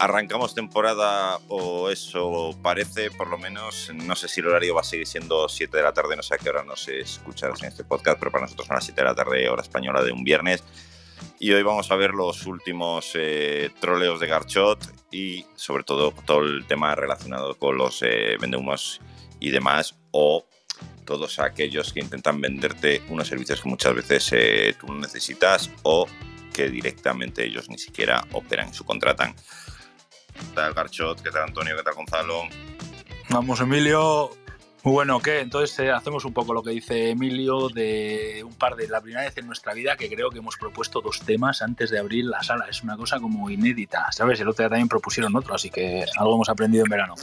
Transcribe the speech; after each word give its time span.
Arrancamos 0.00 0.54
temporada, 0.54 1.38
o 1.48 1.90
eso 1.90 2.56
parece, 2.62 3.10
por 3.10 3.26
lo 3.26 3.36
menos. 3.36 3.90
No 3.92 4.14
sé 4.14 4.28
si 4.28 4.40
el 4.40 4.46
horario 4.46 4.76
va 4.76 4.82
a 4.82 4.84
seguir 4.84 5.08
siendo 5.08 5.48
7 5.48 5.76
de 5.76 5.82
la 5.82 5.92
tarde, 5.92 6.14
no 6.14 6.22
sé 6.22 6.34
a 6.34 6.38
qué 6.38 6.50
hora 6.50 6.62
nos 6.62 6.86
escucharás 6.86 7.60
en 7.62 7.68
este 7.68 7.82
podcast, 7.82 8.18
pero 8.20 8.30
para 8.30 8.44
nosotros 8.44 8.68
son 8.68 8.76
las 8.76 8.84
7 8.84 9.00
de 9.00 9.04
la 9.04 9.14
tarde, 9.16 9.48
hora 9.48 9.62
española 9.62 10.02
de 10.02 10.12
un 10.12 10.22
viernes. 10.22 10.62
Y 11.38 11.52
hoy 11.52 11.62
vamos 11.62 11.90
a 11.90 11.96
ver 11.96 12.12
los 12.12 12.46
últimos 12.46 13.12
eh, 13.14 13.70
troleos 13.80 14.20
de 14.20 14.26
Garchot 14.26 14.78
y, 15.10 15.46
sobre 15.54 15.84
todo, 15.84 16.12
todo 16.26 16.40
el 16.40 16.66
tema 16.66 16.94
relacionado 16.94 17.54
con 17.56 17.78
los 17.78 18.02
eh, 18.02 18.36
vendehumos 18.40 19.00
y 19.40 19.50
demás, 19.50 19.96
o 20.10 20.46
todos 21.04 21.38
aquellos 21.38 21.92
que 21.92 22.00
intentan 22.00 22.40
venderte 22.40 23.02
unos 23.08 23.28
servicios 23.28 23.62
que 23.62 23.68
muchas 23.68 23.94
veces 23.94 24.30
eh, 24.32 24.74
tú 24.78 24.88
no 24.88 24.98
necesitas 24.98 25.70
o 25.82 26.06
que 26.52 26.68
directamente 26.68 27.44
ellos 27.44 27.68
ni 27.68 27.78
siquiera 27.78 28.26
operan 28.32 28.68
y 28.68 28.74
subcontratan. 28.74 29.34
¿Qué 30.34 30.54
tal 30.54 30.74
Garchot? 30.74 31.22
¿Qué 31.22 31.30
tal 31.30 31.44
Antonio? 31.44 31.76
¿Qué 31.76 31.82
tal 31.82 31.94
Gonzalo? 31.94 32.42
Vamos, 33.30 33.60
Emilio. 33.60 34.30
Muy 34.84 34.92
bueno, 34.92 35.18
¿qué? 35.18 35.40
Entonces 35.40 35.76
eh, 35.80 35.90
hacemos 35.90 36.24
un 36.24 36.32
poco 36.32 36.54
lo 36.54 36.62
que 36.62 36.70
dice 36.70 37.10
Emilio 37.10 37.68
de 37.68 38.44
un 38.46 38.54
par 38.54 38.76
de 38.76 38.86
la 38.86 39.00
primera 39.00 39.22
vez 39.22 39.36
en 39.36 39.46
nuestra 39.46 39.74
vida 39.74 39.96
que 39.96 40.08
creo 40.08 40.30
que 40.30 40.38
hemos 40.38 40.56
propuesto 40.56 41.00
dos 41.00 41.20
temas 41.20 41.62
antes 41.62 41.90
de 41.90 41.98
abrir 41.98 42.26
la 42.26 42.44
sala. 42.44 42.66
Es 42.70 42.84
una 42.84 42.96
cosa 42.96 43.18
como 43.18 43.50
inédita, 43.50 44.06
¿sabes? 44.12 44.38
El 44.38 44.48
otro 44.48 44.62
día 44.62 44.70
también 44.70 44.88
propusieron 44.88 45.34
otro, 45.34 45.54
así 45.54 45.68
que 45.68 46.04
algo 46.16 46.36
hemos 46.36 46.48
aprendido 46.48 46.84
en 46.84 46.90
verano. 46.90 47.14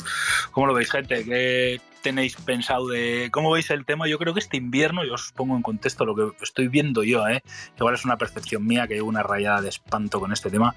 ¿Cómo 0.51 0.67
lo 0.67 0.73
veis, 0.73 0.91
gente? 0.91 1.23
¿Qué 1.23 1.79
tenéis 2.01 2.35
pensado 2.35 2.89
de 2.89 3.29
cómo 3.31 3.51
veis 3.51 3.69
el 3.69 3.85
tema? 3.85 4.05
Yo 4.09 4.19
creo 4.19 4.33
que 4.33 4.41
este 4.41 4.57
invierno, 4.57 5.05
yo 5.05 5.13
os 5.13 5.31
pongo 5.31 5.55
en 5.55 5.61
contexto 5.61 6.03
lo 6.03 6.13
que 6.13 6.43
estoy 6.43 6.67
viendo 6.67 7.03
yo, 7.03 7.25
¿eh? 7.29 7.41
Igual 7.77 7.95
es 7.95 8.03
una 8.03 8.17
percepción 8.17 8.67
mía 8.67 8.85
que 8.85 8.95
llevo 8.95 9.07
una 9.07 9.23
rayada 9.23 9.61
de 9.61 9.69
espanto 9.69 10.19
con 10.19 10.33
este 10.33 10.49
tema 10.49 10.75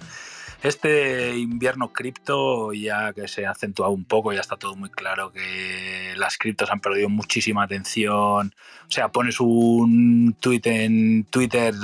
este 0.62 1.36
invierno 1.36 1.92
cripto 1.92 2.72
ya 2.72 3.12
que 3.12 3.28
se 3.28 3.46
ha 3.46 3.52
acentuado 3.52 3.92
un 3.92 4.04
poco, 4.04 4.32
ya 4.32 4.40
está 4.40 4.56
todo 4.56 4.74
muy 4.74 4.90
claro 4.90 5.32
que 5.32 6.14
las 6.16 6.36
criptos 6.36 6.70
han 6.70 6.80
perdido 6.80 7.08
muchísima 7.08 7.62
atención. 7.62 8.54
O 8.88 8.90
sea, 8.90 9.08
pones 9.08 9.40
un 9.40 10.36
tweet 10.40 10.62
en 10.64 11.24
Twitter 11.24 11.74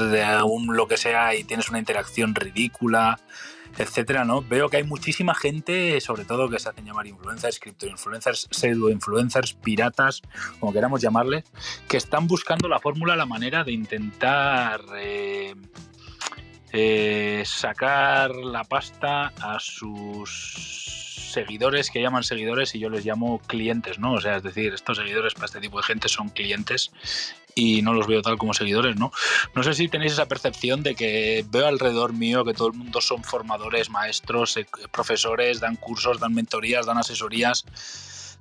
un 0.45 0.77
lo 0.77 0.89
que 0.89 0.97
sea 0.97 1.34
y 1.34 1.45
tienes 1.45 1.69
una 1.69 1.78
interacción 1.78 2.34
ridícula 2.34 3.19
etcétera, 3.78 4.25
¿no? 4.25 4.42
Veo 4.42 4.69
que 4.69 4.77
hay 4.77 4.84
muchísima 4.84 5.34
gente, 5.34 6.00
sobre 6.00 6.25
todo 6.25 6.48
que 6.48 6.58
se 6.58 6.69
hacen 6.69 6.84
llamar 6.84 7.06
influencers, 7.06 7.58
criptoinfluencers, 7.58 8.48
pseudo-influencers, 8.50 9.55
piratas, 9.55 10.22
como 10.61 10.72
queramos 10.72 11.00
llamarles, 11.00 11.45
que 11.89 11.97
están 11.97 12.27
buscando 12.27 12.69
la 12.69 12.78
fórmula, 12.78 13.17
la 13.17 13.27
manera 13.27 13.64
de 13.64 13.72
intentar 13.72 14.80
eh, 14.97 15.55
eh, 16.77 17.44
sacar 17.47 18.34
la 18.34 18.64
pasta 18.64 19.33
a 19.41 19.61
sus 19.61 21.30
seguidores, 21.33 21.89
que 21.89 22.03
llaman 22.03 22.25
seguidores 22.25 22.75
y 22.75 22.80
yo 22.80 22.91
les 22.91 23.06
llamo 23.06 23.39
clientes, 23.47 24.00
¿no? 24.00 24.14
O 24.14 24.20
sea, 24.20 24.39
es 24.39 24.42
decir, 24.42 24.75
estos 24.75 24.97
seguidores 24.97 25.34
para 25.34 25.47
este 25.47 25.61
tipo 25.61 25.77
de 25.77 25.84
gente 25.84 26.08
son 26.08 26.30
clientes 26.30 26.91
y 27.55 27.83
no 27.83 27.92
los 27.92 28.08
veo 28.08 28.22
tal 28.22 28.39
como 28.39 28.55
seguidores, 28.55 28.97
¿no? 28.97 29.12
No 29.55 29.62
sé 29.62 29.75
si 29.75 29.86
tenéis 29.86 30.14
esa 30.14 30.27
percepción 30.27 30.83
de 30.83 30.97
que 30.97 31.45
veo 31.48 31.69
alrededor 31.69 32.12
mío 32.12 32.45
que 32.45 32.55
todo 32.55 32.67
el 32.67 32.75
mundo 32.75 33.00
son 33.00 33.22
formadores, 33.22 33.89
maestros, 33.89 34.56
eh, 34.56 34.67
profesores, 34.91 35.61
dan 35.61 35.77
cursos, 35.77 36.19
dan 36.19 36.34
mentorías, 36.34 36.86
dan 36.86 36.98
asesorías, 36.98 37.67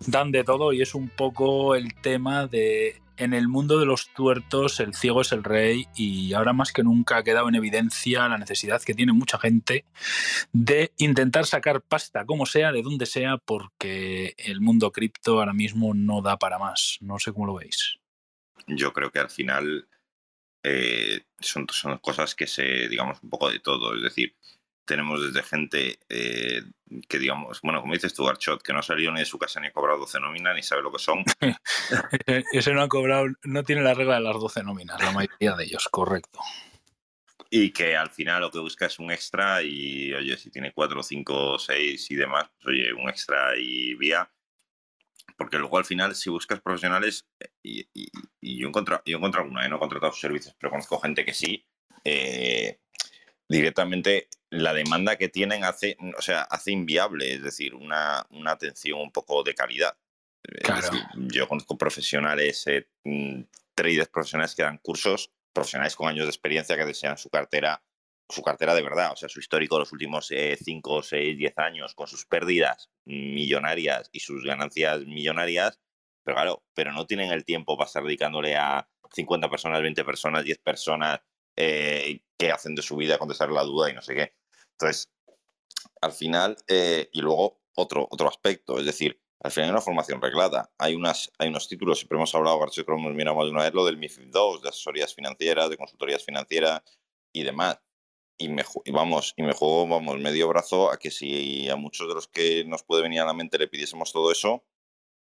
dan 0.08 0.32
de 0.32 0.44
todo 0.44 0.74
y 0.74 0.82
es 0.82 0.96
un 0.96 1.08
poco 1.08 1.76
el 1.76 1.94
tema 1.94 2.48
de 2.48 3.03
en 3.18 3.34
el 3.34 3.48
mundo 3.48 3.80
de 3.80 3.86
los 3.86 4.10
tuertos 4.14 4.80
el 4.80 4.94
ciego 4.94 5.22
es 5.22 5.32
el 5.32 5.44
rey 5.44 5.86
y 5.96 6.34
ahora 6.34 6.54
más 6.54 6.72
que 6.72 6.84
nunca 6.84 7.18
ha 7.18 7.24
quedado 7.24 7.50
en 7.50 7.56
evidencia 7.56 8.28
la 8.28 8.38
necesidad 8.38 8.82
que 8.82 8.94
tiene 8.94 9.14
mucha 9.14 9.38
gente 9.38 9.86
de 10.52 10.92
intentar 10.98 11.46
sacar 11.46 11.82
pasta 11.82 12.26
como 12.26 12.46
sea, 12.46 12.72
de 12.72 12.82
donde 12.82 13.06
sea, 13.06 13.38
porque 13.38 14.36
el 14.38 14.62
mundo 14.62 14.92
cripto 14.92 15.40
ahora 15.40 15.54
mismo 15.54 15.94
no 15.94 16.22
da 16.22 16.38
para 16.38 16.60
más. 16.60 16.98
No 17.02 17.20
sé 17.20 17.32
cómo 17.34 17.46
lo 17.46 17.56
veis. 17.56 18.00
Yo 18.68 18.94
creo 18.94 19.12
que 19.12 19.20
al 19.20 19.30
final 19.30 19.88
eh, 20.64 21.22
son, 21.40 21.68
son 21.70 21.98
cosas 22.00 22.36
que 22.36 22.48
se, 22.48 22.88
digamos, 22.88 23.22
un 23.22 23.30
poco 23.30 23.50
de 23.50 23.60
todo. 23.60 23.96
Es 23.96 24.04
decir, 24.04 24.36
tenemos 24.86 25.22
desde 25.22 25.44
gente 25.44 26.00
eh, 26.10 26.64
que 27.08 27.20
digamos, 27.20 27.62
bueno, 27.62 27.82
como 27.82 27.94
dices 27.94 28.14
tú, 28.14 28.28
Archot, 28.28 28.62
que 28.62 28.74
no 28.74 28.80
ha 28.80 28.84
salido 28.84 29.12
ni 29.12 29.20
de 29.20 29.26
su 29.26 29.40
casa 29.40 29.60
ni 29.60 29.68
ha 29.68 29.72
cobrado 29.72 30.00
12 30.00 30.20
nóminas, 30.20 30.56
ni 30.56 30.64
sabe 30.64 30.82
lo 30.82 30.92
que 30.92 31.00
son. 31.00 31.24
Ese 32.52 32.74
no 32.74 32.82
ha 32.82 32.88
cobrado, 32.88 33.28
no 33.44 33.64
tiene 33.64 33.82
la 33.82 33.94
regla 33.94 34.16
de 34.16 34.22
las 34.22 34.36
12 34.36 34.64
nóminas, 34.64 35.02
la 35.02 35.12
mayoría 35.12 35.56
de 35.56 35.64
ellos, 35.64 35.88
correcto. 35.90 36.40
Y 37.50 37.72
que 37.72 37.96
al 37.96 38.10
final 38.10 38.42
lo 38.42 38.52
que 38.52 38.60
busca 38.60 38.88
es 38.88 39.00
un 39.00 39.12
extra 39.12 39.62
y, 39.62 40.14
oye, 40.14 40.38
si 40.38 40.50
tiene 40.50 40.74
4, 40.74 41.04
5, 41.04 41.60
6 41.60 42.12
y 42.12 42.16
demás, 42.16 42.50
pues 42.56 42.68
oye, 42.68 42.94
un 42.94 43.10
extra 43.10 43.56
y 43.58 43.94
vía. 43.96 44.30
Porque 45.38 45.58
luego 45.58 45.78
al 45.78 45.86
final, 45.86 46.16
si 46.16 46.30
buscas 46.30 46.62
profesionales, 46.62 47.28
y, 47.62 47.84
yo, 48.42 48.66
he 48.66 48.68
encontrado, 48.68 49.02
yo 49.06 49.18
encontrado 49.18 49.48
una, 49.48 49.66
¿eh? 49.66 49.70
no 49.70 49.78
he 49.78 49.80
contratado 49.80 50.14
servicios, 50.14 50.56
pero 50.60 50.72
conozco 50.72 51.00
gente 51.00 51.26
que 51.26 51.34
sí, 51.34 51.66
eh, 52.04 52.80
directamente 53.48 54.30
la 54.54 54.74
demanda 54.74 55.16
que 55.16 55.30
tienen 55.30 55.64
hace, 55.64 55.98
o 56.18 56.22
sea, 56.22 56.42
hace 56.44 56.72
inviable, 56.72 57.34
es 57.34 57.44
decir, 57.44 57.74
una, 57.74 58.26
atención 58.46 59.00
un 59.00 59.12
poco 59.12 59.44
de 59.44 59.56
calidad. 59.56 59.98
yo 61.16 61.48
conozco 61.48 61.78
profesionales, 61.78 62.68
eh, 62.68 62.88
mm, 63.04 63.42
traders 63.74 64.10
profesionales 64.10 64.56
que 64.56 64.64
dan 64.64 64.78
cursos, 64.78 65.32
profesionales 65.54 65.96
con 65.96 66.08
años 66.08 66.26
de 66.26 66.30
experiencia 66.30 66.78
que 66.78 66.86
desean 66.86 67.18
su 67.18 67.30
cartera, 67.30 67.84
su 68.30 68.42
cartera 68.44 68.76
de 68.76 68.82
verdad, 68.84 69.12
o 69.14 69.16
sea, 69.16 69.30
su 69.30 69.40
histórico 69.40 69.80
los 69.80 69.92
últimos 69.92 70.28
5, 70.28 71.04
6, 71.04 71.38
10 71.38 71.58
años, 71.58 71.96
con 71.96 72.08
sus 72.08 72.26
pérdidas 72.26 72.92
millonarias 73.06 74.10
y 74.12 74.20
sus 74.20 74.44
ganancias 74.44 75.02
millonarias, 75.06 75.80
pero 76.24 76.36
claro, 76.36 76.64
pero 76.74 76.92
no 76.92 77.06
tienen 77.06 77.32
el 77.32 77.44
tiempo 77.44 77.76
para 77.78 77.88
estar 77.88 78.04
dedicándole 78.04 78.56
a 78.56 78.88
50 79.14 79.50
personas, 79.50 79.82
20 79.82 80.06
personas, 80.06 80.44
10 80.44 80.60
personas 80.60 81.22
eh, 81.56 82.22
qué 82.38 82.52
hacen 82.52 82.76
de 82.76 82.82
su 82.82 82.96
vida, 82.96 83.18
contestar 83.18 83.50
la 83.52 83.64
duda 83.64 83.90
y 83.90 83.94
no 83.94 84.02
sé 84.02 84.16
qué. 84.16 84.34
Entonces, 84.84 85.10
al 86.02 86.12
final, 86.12 86.58
eh, 86.68 87.10
y 87.14 87.22
luego 87.22 87.62
otro, 87.76 88.08
otro 88.12 88.28
aspecto, 88.28 88.78
es 88.80 88.86
decir, 88.86 89.20
al 89.40 89.52
final 89.52 89.70
hay 89.70 89.72
una 89.72 89.82
formación 89.82 90.22
reglada. 90.22 90.72
Hay, 90.78 90.96
unas, 90.96 91.32
hay 91.38 91.50
unos 91.50 91.68
títulos, 91.70 92.00
siempre 92.00 92.18
hemos 92.18 92.36
hablado, 92.36 92.60
García, 92.60 92.84
hemos 92.88 93.14
mirado 93.14 93.38
más 93.38 93.46
de 93.46 93.52
una 93.52 93.64
vez, 93.64 93.74
lo 93.74 93.86
del 93.86 93.98
MIFID 93.98 94.24
II, 94.34 94.62
de 94.62 94.70
asesorías 94.70 95.14
financieras, 95.16 95.70
de 95.70 95.78
consultorías 95.78 96.24
financieras 96.24 96.82
y 97.34 97.44
demás. 97.44 97.80
Y, 98.38 98.50
me, 98.50 98.64
y 98.84 98.92
vamos, 98.92 99.34
y 99.38 99.44
me 99.44 99.54
juego, 99.54 99.88
vamos, 99.88 100.20
medio 100.20 100.50
brazo 100.50 100.92
a 100.92 100.98
que 100.98 101.12
si 101.12 101.70
a 101.70 101.76
muchos 101.76 102.08
de 102.08 102.16
los 102.16 102.28
que 102.28 102.66
nos 102.66 102.84
puede 102.84 103.04
venir 103.04 103.22
a 103.22 103.26
la 103.26 103.34
mente 103.34 103.58
le 103.58 103.68
pidiésemos 103.68 104.12
todo 104.12 104.32
eso, 104.32 104.66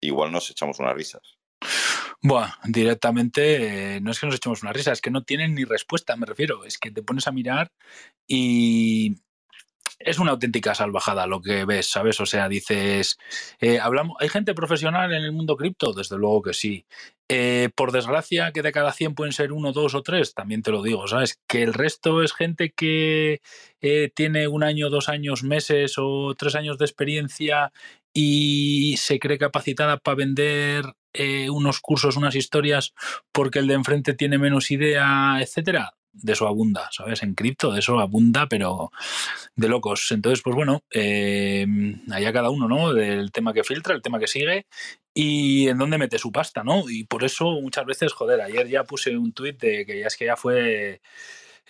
igual 0.01 0.33
nos 0.33 0.51
echamos 0.51 0.81
unas 0.81 0.95
risas. 0.95 1.39
Bueno, 2.25 2.53
directamente 2.65 3.97
eh, 3.97 4.01
no 4.01 4.13
es 4.13 4.21
que 4.21 4.27
nos 4.27 4.37
echemos 4.37 4.63
una 4.63 4.73
risa, 4.73 4.93
es 4.93 5.01
que 5.01 5.11
no 5.11 5.25
tienen 5.25 5.55
ni 5.55 5.65
respuesta, 5.65 6.17
me 6.17 6.27
refiero. 6.27 6.65
Es 6.65 6.79
que 6.79 6.91
te 6.91 7.03
pones 7.03 7.27
a 7.27 7.33
mirar 7.33 7.73
y 8.27 9.17
es 10.05 10.19
una 10.19 10.33
auténtica 10.33 10.75
salvajada 10.75 11.27
lo 11.27 11.41
que 11.41 11.65
ves, 11.65 11.91
¿sabes? 11.91 12.21
O 12.21 12.27
sea, 12.27 12.49
dices, 12.49 13.19
eh, 13.61 13.79
hablamos, 13.79 14.17
¿hay 14.21 14.29
gente 14.29 14.55
profesional 14.55 15.13
en 15.13 15.23
el 15.23 15.33
mundo 15.33 15.57
cripto? 15.57 15.93
Desde 15.93 16.17
luego 16.19 16.43
que 16.43 16.55
sí. 16.55 16.87
Eh, 17.29 17.71
por 17.75 17.93
desgracia, 17.93 18.53
que 18.53 18.63
de 18.63 18.73
cada 18.73 18.93
100 18.93 19.15
pueden 19.15 19.33
ser 19.33 19.53
uno, 19.53 19.73
dos 19.73 19.95
o 19.95 20.03
tres, 20.03 20.35
también 20.35 20.63
te 20.63 20.71
lo 20.71 20.83
digo, 20.83 21.07
¿sabes? 21.09 21.41
Que 21.49 21.63
el 21.63 21.73
resto 21.75 22.23
es 22.23 22.35
gente 22.35 22.73
que 22.77 23.41
tiene 24.15 24.47
un 24.47 24.63
año, 24.63 24.91
dos 24.91 25.09
años, 25.09 25.43
meses 25.43 25.95
o 25.99 26.35
tres 26.37 26.55
años 26.55 26.79
de 26.79 26.85
experiencia 26.85 27.73
y 28.15 28.97
se 28.99 29.19
cree 29.19 29.39
capacitada 29.39 29.97
para 29.99 30.17
vender 30.17 30.85
eh, 31.15 31.51
unos 31.51 31.81
cursos, 31.81 32.17
unas 32.17 32.35
historias, 32.35 32.95
porque 33.33 33.59
el 33.59 33.67
de 33.67 33.75
enfrente 33.75 34.15
tiene 34.15 34.39
menos 34.39 34.71
idea, 34.71 35.39
etcétera, 35.41 35.95
de 36.13 36.33
eso 36.33 36.47
abunda, 36.47 36.89
¿sabes? 36.93 37.23
En 37.23 37.35
cripto, 37.35 37.73
de 37.73 37.81
eso 37.81 37.99
abunda, 37.99 38.47
pero 38.49 38.91
de 39.57 39.69
locos. 39.69 40.11
Entonces, 40.11 40.43
pues 40.43 40.55
bueno, 40.55 40.83
eh, 40.91 41.67
allá 42.11 42.33
cada 42.33 42.51
uno, 42.51 42.69
¿no? 42.69 42.93
Del 42.93 43.33
tema 43.33 43.53
que 43.53 43.65
filtra, 43.65 43.95
el 43.95 44.03
tema 44.03 44.19
que 44.19 44.27
sigue 44.27 44.67
y 45.15 45.69
en 45.69 45.79
dónde 45.79 45.99
mete 45.99 46.19
su 46.19 46.33
pasta, 46.33 46.65
¿no? 46.65 46.89
Y 46.89 47.05
por 47.05 47.25
eso 47.25 47.45
muchas 47.61 47.85
veces, 47.85 48.13
joder, 48.13 48.41
ayer 48.41 48.69
ya 48.69 48.85
puse 48.85 49.17
un 49.17 49.33
tuit 49.33 49.61
de 49.61 49.85
que 49.85 50.01
ya 50.01 50.07
es 50.07 50.17
que 50.17 50.27
ya 50.27 50.37
fue 50.37 51.01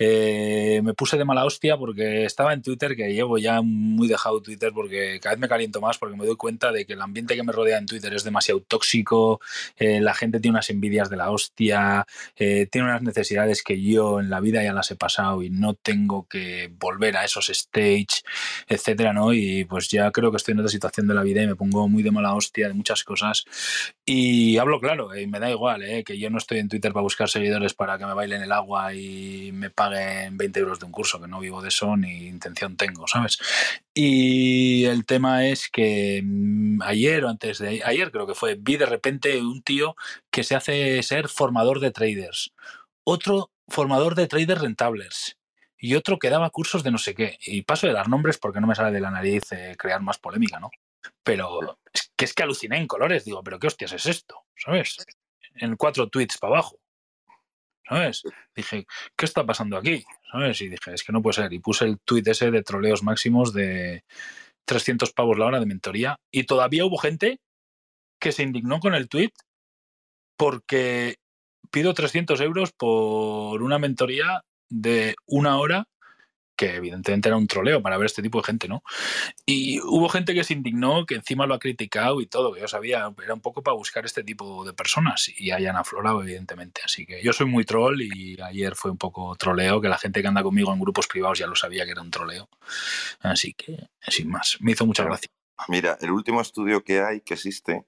eh, 0.05 0.83
me 0.83 0.95
puse 0.95 1.17
de 1.17 1.25
mala 1.25 1.45
hostia 1.45 1.77
porque 1.77 2.25
estaba 2.25 2.53
en 2.53 2.61
Twitter, 2.61 2.97
que 2.97 3.15
llevo 3.15 3.39
ya 3.39 3.63
muy 3.63 4.09
dejado 4.09 4.43
Twitter 4.43 4.73
porque 4.75 5.21
cada 5.23 5.37
vez 5.37 5.41
me 5.41 5.49
caliento 5.49 5.81
más 5.81 5.97
porque 5.97 6.17
me 6.17 6.27
doy 6.27 6.35
cuenta 6.35 6.73
de 6.73 6.85
que 6.85 6.95
el 6.95 7.03
ambiente 7.03 7.37
que 7.37 7.45
me 7.45 7.53
rodea 7.53 7.79
en 7.79 7.87
Twitter 7.87 8.13
es 8.13 8.25
demasiado 8.25 8.61
tóxico, 8.63 9.41
eh, 9.77 10.01
la 10.01 10.13
gente 10.13 10.41
tiene 10.41 10.57
unas 10.57 10.71
envidias 10.71 11.09
de 11.09 11.17
la 11.17 11.31
hostia, 11.31 12.05
eh, 12.35 12.67
tiene 12.69 12.89
unas 12.89 13.03
necesidades 13.03 13.63
que 13.63 13.81
yo 13.81 14.19
en 14.19 14.29
la 14.29 14.41
vida 14.41 14.65
ya 14.65 14.73
las 14.73 14.91
he 14.91 14.97
pasado 14.97 15.41
y 15.45 15.51
no 15.51 15.75
tengo 15.75 16.27
que 16.27 16.73
volver 16.81 17.17
a 17.17 17.25
esos 17.25 17.49
stage, 17.51 18.25
etcétera, 18.67 19.13
¿no? 19.13 19.33
Y 19.33 19.67
pues 19.67 19.89
ya 19.89 20.11
creo 20.11 20.33
que 20.33 20.39
estoy 20.39 20.53
en 20.53 20.59
otra 20.59 20.71
situación 20.71 21.07
de 21.07 21.15
la 21.15 21.23
vida 21.23 21.43
y 21.43 21.47
me 21.47 21.55
pongo 21.55 21.89
muy 21.89 22.03
de 22.03 22.11
mala 22.11 22.35
hostia 22.35 22.67
de 22.67 22.75
muchas 22.75 23.05
cosas 23.05 23.45
y 24.05 24.59
hablo 24.59 24.81
claro, 24.81 25.17
y 25.17 25.29
me 25.29 25.39
da 25.39 25.49
igual, 25.49 25.85
que 26.05 26.19
yo 26.19 26.29
no 26.29 26.39
estoy 26.39 26.59
en 26.59 26.69
Twitter 26.69 26.93
para 26.93 27.05
buscar 27.05 27.29
seguidores 27.29 27.75
para 27.75 27.99
que 27.99 28.07
me 28.07 28.15
bailen 28.15 28.43
el 28.43 28.51
agua 28.51 28.95
y 28.95 29.53
me 29.53 29.71
paguen 29.71 29.92
20 29.93 30.61
euros 30.61 30.79
de 30.81 30.87
un 30.87 30.93
curso, 30.93 31.21
que 31.21 31.29
no 31.29 31.41
vivo 31.41 31.63
de 31.63 31.69
eso 31.69 31.97
ni 31.97 32.27
intención 32.27 32.77
tengo, 32.77 33.07
¿sabes? 33.07 33.39
Y 33.95 34.85
el 34.85 35.05
tema 35.05 35.47
es 35.47 35.69
que 35.69 36.23
mm, 36.25 36.83
ayer 36.83 37.25
o 37.25 37.29
antes 37.29 37.59
de 37.59 37.83
ayer 37.85 38.11
creo 38.11 38.27
que 38.27 38.35
fue, 38.35 38.57
vi 38.59 38.77
de 38.77 38.87
repente 38.87 39.41
un 39.41 39.63
tío 39.63 39.95
que 40.31 40.45
se 40.45 40.55
hace 40.55 41.03
ser 41.03 41.29
formador 41.29 41.81
de 41.81 41.91
traders, 41.91 42.53
otro 43.05 43.51
formador 43.69 44.15
de 44.15 44.27
traders 44.27 44.61
rentables 44.61 45.37
y 45.79 45.97
otro 45.97 46.19
que 46.19 46.31
daba 46.31 46.51
cursos 46.51 46.85
de 46.85 46.93
no 46.93 46.99
sé 46.99 47.15
qué. 47.15 47.39
Y 47.45 47.63
paso 47.63 47.89
de 47.89 47.93
dar 47.93 48.09
nombres 48.09 48.39
porque 48.39 48.61
no 48.61 48.69
me 48.69 48.77
sale 48.77 48.93
de 48.93 49.01
la 49.01 49.11
nariz 49.11 49.51
eh, 49.51 49.75
crear 49.77 50.01
más 50.01 50.19
polémica, 50.19 50.61
¿no? 50.61 50.71
Pero 51.25 51.79
que 52.17 52.25
es 52.25 52.35
que 52.35 52.45
aluciné 52.45 52.79
en 52.79 52.87
colores, 52.87 53.25
digo, 53.25 53.43
pero 53.43 53.59
qué 53.59 53.67
hostias 53.67 53.93
es 53.93 54.07
esto, 54.07 54.45
¿sabes? 54.57 54.97
En 55.57 55.77
cuatro 55.77 56.09
tweets 56.09 56.39
para 56.39 56.55
abajo. 56.55 56.79
¿Sabes? 57.93 58.23
Dije, 58.55 58.87
¿qué 59.17 59.25
está 59.25 59.45
pasando 59.45 59.77
aquí? 59.77 60.05
¿Sabes? 60.31 60.61
Y 60.61 60.69
dije, 60.69 60.95
es 60.95 61.05
que 61.05 61.13
no 61.13 61.23
puede 61.23 61.35
ser. 61.35 61.53
Y 61.53 61.59
puse 61.59 61.85
el 61.85 61.99
tweet 62.01 62.23
ese 62.27 62.51
de 62.51 62.63
troleos 62.63 63.03
máximos 63.03 63.53
de 63.53 64.05
300 64.65 65.13
pavos 65.13 65.39
la 65.39 65.47
hora 65.47 65.61
de 65.61 65.67
mentoría. 65.67 66.19
Y 66.31 66.45
todavía 66.45 66.85
hubo 66.85 66.99
gente 66.99 67.41
que 68.21 68.33
se 68.33 68.43
indignó 68.43 68.81
con 68.81 68.95
el 68.95 69.09
tweet 69.09 69.33
porque 70.37 71.17
pido 71.71 71.95
300 71.95 72.41
euros 72.41 72.73
por 72.73 73.63
una 73.63 73.79
mentoría 73.79 74.43
de 74.71 75.15
una 75.27 75.59
hora 75.59 75.87
que 76.63 76.77
evidentemente 76.77 77.29
era 77.29 77.37
un 77.37 77.49
troleo 77.49 77.83
para 77.83 77.97
ver 77.97 78.07
este 78.07 78.23
tipo 78.23 78.39
de 78.39 78.45
gente, 78.45 78.69
¿no? 78.69 78.85
Y 79.45 79.81
hubo 79.81 80.09
gente 80.09 80.33
que 80.33 80.45
se 80.45 80.53
indignó, 80.53 81.07
que 81.07 81.17
encima 81.17 81.45
lo 81.45 81.55
ha 81.55 81.59
criticado 81.59 82.21
y 82.21 82.27
todo, 82.27 82.53
que 82.53 82.61
yo 82.61 82.69
sabía, 82.69 83.13
era 83.23 83.35
un 83.35 83.41
poco 83.41 83.65
para 83.65 83.75
buscar 83.75 84.05
este 84.05 84.23
tipo 84.23 84.65
de 84.65 84.73
personas 84.73 85.29
y 85.37 85.51
hayan 85.51 85.77
aflorado, 85.77 86.23
evidentemente. 86.23 86.81
Así 86.85 87.05
que 87.05 87.21
yo 87.21 87.33
soy 87.33 87.47
muy 87.47 87.65
troll 87.65 88.01
y 88.01 88.41
ayer 88.41 88.77
fue 88.77 88.93
un 88.93 88.97
poco 88.99 89.35
troleo, 89.35 89.81
que 89.81 89.89
la 89.89 89.99
gente 89.99 90.23
que 90.23 90.29
anda 90.29 90.45
conmigo 90.45 90.73
en 90.73 90.79
grupos 90.79 91.09
privados 91.09 91.41
ya 91.41 91.49
lo 91.49 91.57
sabía 91.57 91.85
que 91.85 91.91
era 91.91 92.03
un 92.03 92.13
troleo. 92.13 92.49
Así 93.21 93.55
que, 93.55 93.89
sin 94.07 94.29
más, 94.29 94.59
me 94.61 94.71
hizo 94.71 94.87
mucha 94.87 95.03
gracia. 95.03 95.29
Mira, 95.67 95.99
el 96.01 96.13
último 96.13 96.41
estudio 96.41 96.85
que 96.85 97.01
hay, 97.01 97.23
que 97.23 97.35
existe, 97.35 97.87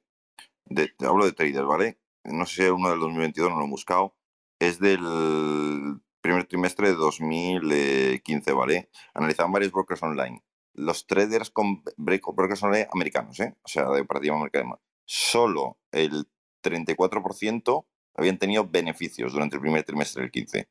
de, 0.64 0.92
hablo 0.98 1.26
de 1.26 1.32
traders, 1.32 1.66
¿vale? 1.66 1.98
No 2.24 2.44
sé 2.44 2.64
si 2.64 2.68
uno 2.70 2.90
del 2.90 2.98
2022, 2.98 3.50
no 3.50 3.58
lo 3.58 3.66
he 3.66 3.68
buscado, 3.68 4.16
es 4.58 4.80
del 4.80 6.00
primer 6.24 6.46
trimestre 6.46 6.88
de 6.88 6.94
2015, 6.94 8.52
¿vale? 8.54 8.88
Analizaban 9.12 9.52
varios 9.52 9.70
brokers 9.70 10.02
online. 10.02 10.42
Los 10.72 11.06
traders 11.06 11.50
con 11.50 11.84
brokers 11.98 12.62
online 12.62 12.88
americanos, 12.90 13.38
¿eh? 13.40 13.54
O 13.62 13.68
sea, 13.68 13.90
de 13.90 14.00
operativa 14.00 14.34
americana. 14.34 14.80
Solo 15.04 15.78
el 15.92 16.26
34% 16.62 17.86
habían 18.14 18.38
tenido 18.38 18.66
beneficios 18.66 19.34
durante 19.34 19.56
el 19.56 19.60
primer 19.60 19.84
trimestre 19.84 20.22
del 20.22 20.30
15. 20.30 20.66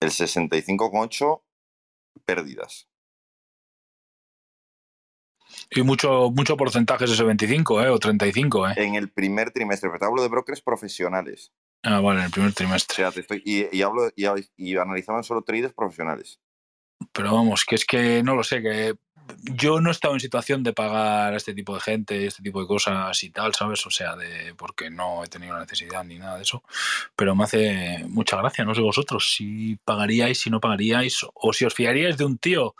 El 0.00 0.10
65,8% 0.10 1.42
pérdidas. 2.26 2.90
Y 5.70 5.80
mucho, 5.80 6.30
mucho 6.30 6.58
porcentaje 6.58 7.06
es 7.06 7.12
ese 7.12 7.24
25, 7.24 7.82
¿eh? 7.84 7.88
O 7.88 7.98
35, 7.98 8.68
¿eh? 8.68 8.74
En 8.76 8.96
el 8.96 9.10
primer 9.10 9.50
trimestre, 9.50 9.88
pero 9.88 9.98
te 9.98 10.04
hablo 10.04 10.20
de 10.20 10.28
brokers 10.28 10.60
profesionales. 10.60 11.54
Ah, 11.82 12.00
vale, 12.00 12.20
en 12.20 12.26
el 12.26 12.30
primer 12.30 12.52
trimestre. 12.52 13.04
y, 13.44 13.82
hablo 13.82 14.10
y, 14.16 14.76
analizaban 14.76 15.24
solo 15.24 15.42
traders 15.42 15.74
profesionales. 15.74 16.40
Pero 17.12 17.32
vamos, 17.32 17.64
que 17.64 17.76
es 17.76 17.84
que 17.84 18.22
no 18.22 18.34
lo 18.34 18.42
sé, 18.42 18.60
que 18.60 18.94
yo 19.42 19.80
no 19.80 19.90
he 19.90 19.92
estado 19.92 20.14
en 20.14 20.20
situación 20.20 20.62
de 20.62 20.72
pagar 20.72 21.34
a 21.34 21.36
este 21.36 21.54
tipo 21.54 21.74
de 21.74 21.80
gente, 21.80 22.26
este 22.26 22.42
tipo 22.42 22.60
de 22.60 22.66
cosas 22.66 23.22
y 23.22 23.30
tal, 23.30 23.54
¿sabes? 23.54 23.84
O 23.86 23.90
sea, 23.90 24.16
de 24.16 24.54
porque 24.56 24.90
no 24.90 25.22
he 25.22 25.28
tenido 25.28 25.54
la 25.54 25.60
necesidad 25.60 26.04
ni 26.04 26.18
nada 26.18 26.36
de 26.36 26.42
eso. 26.42 26.62
Pero 27.14 27.34
me 27.36 27.44
hace 27.44 28.04
mucha 28.08 28.36
gracia, 28.36 28.64
no 28.64 28.74
sé 28.74 28.80
vosotros, 28.80 29.32
si 29.36 29.76
pagaríais, 29.84 30.40
si 30.40 30.50
no 30.50 30.60
pagaríais, 30.60 31.24
o 31.34 31.52
si 31.52 31.64
os 31.64 31.74
fiaríais 31.74 32.16
de 32.16 32.24
un 32.24 32.38
tío 32.38 32.74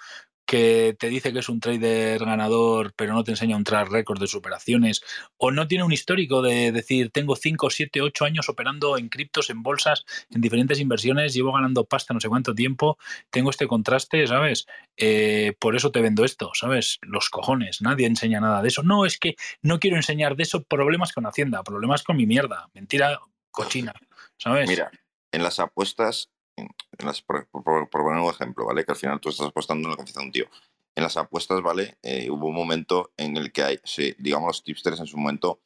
que 0.48 0.96
te 0.98 1.10
dice 1.10 1.30
que 1.34 1.40
es 1.40 1.50
un 1.50 1.60
trader 1.60 2.24
ganador, 2.24 2.94
pero 2.96 3.12
no 3.12 3.22
te 3.22 3.32
enseña 3.32 3.54
un 3.54 3.64
track 3.64 3.90
record 3.90 4.18
de 4.18 4.26
superaciones, 4.26 5.02
o 5.36 5.50
no 5.50 5.68
tiene 5.68 5.84
un 5.84 5.92
histórico 5.92 6.40
de 6.40 6.72
decir, 6.72 7.10
tengo 7.10 7.36
5, 7.36 7.68
7, 7.68 8.00
8 8.00 8.24
años 8.24 8.48
operando 8.48 8.96
en 8.96 9.10
criptos, 9.10 9.50
en 9.50 9.62
bolsas, 9.62 10.06
en 10.30 10.40
diferentes 10.40 10.80
inversiones, 10.80 11.34
llevo 11.34 11.52
ganando 11.52 11.84
pasta 11.84 12.14
no 12.14 12.20
sé 12.20 12.30
cuánto 12.30 12.54
tiempo, 12.54 12.96
tengo 13.28 13.50
este 13.50 13.66
contraste, 13.66 14.26
¿sabes? 14.26 14.66
Eh, 14.96 15.52
por 15.58 15.76
eso 15.76 15.92
te 15.92 16.00
vendo 16.00 16.24
esto, 16.24 16.50
¿sabes? 16.54 16.98
Los 17.02 17.28
cojones, 17.28 17.82
nadie 17.82 18.06
enseña 18.06 18.40
nada 18.40 18.62
de 18.62 18.68
eso. 18.68 18.82
No, 18.82 19.04
es 19.04 19.18
que 19.18 19.36
no 19.60 19.78
quiero 19.78 19.96
enseñar 19.96 20.34
de 20.34 20.44
eso, 20.44 20.62
problemas 20.62 21.12
con 21.12 21.26
Hacienda, 21.26 21.62
problemas 21.62 22.02
con 22.02 22.16
mi 22.16 22.26
mierda, 22.26 22.70
mentira 22.72 23.20
cochina, 23.50 23.92
¿sabes? 24.38 24.66
Mira, 24.66 24.90
en 25.30 25.42
las 25.42 25.60
apuestas 25.60 26.30
por, 27.26 27.48
poner 27.90 28.20
un 28.20 28.30
ejemplo, 28.30 28.66
¿vale? 28.66 28.84
Que 28.84 28.92
al 28.92 28.98
final 28.98 29.20
tú 29.20 29.28
estás 29.28 29.48
apostando 29.48 29.86
en 29.86 29.90
la 29.90 29.96
confianza 29.96 30.20
de 30.20 30.26
un 30.26 30.32
tío. 30.32 30.46
En 30.94 31.04
las 31.04 31.16
apuestas, 31.16 31.62
¿vale? 31.62 31.98
Eh, 32.02 32.30
hubo 32.30 32.48
un 32.48 32.54
momento 32.54 33.12
en 33.16 33.36
el 33.36 33.52
que 33.52 33.62
hay, 33.62 33.80
digamos, 34.18 34.48
los 34.48 34.64
tipsters 34.64 35.00
en 35.00 35.06
su 35.06 35.16
momento, 35.16 35.60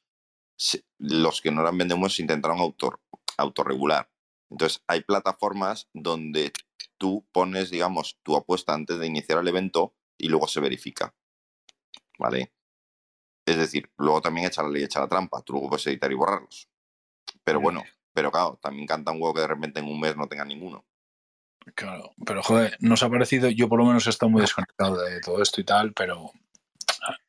los 0.98 1.40
que 1.40 1.50
no 1.50 1.62
eran 1.62 1.78
vendemos 1.78 2.20
intentaron 2.20 2.60
autor, 2.60 3.00
autorregular. 3.38 4.10
Entonces, 4.50 4.82
hay 4.86 5.00
plataformas 5.00 5.88
donde 5.94 6.52
tú 6.98 7.26
pones, 7.32 7.70
digamos, 7.70 8.18
tu 8.22 8.36
apuesta 8.36 8.74
antes 8.74 8.98
de 8.98 9.06
iniciar 9.06 9.38
el 9.38 9.48
evento 9.48 9.94
y 10.18 10.28
luego 10.28 10.46
se 10.46 10.60
verifica. 10.60 11.14
¿Vale? 12.18 12.52
Es 13.46 13.56
decir, 13.56 13.90
luego 13.96 14.20
también 14.20 14.46
echa 14.46 14.62
la 14.62 14.68
ley, 14.68 14.84
echa 14.84 15.00
la 15.00 15.08
trampa. 15.08 15.42
Tú 15.42 15.54
luego 15.54 15.70
puedes 15.70 15.86
editar 15.86 16.12
y 16.12 16.14
borrarlos. 16.14 16.68
Pero 17.42 17.60
bueno, 17.60 17.82
pero 18.12 18.30
claro, 18.30 18.58
también 18.62 18.86
canta 18.86 19.12
un 19.12 19.20
huevo 19.20 19.34
que 19.34 19.40
de 19.40 19.48
repente 19.48 19.80
en 19.80 19.86
un 19.86 20.00
mes 20.00 20.16
no 20.16 20.28
tenga 20.28 20.44
ninguno. 20.44 20.84
Claro, 21.74 22.12
pero 22.26 22.42
joder, 22.42 22.76
nos 22.80 23.02
ha 23.02 23.10
parecido, 23.10 23.48
yo 23.48 23.68
por 23.68 23.78
lo 23.78 23.86
menos 23.86 24.06
he 24.06 24.10
estado 24.10 24.30
muy 24.30 24.40
desconectado 24.40 25.00
de 25.00 25.20
todo 25.20 25.40
esto 25.40 25.60
y 25.60 25.64
tal, 25.64 25.92
pero 25.92 26.32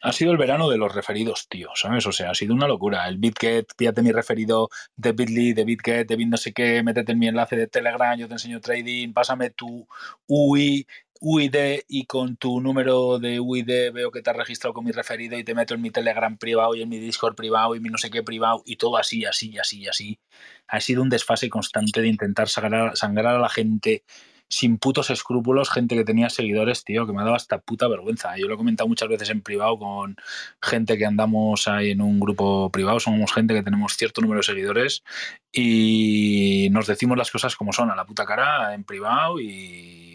ha 0.02 0.12
sido 0.12 0.32
el 0.32 0.38
verano 0.38 0.70
de 0.70 0.78
los 0.78 0.94
referidos, 0.94 1.48
tío, 1.50 1.70
¿sabes? 1.76 2.06
O 2.06 2.12
sea, 2.12 2.32
ha 2.32 2.36
sido 2.36 2.54
una 2.54 2.68
locura. 2.68 3.08
El 3.08 3.18
BitGet, 3.18 3.74
pídate 3.76 4.02
mi 4.02 4.12
referido 4.12 4.70
de 4.96 5.12
Bitly, 5.12 5.54
de 5.54 5.66
BitGet, 5.66 6.08
de 6.08 6.16
Bit 6.16 6.30
no 6.30 6.38
sé 6.38 6.54
qué, 6.54 6.84
métete 6.84 7.12
en 7.14 7.20
mi 7.20 7.28
enlace 7.28 7.56
de 7.56 7.68
Telegram, 7.68 8.18
yo 8.18 8.28
te 8.28 8.34
enseño 8.34 8.60
trading, 8.60 9.14
pásame 9.14 9.50
tu 9.50 9.88
UI, 10.28 10.88
UID 11.25 11.84
y 11.88 12.06
con 12.06 12.36
tu 12.36 12.60
número 12.60 13.18
de 13.18 13.40
UID 13.40 13.94
veo 13.94 14.12
que 14.12 14.22
te 14.22 14.30
has 14.30 14.36
registrado 14.36 14.74
con 14.74 14.84
mi 14.84 14.92
referido 14.92 15.38
y 15.38 15.46
te 15.46 15.56
meto 15.56 15.74
en 15.74 15.81
mi 15.81 15.90
Telegram 15.90 16.38
privado 16.38 16.75
y 16.75 16.81
en 16.81 16.90
mi 16.90 17.00
Discord 17.00 17.36
privado 17.36 17.75
y 17.75 17.80
mi 17.80 17.88
no 17.88 17.98
sé 17.98 18.10
qué 18.10 18.24
privado 18.24 18.62
y 18.66 18.75
todo 18.75 18.98
así, 18.98 19.24
así, 19.24 19.58
así, 19.58 19.88
así. 19.88 20.20
Ha 20.68 20.82
sido 20.82 21.01
un 21.01 21.08
desfase 21.08 21.50
constante 21.50 22.01
de 22.01 22.10
intentar 22.10 22.50
sangrar, 22.50 22.98
sangrar 22.98 23.36
a 23.38 23.39
la 23.39 23.48
gente 23.48 24.03
sin 24.50 24.77
putos 24.77 25.10
escrúpulos, 25.12 25.70
gente 25.72 25.96
que 25.96 26.03
tenía 26.03 26.30
seguidores, 26.30 26.84
tío, 26.84 27.08
que 27.08 27.13
me 27.13 27.22
ha 27.22 27.24
dado 27.24 27.38
hasta 27.38 27.60
puta 27.60 27.88
vergüenza. 27.88 28.38
Yo 28.38 28.48
lo 28.48 28.56
he 28.56 28.58
comentado 28.58 28.89
muchas 28.89 29.08
veces 29.08 29.30
en 29.30 29.42
privado 29.42 29.80
con 29.80 30.18
gente 30.62 30.98
que 30.98 31.06
andamos 31.06 31.70
ahí 31.70 31.92
en 31.92 32.01
un 32.01 32.20
grupo 32.20 32.70
privado, 32.70 33.00
somos 33.00 33.32
gente 33.32 33.53
que 33.53 33.63
tenemos 33.63 33.96
cierto 33.96 34.20
número 34.20 34.39
de 34.39 34.44
seguidores 34.44 35.06
y 35.53 36.68
nos 36.72 36.86
decimos 36.86 37.18
las 37.18 37.32
cosas 37.32 37.56
como 37.56 37.72
son, 37.72 37.92
a 37.92 37.96
la 37.96 38.06
puta 38.06 38.25
cara, 38.25 38.74
en 38.74 38.84
privado 38.84 39.39
y 39.39 40.12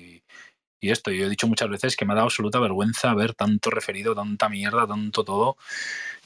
y 0.80 0.90
esto, 0.90 1.10
yo 1.10 1.26
he 1.26 1.30
dicho 1.30 1.46
muchas 1.46 1.68
veces 1.68 1.96
que 1.96 2.04
me 2.04 2.12
ha 2.12 2.16
dado 2.16 2.26
absoluta 2.26 2.60
vergüenza 2.60 3.14
ver 3.14 3.34
tanto 3.34 3.70
referido, 3.70 4.14
tanta 4.14 4.48
mierda, 4.48 4.86
tanto 4.86 5.24
todo, 5.24 5.56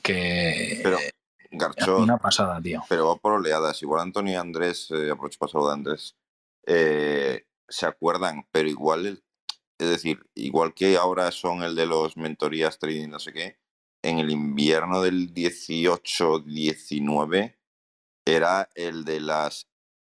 que... 0.02 0.80
Pero, 0.82 0.98
Garcho, 1.50 1.98
una 1.98 2.16
pasada, 2.16 2.60
tío. 2.60 2.82
Pero 2.88 3.08
va 3.08 3.16
por 3.16 3.34
oleadas. 3.34 3.82
Igual 3.82 4.00
Antonio 4.00 4.32
y 4.32 4.36
Andrés, 4.36 4.90
eh, 4.90 5.10
aprovecho 5.10 5.38
pasado 5.38 5.68
de 5.68 5.74
Andrés, 5.74 6.16
eh, 6.66 7.44
se 7.68 7.86
acuerdan, 7.86 8.46
pero 8.50 8.68
igual, 8.68 9.22
es 9.78 9.88
decir, 9.88 10.20
igual 10.34 10.74
que 10.74 10.96
ahora 10.96 11.30
son 11.30 11.62
el 11.62 11.74
de 11.74 11.86
los 11.86 12.16
mentorías 12.16 12.78
trading, 12.78 13.08
no 13.08 13.18
sé 13.18 13.32
qué, 13.32 13.58
en 14.02 14.18
el 14.18 14.30
invierno 14.30 15.02
del 15.02 15.34
18-19 15.34 17.56
era 18.24 18.70
el 18.74 19.04
de 19.04 19.20
las 19.20 19.68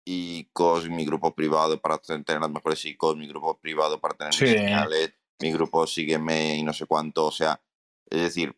ICOs, 0.09 0.89
mi 0.89 1.05
grupo 1.05 1.35
privado 1.35 1.81
para 1.81 1.99
tener 1.99 2.41
las 2.41 2.51
mejores 2.51 2.85
ICOs, 2.85 3.17
mi 3.17 3.29
grupo 3.29 3.59
privado 3.59 4.01
para 4.01 4.15
tener 4.17 4.33
señales, 4.35 5.13
mi 5.41 5.53
grupo 5.53 5.87
sígueme 5.87 6.57
y 6.57 6.63
no 6.63 6.73
sé 6.73 6.87
cuánto. 6.87 7.27
O 7.27 7.31
sea, 7.33 7.61
es 8.09 8.21
decir, 8.23 8.57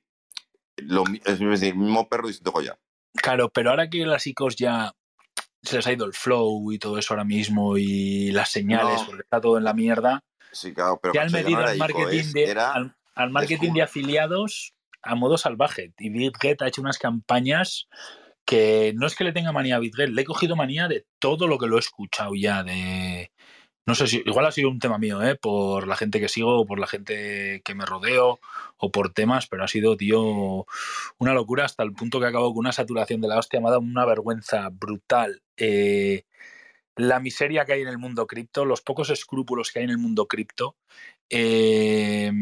lo, 0.77 1.05
es 1.25 1.39
decir, 1.41 1.75
mismo 1.75 2.09
perro 2.09 2.29
distinto 2.29 2.61
ya 2.63 2.79
Claro, 3.15 3.51
pero 3.51 3.71
ahora 3.71 3.91
que 3.91 4.07
las 4.07 4.27
ICOs 4.27 4.55
ya 4.57 4.95
se 5.63 5.77
les 5.77 5.87
ha 5.87 5.93
ido 5.93 6.07
el 6.07 6.13
flow 6.15 6.71
y 6.73 6.79
todo 6.79 6.97
eso 6.99 7.13
ahora 7.13 7.25
mismo 7.25 7.77
y 7.77 8.31
las 8.31 8.51
señales, 8.51 9.01
No. 9.01 9.07
porque 9.07 9.23
está 9.23 9.41
todo 9.41 9.59
en 9.59 9.65
la 9.65 9.75
mierda. 9.75 10.23
Sí, 10.53 10.73
claro, 10.73 10.99
pero 11.03 11.13
Ya 11.15 11.23
han 11.23 11.33
metido 11.33 11.59
al 11.59 11.77
marketing, 11.77 12.33
de, 12.33 12.45
era- 12.45 12.73
al, 12.73 12.97
al 13.15 13.31
marketing 13.31 13.73
de 13.73 13.83
afiliados 13.83 14.75
a 15.03 15.15
modo 15.17 15.37
salvaje. 15.37 15.93
Y 15.99 16.11
BitGet 16.11 16.63
ha 16.63 16.69
hecho 16.69 16.81
unas 16.81 16.99
campañas 16.99 17.89
que 18.51 18.93
no 18.97 19.07
es 19.07 19.15
que 19.15 19.23
le 19.23 19.33
tenga 19.33 19.53
manía 19.53 19.77
a 19.77 19.79
BitGet, 19.79 20.09
le 20.11 20.23
he 20.23 20.25
cogido 20.25 20.57
manía 20.57 20.89
de 20.89 21.07
todo 21.21 21.47
lo 21.47 21.57
que 21.57 21.69
lo 21.69 21.77
he 21.77 21.79
escuchado 21.79 22.33
ya. 22.35 22.65
de 22.65 23.31
No 23.87 23.95
sé 23.95 24.09
si, 24.09 24.25
igual 24.27 24.45
ha 24.47 24.51
sido 24.51 24.71
un 24.71 24.81
tema 24.81 24.99
mío, 24.99 25.23
¿eh? 25.23 25.37
por 25.37 25.87
la 25.87 25.95
gente 25.95 26.19
que 26.19 26.29
sigo, 26.29 26.67
por 26.67 26.81
la 26.81 26.89
gente 26.89 27.63
que 27.65 27.75
me 27.77 27.87
rodeo, 27.87 28.41
o 28.77 28.91
por 28.91 29.13
temas, 29.13 29.47
pero 29.47 29.63
ha 29.63 29.69
sido, 29.69 29.97
tío, 29.97 30.67
una 31.19 31.33
locura 31.33 31.65
hasta 31.65 31.85
el 31.85 31.93
punto 31.93 32.19
que 32.19 32.27
acabó 32.27 32.49
con 32.53 32.59
una 32.61 32.73
saturación 32.73 33.21
de 33.21 33.29
la 33.29 33.39
hostia. 33.39 33.61
Me 33.61 33.69
ha 33.69 33.71
dado 33.71 33.83
una 33.83 34.05
vergüenza 34.05 34.69
brutal. 34.73 35.43
eh, 35.57 36.25
la 36.97 37.21
miseria 37.21 37.65
que 37.65 37.75
hay 37.75 37.83
en 37.83 37.89
el 37.89 37.99
mundo 37.99 38.27
cripto, 38.27 38.65
los 38.65 38.83
pocos 38.83 39.11
escrúpulos 39.11 39.71
que 39.71 39.79
hay 39.79 39.85
en 39.87 39.93
el 39.93 39.99
mundo 39.99 40.27
cripto, 40.27 40.77
eh, 41.31 42.33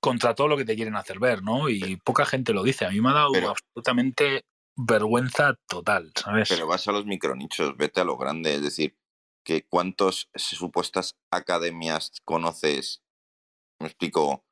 contra 0.00 0.34
todo 0.34 0.48
lo 0.48 0.56
que 0.56 0.64
te 0.64 0.76
quieren 0.76 0.96
hacer 0.96 1.18
ver, 1.18 1.42
¿no? 1.42 1.68
Y 1.68 1.96
poca 1.96 2.26
gente 2.26 2.52
lo 2.52 2.62
dice. 2.62 2.86
A 2.86 2.90
mí 2.90 3.00
me 3.00 3.10
ha 3.10 3.14
dado 3.14 3.32
Pero- 3.32 3.50
absolutamente 3.50 4.44
vergüenza 4.76 5.54
total, 5.66 6.12
¿sabes? 6.14 6.48
Pero 6.48 6.66
vas 6.66 6.86
a 6.86 6.92
los 6.92 7.06
micronichos, 7.06 7.76
vete 7.76 8.00
a 8.00 8.04
lo 8.04 8.16
grande. 8.16 8.54
Es 8.54 8.62
decir, 8.62 8.96
que 9.44 9.64
cuántas 9.66 10.28
supuestas 10.34 11.16
academias 11.30 12.12
conoces, 12.24 13.02
me 13.80 13.86
explico, 13.86 14.44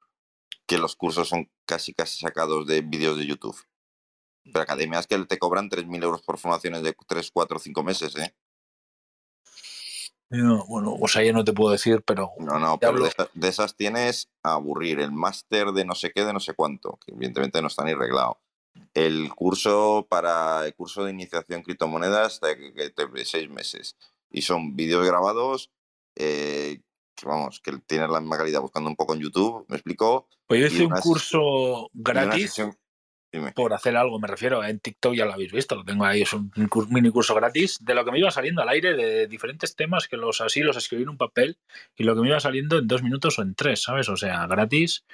que 0.66 0.78
los 0.78 0.96
cursos 0.96 1.28
son 1.28 1.50
casi 1.66 1.92
casi 1.92 2.18
sacados 2.20 2.66
de 2.66 2.80
vídeos 2.80 3.18
de 3.18 3.26
YouTube. 3.26 3.56
Pero 4.44 4.60
academias 4.60 5.06
que 5.06 5.18
te 5.24 5.38
cobran 5.38 5.68
3.000 5.68 6.02
euros 6.02 6.22
por 6.22 6.38
formaciones 6.38 6.82
de 6.82 6.94
3, 7.06 7.30
4, 7.32 7.58
5 7.58 7.82
meses, 7.82 8.16
¿eh? 8.16 8.34
No, 10.30 10.64
bueno, 10.66 10.96
o 11.00 11.06
sea, 11.08 11.22
ya 11.22 11.32
no 11.32 11.44
te 11.44 11.52
puedo 11.52 11.70
decir, 11.70 12.02
pero 12.04 12.32
No, 12.38 12.58
no, 12.58 12.78
pero 12.78 12.92
de, 13.04 13.08
esa- 13.08 13.28
de 13.34 13.48
esas 13.48 13.76
tienes 13.76 14.30
a 14.42 14.54
aburrir. 14.54 15.00
El 15.00 15.12
máster 15.12 15.68
de 15.72 15.84
no 15.84 15.94
sé 15.94 16.10
qué, 16.12 16.24
de 16.24 16.32
no 16.32 16.40
sé 16.40 16.54
cuánto, 16.54 16.98
que 17.04 17.12
evidentemente 17.12 17.60
no 17.60 17.68
está 17.68 17.84
ni 17.84 17.94
reglado. 17.94 18.40
El 18.94 19.32
curso 19.34 20.06
para 20.08 20.66
el 20.66 20.74
curso 20.74 21.04
de 21.04 21.12
iniciación 21.12 21.62
criptomonedas 21.62 22.40
de, 22.40 22.72
de- 22.72 23.24
seis 23.24 23.48
meses. 23.48 23.96
Y 24.30 24.42
son 24.42 24.74
vídeos 24.74 25.06
grabados 25.06 25.70
eh, 26.16 26.80
que 27.16 27.26
vamos, 27.26 27.60
que 27.60 27.78
tienes 27.86 28.10
la 28.10 28.20
misma 28.20 28.36
calidad 28.38 28.60
buscando 28.60 28.90
un 28.90 28.96
poco 28.96 29.14
en 29.14 29.20
YouTube, 29.20 29.64
me 29.68 29.76
explico. 29.76 30.26
pues 30.48 30.60
yo 30.60 30.66
hice 30.66 30.84
un 30.86 30.92
curso 31.02 31.90
gratis 31.92 32.50
sesión- 32.54 32.76
dime. 33.34 33.52
por 33.52 33.72
hacer 33.74 33.96
algo, 33.96 34.18
me 34.18 34.28
refiero, 34.28 34.64
en 34.64 34.80
TikTok 34.80 35.14
ya 35.14 35.24
lo 35.24 35.32
habéis 35.32 35.52
visto, 35.52 35.74
lo 35.74 35.84
tengo 35.84 36.04
ahí, 36.04 36.22
es 36.22 36.32
un 36.32 36.50
mini 36.88 37.10
curso 37.10 37.34
gratis 37.34 37.78
de 37.84 37.94
lo 37.94 38.04
que 38.04 38.12
me 38.12 38.18
iba 38.18 38.30
saliendo 38.30 38.62
al 38.62 38.68
aire 38.68 38.94
de 38.94 39.26
diferentes 39.26 39.76
temas 39.76 40.08
que 40.08 40.16
los 40.16 40.40
así 40.40 40.60
los 40.60 40.76
escribí 40.76 41.02
en 41.02 41.10
un 41.10 41.16
papel 41.16 41.58
y 41.96 42.04
lo 42.04 42.14
que 42.14 42.22
me 42.22 42.28
iba 42.28 42.40
saliendo 42.40 42.78
en 42.78 42.86
dos 42.86 43.02
minutos 43.02 43.38
o 43.38 43.42
en 43.42 43.54
tres, 43.54 43.82
¿sabes? 43.82 44.08
O 44.08 44.16
sea, 44.16 44.46
gratis 44.46 45.04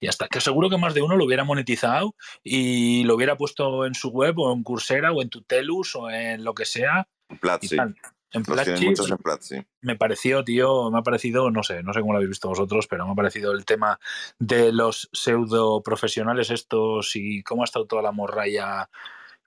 y 0.00 0.06
hasta 0.06 0.28
que 0.28 0.40
seguro 0.40 0.70
que 0.70 0.78
más 0.78 0.94
de 0.94 1.02
uno 1.02 1.16
lo 1.16 1.24
hubiera 1.24 1.44
monetizado 1.44 2.14
y 2.42 3.04
lo 3.04 3.14
hubiera 3.14 3.36
puesto 3.36 3.84
en 3.84 3.94
su 3.94 4.08
web 4.10 4.38
o 4.38 4.52
en 4.52 4.62
Coursera 4.62 5.12
o 5.12 5.20
en 5.22 5.28
Tutelus 5.28 5.94
o 5.94 6.10
en 6.10 6.42
lo 6.44 6.54
que 6.54 6.64
sea 6.64 7.06
En 7.28 7.36
y 7.36 7.38
Platzi. 7.38 7.76
tal. 7.76 7.94
En 8.32 8.44
Los 8.46 8.62
tienen 8.62 8.64
Platzi, 8.64 8.86
muchos 8.86 9.10
en 9.10 9.16
Platzi. 9.18 9.66
me 9.80 9.96
pareció, 9.96 10.44
tío, 10.44 10.90
me 10.90 10.98
ha 10.98 11.02
parecido, 11.02 11.50
no 11.50 11.64
sé, 11.64 11.82
no 11.82 11.92
sé 11.92 12.00
cómo 12.00 12.12
lo 12.12 12.18
habéis 12.18 12.30
visto 12.30 12.48
vosotros, 12.48 12.86
pero 12.86 13.04
me 13.04 13.12
ha 13.12 13.16
parecido 13.16 13.52
el 13.52 13.64
tema 13.64 13.98
de 14.38 14.72
los 14.72 15.08
pseudo 15.12 15.82
profesionales 15.82 16.50
estos 16.50 17.16
y 17.16 17.42
cómo 17.42 17.62
ha 17.62 17.64
estado 17.64 17.86
toda 17.86 18.02
la 18.02 18.12
morralla 18.12 18.88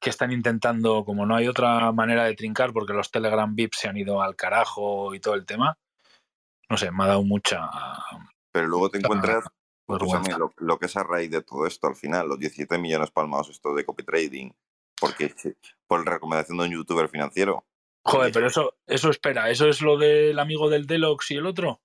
que 0.01 0.09
están 0.09 0.33
intentando, 0.33 1.05
como 1.05 1.25
no 1.25 1.35
hay 1.35 1.47
otra 1.47 1.93
manera 1.93 2.25
de 2.25 2.35
trincar 2.35 2.73
porque 2.73 2.91
los 2.91 3.09
Telegram 3.09 3.55
VIPs 3.55 3.77
se 3.77 3.87
han 3.87 3.95
ido 3.95 4.21
al 4.21 4.35
carajo 4.35 5.15
y 5.15 5.21
todo 5.21 5.35
el 5.35 5.45
tema. 5.45 5.77
No 6.69 6.77
sé, 6.77 6.91
me 6.91 7.05
ha 7.05 7.07
dado 7.07 7.23
mucha 7.23 7.69
Pero 8.51 8.67
luego 8.67 8.89
te 8.89 8.97
encuentras. 8.97 9.45
Escúchame, 9.87 10.37
lo, 10.37 10.53
lo 10.57 10.77
que 10.77 10.87
es 10.87 10.97
a 10.97 11.03
raíz 11.03 11.29
de 11.31 11.41
todo 11.41 11.67
esto 11.67 11.87
al 11.87 11.95
final, 11.95 12.27
los 12.27 12.39
17 12.39 12.77
millones 12.77 13.11
palmados 13.11 13.49
esto 13.49 13.73
de 13.75 13.85
copy 13.85 14.03
trading, 14.03 14.51
porque 14.99 15.33
por 15.87 16.05
recomendación 16.05 16.57
de 16.57 16.63
un 16.65 16.71
youtuber 16.71 17.09
financiero, 17.09 17.65
Joder, 18.05 18.33
pero 18.33 18.47
eso, 18.47 18.75
eso 18.85 19.09
espera, 19.09 19.49
¿eso 19.49 19.67
es 19.67 19.81
lo 19.81 19.97
del 19.97 20.37
amigo 20.39 20.69
del 20.69 20.85
Delox 20.85 21.31
y 21.31 21.35
el 21.35 21.45
otro? 21.45 21.81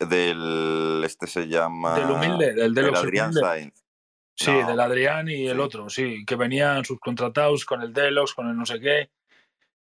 del 0.00 1.02
este 1.04 1.26
se 1.26 1.46
llama 1.46 1.98
Del 1.98 2.10
humilde, 2.10 2.54
del 2.54 2.66
el 2.66 2.74
Delox 2.74 3.00
el 3.00 3.04
Adrián. 3.06 3.32
Sainz. 3.32 3.84
Sí, 4.34 4.50
No, 4.50 4.66
del 4.66 4.80
Adrián 4.80 5.28
y 5.28 5.46
el 5.48 5.56
sí. 5.56 5.60
otro, 5.60 5.90
sí, 5.90 6.24
que 6.24 6.36
venían 6.36 6.84
subcontratados 6.84 7.66
con 7.66 7.82
el 7.82 7.92
Delox, 7.92 8.32
con 8.32 8.48
el 8.48 8.56
no 8.56 8.64
sé 8.64 8.80
qué, 8.80 9.10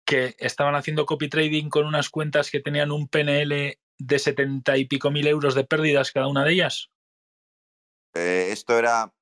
que 0.03 0.35
estaban 0.39 0.73
haciendo 0.73 1.05
copy 1.05 1.29
trading 1.29 1.69
con 1.69 1.85
unas 1.85 2.09
cuentas 2.09 2.49
que 2.49 2.59
tenían 2.59 2.91
un 2.91 3.07
PNL 3.07 3.77
de 3.99 4.19
setenta 4.19 4.77
y 4.77 4.85
pico 4.85 5.11
mil 5.11 5.27
euros 5.27 5.53
de 5.53 5.63
pérdidas 5.63 6.11
cada 6.11 6.27
una 6.27 6.43
de 6.43 6.53
ellas. 6.53 6.89
Eh, 8.15 8.47
esto 8.51 8.79
era, 8.79 9.13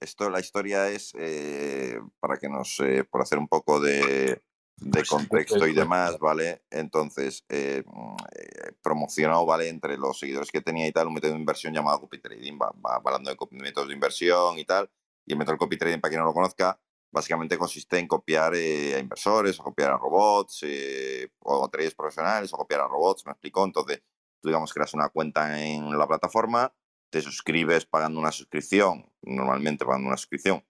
esto 0.00 0.30
la 0.30 0.38
historia 0.38 0.88
es 0.88 1.12
eh, 1.18 1.98
para 2.20 2.36
que 2.36 2.48
nos, 2.48 2.78
eh, 2.78 3.02
por 3.02 3.22
hacer 3.22 3.38
un 3.38 3.48
poco 3.48 3.80
de, 3.80 4.40
de 4.76 4.90
Pues, 4.90 5.08
contexto 5.08 5.66
y 5.66 5.72
demás, 5.72 6.18
¿vale? 6.18 6.64
Entonces, 6.70 7.44
eh, 7.48 7.82
mm, 7.86 8.16
eh, 8.36 8.72
promocionado, 8.82 9.46
¿vale? 9.46 9.68
Entre 9.68 9.96
los 9.96 10.18
seguidores 10.18 10.50
que 10.50 10.60
tenía 10.60 10.86
y 10.86 10.92
tal, 10.92 11.06
un 11.06 11.14
método 11.14 11.32
de 11.32 11.38
inversión 11.38 11.72
llamado 11.72 12.00
copy 12.00 12.18
trading, 12.18 12.58
va, 12.60 12.72
va 12.84 12.96
hablando 12.96 13.30
de 13.30 13.36
métodos 13.52 13.88
de 13.88 13.94
inversión 13.94 14.58
y 14.58 14.64
tal, 14.64 14.90
y 15.26 15.32
el 15.32 15.38
método 15.38 15.54
de 15.54 15.58
copy 15.58 15.76
trading, 15.78 16.00
para 16.00 16.10
quien 16.10 16.20
no 16.20 16.26
lo 16.26 16.34
conozca, 16.34 16.78
básicamente 17.14 17.56
consiste 17.56 17.98
en 17.98 18.08
copiar 18.08 18.54
eh, 18.56 18.96
a 18.96 18.98
inversores, 18.98 19.58
o 19.60 19.62
copiar 19.62 19.92
a 19.92 19.96
robots, 19.96 20.64
eh, 20.64 21.30
o 21.40 21.68
traders 21.70 21.94
profesionales, 21.94 22.52
o 22.52 22.56
copiar 22.56 22.80
a 22.80 22.88
robots, 22.88 23.24
me 23.24 23.32
explico. 23.32 23.64
Entonces, 23.64 24.02
tú 24.40 24.48
digamos 24.48 24.74
creas 24.74 24.92
una 24.94 25.08
cuenta 25.08 25.62
en 25.62 25.96
la 25.96 26.08
plataforma, 26.08 26.74
te 27.10 27.22
suscribes 27.22 27.86
pagando 27.86 28.18
una 28.18 28.32
suscripción, 28.32 29.08
normalmente 29.22 29.84
pagando 29.84 30.08
una 30.08 30.16
suscripción 30.16 30.64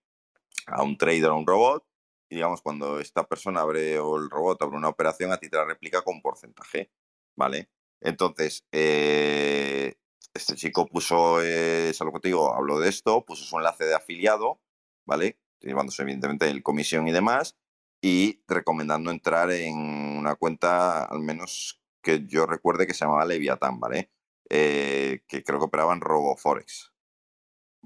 a 0.66 0.82
un 0.82 0.99
trader 0.99 1.26
o 1.30 1.32
a 1.32 1.38
un 1.38 1.46
robot, 1.46 1.87
digamos, 2.34 2.62
cuando 2.62 3.00
esta 3.00 3.24
persona 3.24 3.60
abre 3.62 3.98
o 3.98 4.16
el 4.16 4.30
robot 4.30 4.62
abre 4.62 4.76
una 4.76 4.88
operación, 4.88 5.32
a 5.32 5.38
ti 5.38 5.48
te 5.48 5.56
la 5.56 5.64
replica 5.64 6.02
con 6.02 6.20
porcentaje, 6.22 6.90
¿vale? 7.36 7.70
Entonces, 8.00 8.64
eh, 8.72 9.94
este 10.34 10.56
chico 10.56 10.86
puso, 10.86 11.42
eh, 11.42 11.90
es 11.90 12.00
algo 12.00 12.14
que 12.14 12.20
te 12.20 12.28
digo, 12.28 12.54
habló 12.54 12.78
de 12.80 12.88
esto, 12.88 13.24
puso 13.24 13.44
su 13.44 13.56
enlace 13.56 13.84
de 13.84 13.94
afiliado, 13.94 14.60
¿vale? 15.06 15.38
Llevándose 15.60 16.02
evidentemente 16.02 16.48
el 16.50 16.62
comisión 16.62 17.08
y 17.08 17.12
demás, 17.12 17.56
y 18.02 18.42
recomendando 18.46 19.10
entrar 19.10 19.50
en 19.50 19.76
una 19.78 20.34
cuenta, 20.36 21.04
al 21.04 21.20
menos 21.20 21.80
que 22.02 22.26
yo 22.26 22.46
recuerde 22.46 22.86
que 22.86 22.94
se 22.94 23.04
llamaba 23.06 23.24
Leviathan, 23.24 23.80
¿vale? 23.80 24.10
Eh, 24.50 25.22
que 25.26 25.42
creo 25.42 25.58
que 25.58 25.66
operaban 25.66 26.02
RoboForex, 26.02 26.92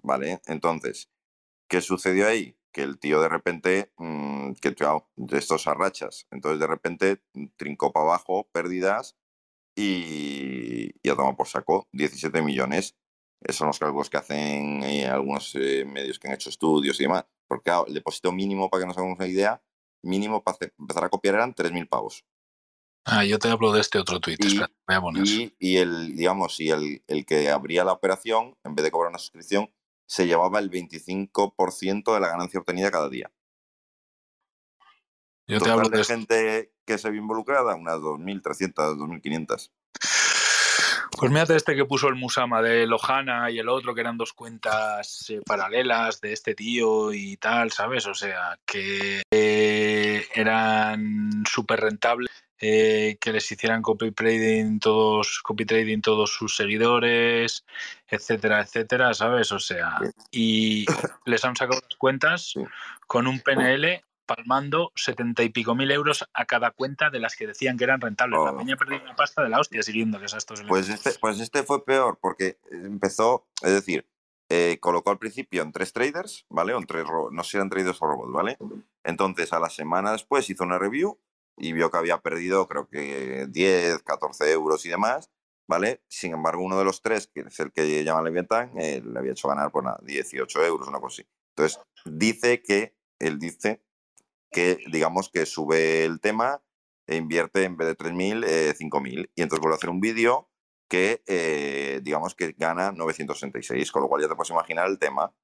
¿vale? 0.02 0.40
Entonces, 0.46 1.10
¿qué 1.68 1.80
sucedió 1.80 2.26
ahí? 2.28 2.57
Que 2.72 2.82
el 2.82 2.98
tío 2.98 3.20
de 3.20 3.28
repente, 3.28 3.92
mm, 3.96 4.52
que 4.60 4.74
claro, 4.74 5.08
de 5.16 5.38
estos 5.38 5.66
arrachas, 5.66 6.26
entonces 6.30 6.60
de 6.60 6.66
repente 6.66 7.22
mm, 7.34 7.46
trincó 7.56 7.92
para 7.92 8.04
abajo, 8.06 8.48
pérdidas 8.52 9.16
y, 9.76 10.90
y 11.02 11.08
a 11.10 11.16
tomar 11.16 11.36
por 11.36 11.46
saco 11.48 11.88
17 11.92 12.42
millones. 12.42 12.96
Esos 13.40 13.56
son 13.56 13.66
los 13.68 13.78
cálculos 13.78 14.10
que 14.10 14.16
hacen 14.16 14.82
eh, 14.82 15.06
algunos 15.06 15.54
eh, 15.54 15.84
medios 15.84 16.18
que 16.18 16.28
han 16.28 16.34
hecho 16.34 16.50
estudios 16.50 16.98
y 17.00 17.04
demás. 17.04 17.24
Porque 17.46 17.64
claro, 17.64 17.86
el 17.86 17.94
depósito 17.94 18.32
mínimo, 18.32 18.68
para 18.68 18.82
que 18.82 18.86
nos 18.88 18.98
hagamos 18.98 19.16
una 19.18 19.28
idea, 19.28 19.62
mínimo 20.02 20.42
para 20.42 20.56
hacer- 20.56 20.74
empezar 20.78 21.04
a 21.04 21.08
copiar 21.08 21.36
eran 21.36 21.54
3.000 21.54 21.86
pavos. 21.86 22.24
Ah, 23.04 23.24
yo 23.24 23.38
te 23.38 23.48
hablo 23.48 23.72
de 23.72 23.80
este 23.80 23.98
otro 23.98 24.20
tweet, 24.20 24.36
Y- 24.40 24.46
espera, 24.48 24.70
voy 24.86 24.96
a 24.96 25.00
poner. 25.00 25.26
Y, 25.26 25.54
y 25.58 25.76
el, 25.78 26.16
digamos, 26.16 26.58
y 26.60 26.70
el, 26.70 27.02
el 27.06 27.24
que 27.24 27.48
abría 27.48 27.84
la 27.84 27.92
operación, 27.92 28.56
en 28.64 28.74
vez 28.74 28.84
de 28.84 28.90
cobrar 28.90 29.10
una 29.10 29.18
suscripción, 29.18 29.70
se 30.08 30.26
llevaba 30.26 30.58
el 30.58 30.70
25% 30.70 32.14
de 32.14 32.20
la 32.20 32.28
ganancia 32.28 32.58
obtenida 32.58 32.90
cada 32.90 33.10
día. 33.10 33.30
Yo 35.46 35.58
te 35.58 35.60
Total 35.60 35.72
hablo 35.72 35.88
de 35.90 35.98
de 35.98 36.04
gente 36.04 36.72
que 36.84 36.98
se 36.98 37.10
vio 37.10 37.20
involucrada, 37.20 37.74
unas 37.74 37.98
2.300, 37.98 38.96
2.500. 38.96 39.70
Pues 41.18 41.32
mírate 41.32 41.56
este 41.56 41.74
que 41.74 41.84
puso 41.84 42.08
el 42.08 42.14
Musama 42.14 42.62
de 42.62 42.86
Lohana 42.86 43.50
y 43.50 43.58
el 43.58 43.68
otro 43.68 43.94
que 43.94 44.00
eran 44.00 44.16
dos 44.16 44.32
cuentas 44.32 45.28
eh, 45.30 45.40
paralelas 45.44 46.20
de 46.20 46.32
este 46.32 46.54
tío 46.54 47.12
y 47.12 47.36
tal, 47.36 47.72
¿sabes? 47.72 48.06
O 48.06 48.14
sea, 48.14 48.58
que 48.64 49.22
eh, 49.30 50.26
eran 50.34 51.44
súper 51.50 51.80
rentables, 51.80 52.30
eh, 52.60 53.16
que 53.20 53.32
les 53.32 53.50
hicieran 53.52 53.82
copy 53.82 54.12
trading 54.12 54.78
todos, 54.80 55.40
copy 55.42 55.64
trading 55.64 56.00
todos 56.00 56.32
sus 56.32 56.56
seguidores, 56.56 57.64
etcétera, 58.08 58.60
etcétera, 58.62 59.14
¿sabes? 59.14 59.52
O 59.52 59.58
sea, 59.58 59.98
y 60.30 60.86
les 61.24 61.44
han 61.44 61.56
sacado 61.56 61.80
las 61.82 61.96
cuentas 61.98 62.54
con 63.06 63.26
un 63.26 63.40
PNL 63.40 64.02
palmando 64.26 64.92
setenta 64.94 65.42
y 65.42 65.48
pico 65.48 65.74
mil 65.74 65.90
euros 65.90 66.28
a 66.34 66.44
cada 66.44 66.70
cuenta 66.70 67.08
de 67.08 67.18
las 67.18 67.34
que 67.34 67.46
decían 67.46 67.78
que 67.78 67.84
eran 67.84 68.00
rentables. 68.00 68.38
La 68.44 68.52
Oh. 68.52 68.58
peña 68.58 68.76
perdió 68.76 69.00
una 69.00 69.16
pasta 69.16 69.42
de 69.42 69.48
la 69.48 69.58
hostia 69.58 69.82
siguiendo 69.82 70.18
que 70.18 70.26
es 70.26 70.34
a 70.34 70.38
estos 70.38 70.62
Pues 70.62 70.88
este, 70.90 71.12
pues 71.18 71.40
este 71.40 71.62
fue 71.62 71.82
peor, 71.84 72.18
porque 72.20 72.58
empezó, 72.70 73.46
es 73.62 73.72
decir, 73.72 74.06
eh, 74.50 74.78
colocó 74.80 75.10
al 75.10 75.18
principio 75.18 75.62
en 75.62 75.72
tres 75.72 75.92
traders, 75.94 76.44
¿vale? 76.50 76.74
O 76.74 76.78
en 76.78 76.86
tres 76.86 77.04
no 77.30 77.42
sé 77.42 77.50
si 77.52 77.56
eran 77.56 77.70
traders 77.70 77.96
o 78.02 78.06
robots, 78.06 78.32
¿vale? 78.32 78.58
Entonces, 79.02 79.52
a 79.54 79.60
la 79.60 79.70
semana 79.70 80.12
después 80.12 80.48
hizo 80.50 80.64
una 80.64 80.78
review 80.78 81.18
y 81.58 81.72
vio 81.72 81.90
que 81.90 81.98
había 81.98 82.18
perdido 82.18 82.68
creo 82.68 82.88
que 82.88 83.46
10, 83.48 84.02
14 84.02 84.50
euros 84.52 84.84
y 84.86 84.88
demás, 84.88 85.30
¿vale? 85.68 86.02
Sin 86.08 86.32
embargo, 86.32 86.62
uno 86.62 86.78
de 86.78 86.84
los 86.84 87.02
tres, 87.02 87.30
que 87.32 87.40
es 87.40 87.60
el 87.60 87.72
que 87.72 88.04
llama 88.04 88.22
Leviatán, 88.22 88.72
eh, 88.78 89.02
le 89.04 89.18
había 89.18 89.32
hecho 89.32 89.48
ganar 89.48 89.70
por 89.70 89.84
nada, 89.84 89.98
18 90.02 90.64
euros, 90.64 90.88
una 90.88 91.00
cosa 91.00 91.22
así. 91.22 91.28
Entonces, 91.56 91.80
dice 92.04 92.62
que, 92.62 92.96
él 93.18 93.38
dice 93.38 93.82
que, 94.50 94.78
digamos, 94.90 95.28
que 95.30 95.46
sube 95.46 96.04
el 96.04 96.20
tema 96.20 96.62
e 97.06 97.16
invierte 97.16 97.64
en 97.64 97.76
vez 97.76 97.88
de 97.88 97.96
3.000, 97.96 98.44
eh, 98.46 98.74
5.000. 98.78 99.30
Y 99.34 99.42
entonces 99.42 99.60
vuelve 99.60 99.74
a 99.74 99.76
hacer 99.76 99.90
un 99.90 100.00
vídeo 100.00 100.48
que, 100.88 101.22
eh, 101.26 102.00
digamos, 102.02 102.34
que 102.34 102.52
gana 102.52 102.92
966, 102.92 103.92
con 103.92 104.02
lo 104.02 104.08
cual 104.08 104.22
ya 104.22 104.28
te 104.28 104.36
puedes 104.36 104.50
imaginar 104.50 104.88
el 104.88 104.98
tema, 104.98 105.34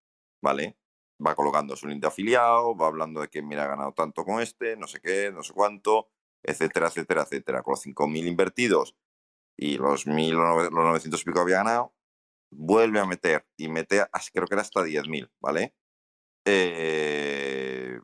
¿vale? 0.43 0.77
Va 1.25 1.35
colocando 1.35 1.77
su 1.77 1.87
link 1.87 2.01
de 2.01 2.09
afiliado, 2.09 2.77
va 2.77 2.89
hablando 2.89 3.21
de 3.21 3.29
que, 3.29 3.43
mira, 3.43 3.65
ha 3.65 3.69
ganado 3.69 3.93
tanto 3.93 4.25
con 4.25 4.41
este, 4.41 4.77
no 4.77 4.87
sé 4.87 5.01
qué, 5.01 5.31
no 5.33 5.43
sé 5.43 5.53
cuánto, 5.53 6.09
etcétera, 6.43 6.89
etcétera, 6.89 7.23
etcétera. 7.23 7.63
Con 7.63 7.73
los 7.73 7.85
5.000 7.87 8.27
invertidos 8.27 8.97
y 9.57 9.79
los 9.79 10.07
1.000, 10.07 10.33
los 10.33 10.73
900 10.73 11.23
y 11.23 11.25
pico 11.25 11.41
había 11.41 11.59
ganado, 11.59 11.95
vuelve 12.51 13.01
a 13.01 13.07
meter 13.07 13.47
y 13.57 13.69
mete, 13.69 14.05
creo 14.33 14.47
que 14.47 14.55
era 14.55 14.63
hasta 14.63 14.83
10.000, 14.83 15.31
¿vale? 15.41 15.75
Eh, 16.45 17.99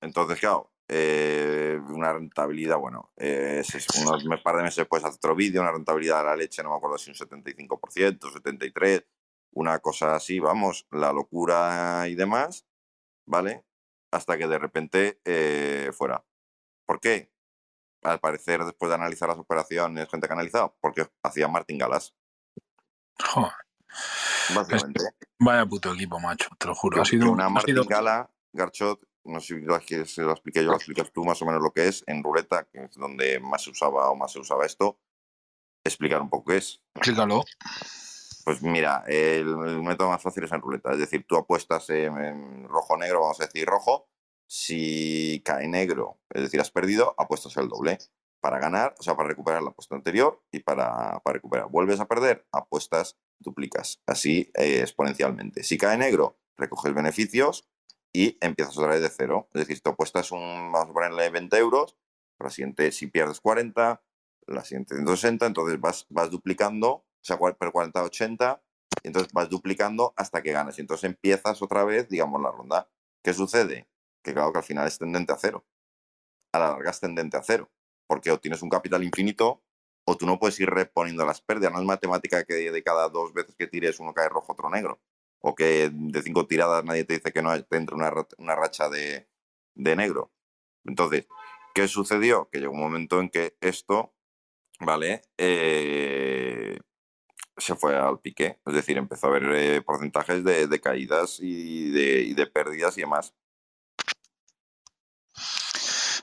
entonces, 0.00 0.40
claro, 0.40 0.72
eh, 0.88 1.80
una 1.88 2.12
rentabilidad, 2.12 2.76
bueno, 2.78 3.12
eh, 3.16 3.62
unos 4.04 4.42
par 4.42 4.56
de 4.56 4.62
meses 4.62 4.76
después 4.76 5.04
hace 5.04 5.16
otro 5.16 5.34
vídeo, 5.34 5.62
una 5.62 5.72
rentabilidad 5.72 6.18
de 6.18 6.24
la 6.24 6.36
leche, 6.36 6.62
no 6.62 6.70
me 6.70 6.76
acuerdo 6.76 6.98
si 6.98 7.10
un 7.10 7.16
75%, 7.16 8.30
73%, 8.30 9.06
una 9.52 9.78
cosa 9.80 10.16
así, 10.16 10.38
vamos, 10.40 10.86
la 10.90 11.12
locura 11.12 12.06
y 12.08 12.14
demás, 12.14 12.66
¿vale? 13.26 13.64
Hasta 14.10 14.36
que 14.36 14.46
de 14.46 14.58
repente 14.58 15.20
eh, 15.24 15.90
fuera. 15.92 16.24
¿Por 16.86 17.00
qué? 17.00 17.30
Al 18.02 18.18
parecer, 18.18 18.64
después 18.64 18.88
de 18.88 18.96
analizar 18.96 19.28
las 19.28 19.38
operaciones, 19.38 20.08
gente 20.08 20.26
que 20.26 20.32
ha 20.32 20.36
analizado, 20.36 20.76
porque 20.80 21.08
hacía 21.22 21.48
Martin 21.48 21.78
Galas. 21.78 22.14
Básicamente. 24.54 25.04
Vaya 25.38 25.66
puto 25.66 25.92
equipo, 25.92 26.18
macho, 26.18 26.48
te 26.58 26.66
lo 26.66 26.74
juro. 26.74 27.00
Ha 27.00 27.04
sido 27.04 27.30
una 27.30 27.48
Martin 27.48 27.74
sido... 27.74 27.84
Gala, 27.84 28.30
Garchot, 28.52 29.00
no 29.24 29.40
sé 29.40 29.60
si 29.86 30.04
se 30.06 30.22
lo 30.22 30.32
expliqué 30.32 30.62
yo, 30.64 30.70
lo 30.70 30.76
explicas 30.76 31.12
tú 31.12 31.24
más 31.24 31.40
o 31.42 31.46
menos 31.46 31.62
lo 31.62 31.72
que 31.72 31.86
es 31.88 32.02
en 32.06 32.22
ruleta, 32.22 32.64
que 32.64 32.84
es 32.84 32.94
donde 32.96 33.38
más 33.38 33.62
se 33.62 33.70
usaba 33.70 34.10
o 34.10 34.16
más 34.16 34.32
se 34.32 34.40
usaba 34.40 34.66
esto. 34.66 34.98
Explicar 35.84 36.22
un 36.22 36.30
poco 36.30 36.50
qué 36.50 36.58
es. 36.58 36.80
Explícalo. 36.94 37.42
Pues 38.44 38.62
mira, 38.62 39.04
el, 39.06 39.56
método 39.82 40.08
más 40.08 40.22
fácil 40.22 40.44
es 40.44 40.52
en 40.52 40.60
ruleta. 40.60 40.92
Es 40.92 40.98
decir, 40.98 41.24
tú 41.26 41.36
apuestas 41.36 41.88
en, 41.90 42.68
rojo-negro, 42.68 43.20
vamos 43.20 43.40
a 43.40 43.46
decir 43.46 43.66
rojo. 43.66 44.08
Si 44.46 45.42
cae 45.44 45.68
negro, 45.68 46.20
es 46.30 46.42
decir, 46.42 46.60
has 46.60 46.70
perdido, 46.70 47.14
apuestas 47.18 47.56
el 47.56 47.68
doble. 47.68 47.98
Para 48.40 48.58
ganar, 48.58 48.94
o 48.98 49.02
sea, 49.04 49.14
para 49.14 49.28
recuperar 49.28 49.62
la 49.62 49.70
apuesta 49.70 49.94
anterior 49.94 50.42
y 50.50 50.58
para, 50.58 51.20
para 51.20 51.34
recuperar. 51.34 51.68
Vuelves 51.70 52.00
a 52.00 52.08
perder, 52.08 52.44
apuestas, 52.50 53.16
duplicas. 53.38 54.02
Así 54.04 54.50
eh, 54.54 54.80
exponencialmente. 54.80 55.62
Si 55.62 55.78
cae 55.78 55.96
negro, 55.96 56.40
recoges 56.56 56.92
beneficios 56.92 57.68
y 58.12 58.38
empiezas 58.40 58.76
otra 58.76 58.90
vez 58.90 59.00
de 59.00 59.10
cero. 59.10 59.48
Es 59.54 59.60
decir, 59.60 59.76
si 59.76 59.82
tú 59.82 59.90
apuestas 59.90 60.32
un, 60.32 60.72
vamos 60.72 60.90
a 60.90 60.92
ponerle 60.92 61.30
20 61.30 61.56
euros, 61.56 61.96
la 62.40 62.50
siguiente, 62.50 62.90
si 62.90 63.06
pierdes 63.06 63.40
40, 63.40 64.02
la 64.48 64.64
siguiente 64.64 64.96
160, 64.96 65.46
entonces 65.46 65.80
vas, 65.80 66.06
vas 66.10 66.30
duplicando, 66.30 67.04
o 67.22 67.24
sea, 67.24 67.38
pero 67.58 67.72
40, 67.72 68.02
80, 68.02 68.62
y 69.02 69.08
entonces 69.08 69.32
vas 69.32 69.48
duplicando 69.48 70.12
hasta 70.16 70.42
que 70.42 70.52
ganas. 70.52 70.78
Y 70.78 70.82
entonces 70.82 71.04
empiezas 71.04 71.62
otra 71.62 71.84
vez, 71.84 72.08
digamos, 72.08 72.40
la 72.42 72.50
ronda. 72.50 72.90
¿Qué 73.22 73.32
sucede? 73.32 73.88
Que 74.22 74.34
claro 74.34 74.52
que 74.52 74.58
al 74.58 74.64
final 74.64 74.86
es 74.86 74.98
tendente 74.98 75.32
a 75.32 75.36
cero. 75.38 75.64
A 76.52 76.58
la 76.58 76.70
larga 76.70 76.90
es 76.90 77.00
tendente 77.00 77.36
a 77.36 77.42
cero. 77.42 77.70
Porque 78.06 78.30
o 78.30 78.38
tienes 78.38 78.62
un 78.62 78.68
capital 78.68 79.02
infinito 79.04 79.62
o 80.04 80.16
tú 80.16 80.26
no 80.26 80.38
puedes 80.38 80.58
ir 80.60 80.68
reponiendo 80.68 81.24
las 81.24 81.40
pérdidas. 81.40 81.72
No 81.72 81.80
es 81.80 81.86
matemática 81.86 82.44
que 82.44 82.54
de 82.70 82.82
cada 82.82 83.08
dos 83.08 83.32
veces 83.32 83.54
que 83.56 83.66
tires 83.66 84.00
uno 84.00 84.12
cae 84.12 84.28
rojo, 84.28 84.52
otro 84.52 84.68
negro 84.68 85.00
o 85.42 85.54
que 85.54 85.90
de 85.92 86.22
cinco 86.22 86.46
tiradas 86.46 86.84
nadie 86.84 87.04
te 87.04 87.14
dice 87.14 87.32
que 87.32 87.42
no 87.42 87.62
te 87.64 87.76
entre 87.76 87.96
una, 87.96 88.12
una 88.38 88.54
racha 88.54 88.88
de, 88.88 89.28
de, 89.74 89.96
negro. 89.96 90.32
Entonces, 90.84 91.26
¿qué 91.74 91.88
sucedió? 91.88 92.48
Que 92.50 92.60
llegó 92.60 92.72
un 92.72 92.80
momento 92.80 93.20
en 93.20 93.28
que 93.28 93.56
esto, 93.60 94.14
¿vale? 94.80 95.22
Eh, 95.36 96.78
se 97.56 97.74
fue 97.74 97.96
al 97.96 98.18
pique, 98.18 98.58
es 98.64 98.74
decir, 98.74 98.96
empezó 98.96 99.26
a 99.26 99.30
haber 99.30 99.44
eh, 99.54 99.82
porcentajes 99.82 100.44
de, 100.44 100.66
de 100.66 100.80
caídas 100.80 101.38
y 101.40 101.90
de, 101.90 102.22
y 102.22 102.34
pérdidas 102.46 102.96
y 102.98 103.02
demás. 103.02 103.34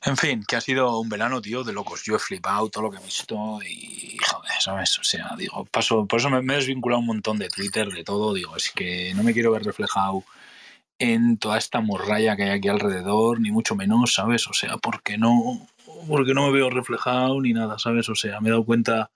En 0.05 0.15
fin, 0.15 0.43
que 0.47 0.55
ha 0.55 0.61
sido 0.61 0.97
un 0.99 1.09
verano, 1.09 1.41
tío, 1.41 1.63
de 1.63 1.73
locos. 1.73 2.03
Yo 2.03 2.15
he 2.15 2.19
flipado 2.19 2.69
todo 2.69 2.83
lo 2.83 2.91
que 2.91 2.97
he 2.97 3.03
visto 3.03 3.59
y, 3.61 4.17
joder, 4.17 4.51
¿sabes? 4.59 4.97
O 4.97 5.03
sea, 5.03 5.35
digo, 5.37 5.65
paso, 5.65 6.05
por 6.07 6.19
eso 6.19 6.29
me, 6.29 6.41
me 6.41 6.53
he 6.53 6.57
desvinculado 6.57 7.01
un 7.01 7.07
montón 7.07 7.37
de 7.37 7.49
Twitter, 7.49 7.89
de 7.89 8.03
todo. 8.03 8.33
Digo, 8.33 8.55
es 8.55 8.71
que 8.71 9.13
no 9.13 9.23
me 9.23 9.33
quiero 9.33 9.51
ver 9.51 9.63
reflejado 9.63 10.23
en 10.99 11.37
toda 11.37 11.57
esta 11.57 11.81
morralla 11.81 12.35
que 12.35 12.43
hay 12.43 12.49
aquí 12.51 12.69
alrededor, 12.69 13.39
ni 13.39 13.51
mucho 13.51 13.75
menos, 13.75 14.13
¿sabes? 14.13 14.47
O 14.47 14.53
sea, 14.53 14.77
porque 14.77 15.17
no, 15.17 15.67
porque 16.07 16.33
no 16.33 16.47
me 16.47 16.53
veo 16.53 16.69
reflejado 16.69 17.41
ni 17.41 17.53
nada, 17.53 17.77
¿sabes? 17.77 18.07
O 18.09 18.15
sea, 18.15 18.39
me 18.39 18.49
he 18.49 18.51
dado 18.51 18.65
cuenta 18.65 19.11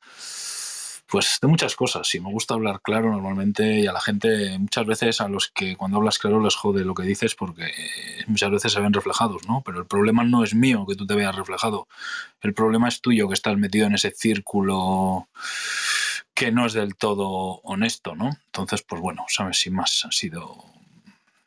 pues 1.14 1.38
de 1.40 1.48
muchas 1.48 1.76
cosas. 1.76 2.16
Y 2.16 2.20
me 2.20 2.32
gusta 2.32 2.56
hablar 2.56 2.82
claro 2.82 3.12
normalmente 3.12 3.82
y 3.82 3.86
a 3.86 3.94
la 3.94 4.02
gente 4.02 4.58
muchas 4.58 4.88
veces 4.88 5.22
a 5.22 5.28
los 5.28 5.48
que 5.48 5.78
cuando 5.78 5.98
hablas 5.98 6.18
claro 6.18 6.42
les 6.42 6.56
jode 6.56 6.84
lo 6.84 6.96
que 6.96 7.04
dices 7.04 7.36
porque 7.36 7.72
muchas 8.26 8.50
veces 8.50 8.74
se 8.74 8.80
ven 8.80 8.94
reflejados, 8.94 9.48
¿no? 9.48 9.62
Pero 9.64 9.78
el 9.78 9.86
problema 9.86 10.24
no 10.24 10.44
es 10.44 10.56
mío 10.56 10.88
que 10.90 10.96
tú 10.96 11.06
te 11.06 11.14
veas 11.14 11.36
reflejado. 11.36 11.88
El 12.42 12.56
problema 12.56 12.88
es 12.88 13.00
tuyo 13.00 13.28
que 13.28 13.36
estás 13.36 13.56
metido 13.58 13.86
en 13.86 13.94
ese 13.94 14.10
círculo 14.10 15.28
que 16.34 16.52
no 16.52 16.66
es 16.66 16.74
del 16.74 16.96
todo 16.96 17.60
honesto, 17.62 18.16
¿no? 18.16 18.32
Entonces, 18.48 18.82
pues 18.82 19.00
bueno, 19.00 19.24
sabes, 19.28 19.60
sin 19.60 19.76
más, 19.76 20.06
ha 20.06 20.12
sido... 20.12 20.66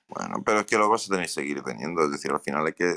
Bueno, 0.07 0.45
pero 0.47 0.61
es 0.61 0.67
que 0.67 0.79
lo 0.79 0.89
vas 0.89 1.07
a 1.07 1.09
tener 1.09 1.27
que 1.27 1.33
seguir 1.33 1.63
teniendo, 1.65 2.05
es 2.05 2.13
decir, 2.13 2.31
al 2.31 2.41
final 2.41 2.65
hay 2.65 2.73
que 2.73 2.95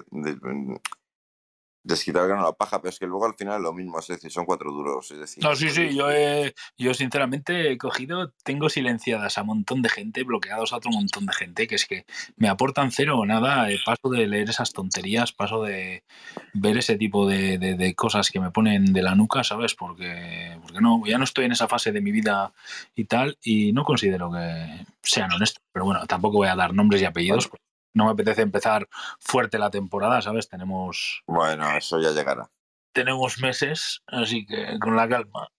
desquitar 1.83 2.23
el 2.23 2.29
grano 2.29 2.43
a 2.43 2.49
la 2.49 2.53
paja, 2.53 2.81
pero 2.81 2.89
es 2.89 2.99
que 2.99 3.05
luego 3.05 3.25
al 3.25 3.35
final 3.35 3.57
es 3.57 3.61
lo 3.61 3.73
mismo, 3.73 3.99
es 3.99 4.07
decir, 4.07 4.31
son 4.31 4.45
cuatro 4.45 4.71
duros. 4.71 5.11
Es 5.11 5.19
decir, 5.19 5.43
no, 5.43 5.55
sí, 5.55 5.69
sí, 5.69 5.95
yo, 5.95 6.11
he, 6.11 6.53
yo 6.77 6.93
sinceramente 6.93 7.71
he 7.71 7.77
cogido, 7.77 8.33
tengo 8.43 8.69
silenciadas 8.69 9.37
a 9.37 9.41
un 9.41 9.47
montón 9.47 9.81
de 9.81 9.89
gente, 9.89 10.23
bloqueados 10.23 10.73
a 10.73 10.77
otro 10.77 10.91
montón 10.91 11.25
de 11.25 11.33
gente, 11.33 11.67
que 11.67 11.75
es 11.75 11.85
que 11.85 12.05
me 12.35 12.49
aportan 12.49 12.91
cero 12.91 13.17
o 13.19 13.25
nada, 13.25 13.71
eh, 13.71 13.79
paso 13.85 14.09
de 14.09 14.27
leer 14.27 14.49
esas 14.49 14.73
tonterías, 14.73 15.31
paso 15.31 15.63
de 15.63 16.03
ver 16.53 16.77
ese 16.77 16.97
tipo 16.97 17.27
de, 17.27 17.57
de, 17.57 17.75
de, 17.75 17.95
cosas 17.95 18.29
que 18.29 18.39
me 18.39 18.51
ponen 18.51 18.93
de 18.93 19.01
la 19.01 19.15
nuca, 19.15 19.43
¿sabes? 19.43 19.75
Porque, 19.75 20.57
porque 20.61 20.81
no, 20.81 21.01
ya 21.05 21.17
no 21.17 21.23
estoy 21.23 21.45
en 21.45 21.53
esa 21.53 21.67
fase 21.67 21.91
de 21.91 22.01
mi 22.01 22.11
vida 22.11 22.53
y 22.95 23.05
tal, 23.05 23.37
y 23.41 23.71
no 23.73 23.83
considero 23.83 24.31
que 24.31 24.85
sean 25.03 25.31
honestos, 25.31 25.63
pero 25.71 25.85
bueno, 25.85 26.05
tampoco 26.07 26.37
voy 26.37 26.47
a 26.47 26.55
dar 26.55 26.73
nombres 26.73 27.01
y 27.01 27.05
apellidos. 27.05 27.49
No 27.93 28.05
me 28.05 28.11
apetece 28.11 28.41
empezar 28.41 28.87
fuerte 29.19 29.57
la 29.57 29.69
temporada, 29.69 30.21
¿sabes? 30.21 30.49
Tenemos. 30.49 31.23
Bueno, 31.27 31.75
eso 31.77 31.99
ya 31.99 32.11
llegará. 32.11 32.49
Tenemos 32.91 33.39
meses, 33.39 34.01
así 34.07 34.45
que 34.45 34.77
con 34.79 34.95
la 34.95 35.07
calma. 35.07 35.49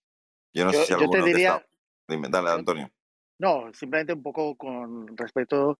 Yo 0.53 0.65
no 0.65 0.71
sé 0.71 0.85
si 0.85 0.91
yo 0.91 1.09
te 1.09 1.21
diría. 1.21 1.55
Está... 1.55 1.67
Dime, 2.07 2.27
dale, 2.29 2.51
Antonio. 2.51 2.91
No, 3.39 3.71
simplemente 3.73 4.13
un 4.13 4.21
poco 4.21 4.55
con 4.55 5.15
respecto 5.17 5.79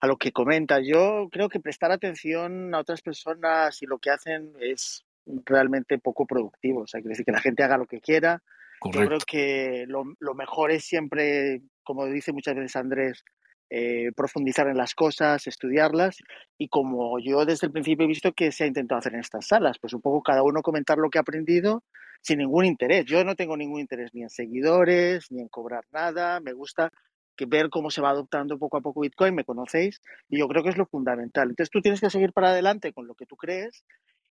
a 0.00 0.06
lo 0.06 0.16
que 0.16 0.32
comenta. 0.32 0.80
Yo 0.80 1.28
creo 1.30 1.48
que 1.48 1.60
prestar 1.60 1.92
atención 1.92 2.74
a 2.74 2.80
otras 2.80 3.00
personas 3.02 3.80
y 3.82 3.86
lo 3.86 3.98
que 3.98 4.10
hacen 4.10 4.52
es 4.60 5.04
realmente 5.24 5.98
poco 5.98 6.26
productivo. 6.26 6.82
O 6.82 6.86
sea, 6.86 7.00
quiere 7.00 7.12
decir 7.12 7.24
que 7.24 7.32
la 7.32 7.40
gente 7.40 7.62
haga 7.62 7.78
lo 7.78 7.86
que 7.86 8.00
quiera. 8.00 8.42
Correcto. 8.80 9.00
Yo 9.00 9.06
creo 9.06 9.18
que 9.26 9.84
lo, 9.86 10.04
lo 10.18 10.34
mejor 10.34 10.72
es 10.72 10.84
siempre, 10.84 11.62
como 11.84 12.06
dice 12.06 12.32
muchas 12.32 12.56
veces 12.56 12.74
Andrés, 12.74 13.24
eh, 13.74 14.12
profundizar 14.14 14.68
en 14.68 14.76
las 14.76 14.94
cosas, 14.94 15.46
estudiarlas 15.46 16.18
y 16.58 16.68
como 16.68 17.18
yo 17.18 17.46
desde 17.46 17.68
el 17.68 17.72
principio 17.72 18.04
he 18.04 18.08
visto 18.08 18.32
que 18.32 18.52
se 18.52 18.64
ha 18.64 18.66
intentado 18.66 18.98
hacer 18.98 19.14
en 19.14 19.20
estas 19.20 19.46
salas, 19.46 19.78
pues 19.80 19.94
un 19.94 20.02
poco 20.02 20.22
cada 20.22 20.42
uno 20.42 20.60
comentar 20.60 20.98
lo 20.98 21.08
que 21.08 21.16
ha 21.16 21.22
aprendido 21.22 21.82
sin 22.20 22.40
ningún 22.40 22.66
interés. 22.66 23.06
Yo 23.06 23.24
no 23.24 23.34
tengo 23.34 23.56
ningún 23.56 23.80
interés 23.80 24.10
ni 24.12 24.20
en 24.22 24.28
seguidores, 24.28 25.30
ni 25.30 25.40
en 25.40 25.48
cobrar 25.48 25.84
nada, 25.90 26.38
me 26.40 26.52
gusta 26.52 26.90
que 27.34 27.46
ver 27.46 27.70
cómo 27.70 27.90
se 27.90 28.02
va 28.02 28.10
adoptando 28.10 28.58
poco 28.58 28.76
a 28.76 28.82
poco 28.82 29.00
Bitcoin, 29.00 29.34
me 29.34 29.44
conocéis, 29.44 30.02
y 30.28 30.38
yo 30.38 30.48
creo 30.48 30.62
que 30.62 30.68
es 30.68 30.76
lo 30.76 30.84
fundamental. 30.84 31.48
Entonces 31.48 31.70
tú 31.70 31.80
tienes 31.80 32.02
que 32.02 32.10
seguir 32.10 32.34
para 32.34 32.50
adelante 32.50 32.92
con 32.92 33.06
lo 33.06 33.14
que 33.14 33.24
tú 33.24 33.36
crees 33.36 33.84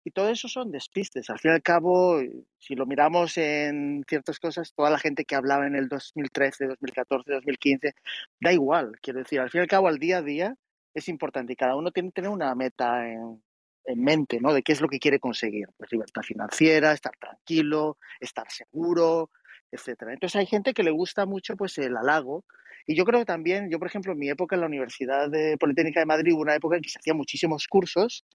y 0.04 0.12
todo 0.12 0.30
eso 0.30 0.48
son 0.48 0.72
despistes. 0.72 1.30
Al 1.30 1.40
fin 1.40 1.52
y 1.52 1.54
al 1.56 1.62
cabo, 1.62 2.20
si 2.58 2.76
lo 2.76 2.86
miramos 2.86 3.38
en 3.38 4.04
ciertas 4.08 4.40
cosas, 4.40 4.74
toda 4.74 4.90
la 4.90 5.00
gente 5.00 5.26
que 5.26 5.36
hablaba 5.36 5.68
en 5.68 5.76
el 5.76 5.88
2013, 5.88 6.68
2014, 6.68 7.32
2015, 7.32 7.94
da 8.40 8.54
igual. 8.54 8.94
Quiero 9.02 9.20
decir, 9.20 9.40
al 9.40 9.50
fin 9.50 9.60
y 9.60 9.62
al 9.64 9.68
cabo, 9.68 9.88
al 9.88 10.00
día 10.00 10.18
a 10.18 10.22
día 10.22 10.56
es 10.94 11.08
importante 11.08 11.54
y 11.54 11.56
cada 11.56 11.76
uno 11.76 11.92
tiene 11.92 12.10
que 12.10 12.14
tener 12.14 12.32
una 12.32 12.54
meta 12.56 13.08
en, 13.08 13.42
en 13.86 14.04
mente, 14.04 14.40
¿no? 14.42 14.54
De 14.54 14.64
qué 14.64 14.74
es 14.74 14.82
lo 14.82 14.88
que 14.88 15.00
quiere 15.00 15.20
conseguir. 15.20 15.68
Pues 15.78 15.92
libertad 15.92 16.22
financiera, 16.24 16.94
estar 16.94 17.14
tranquilo, 17.20 17.98
estar 18.20 18.50
seguro, 18.50 19.30
etcétera. 19.72 20.14
Entonces 20.14 20.40
hay 20.40 20.48
gente 20.48 20.74
que 20.74 20.84
le 20.84 20.92
gusta 20.92 21.26
mucho 21.26 21.56
pues 21.56 21.78
el 21.78 21.96
halago 21.96 22.44
y 22.88 22.96
yo 22.96 23.06
creo 23.06 23.20
que 23.20 23.26
también, 23.26 23.70
yo 23.70 23.80
por 23.80 23.88
ejemplo, 23.88 24.14
en 24.14 24.20
mi 24.20 24.30
época 24.30 24.56
en 24.56 24.62
la 24.62 24.68
Universidad 24.68 25.30
de 25.30 25.58
Politécnica 25.58 26.00
de 26.00 26.06
Madrid 26.06 26.34
hubo 26.34 26.42
una 26.42 26.56
época 26.56 26.76
en 26.76 26.82
que 26.82 26.90
se 26.90 27.00
hacían 27.00 27.18
muchísimos 27.18 27.68
cursos 27.68 28.26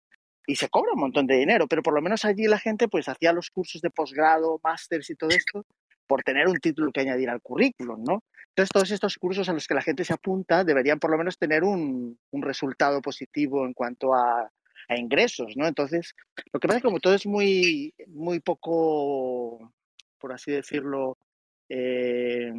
y 0.47 0.57
se 0.57 0.69
cobra 0.69 0.93
un 0.95 1.01
montón 1.01 1.27
de 1.27 1.37
dinero, 1.37 1.67
pero 1.67 1.83
por 1.83 1.95
lo 1.95 2.03
menos 2.03 2.25
allí 2.25 2.47
la 2.47 2.59
gente 2.59 2.89
pues 2.89 3.09
hacía 3.09 3.33
los 3.33 3.51
cursos 3.51 3.81
de 3.81 3.91
posgrado, 3.91 4.61
másters 4.63 5.11
y 5.11 5.17
todo 5.17 5.31
esto 5.31 5.65
por 6.07 6.23
tener 6.23 6.49
un 6.49 6.59
título 6.59 6.93
que 6.93 7.01
añadir 7.01 7.29
al 7.29 7.43
currículum, 7.43 8.03
¿no? 8.05 8.23
Entonces, 8.51 8.71
todos 8.73 8.91
estos 8.91 9.17
cursos 9.19 9.49
a 9.49 9.53
los 9.53 9.67
que 9.67 9.75
la 9.75 9.83
gente 9.83 10.05
se 10.05 10.15
apunta 10.15 10.65
deberían 10.65 10.99
por 10.99 11.11
lo 11.11 11.19
menos 11.19 11.37
tener 11.37 11.65
un, 11.65 12.19
un 12.31 12.43
resultado 12.43 13.03
positivo 13.03 13.67
en 13.67 13.75
cuanto 13.75 14.15
a, 14.15 14.51
a, 14.89 14.97
ingresos, 14.97 15.55
¿no? 15.57 15.67
Entonces, 15.67 16.15
lo 16.53 16.61
que 16.61 16.69
pasa 16.69 16.79
es 16.79 16.83
que 16.83 16.89
como 16.89 17.01
todo 17.01 17.15
es 17.15 17.27
muy, 17.27 17.93
muy 18.07 18.41
poco, 18.41 19.73
por 20.19 20.33
así 20.33 20.53
decirlo, 20.53 21.19
eh, 21.69 22.53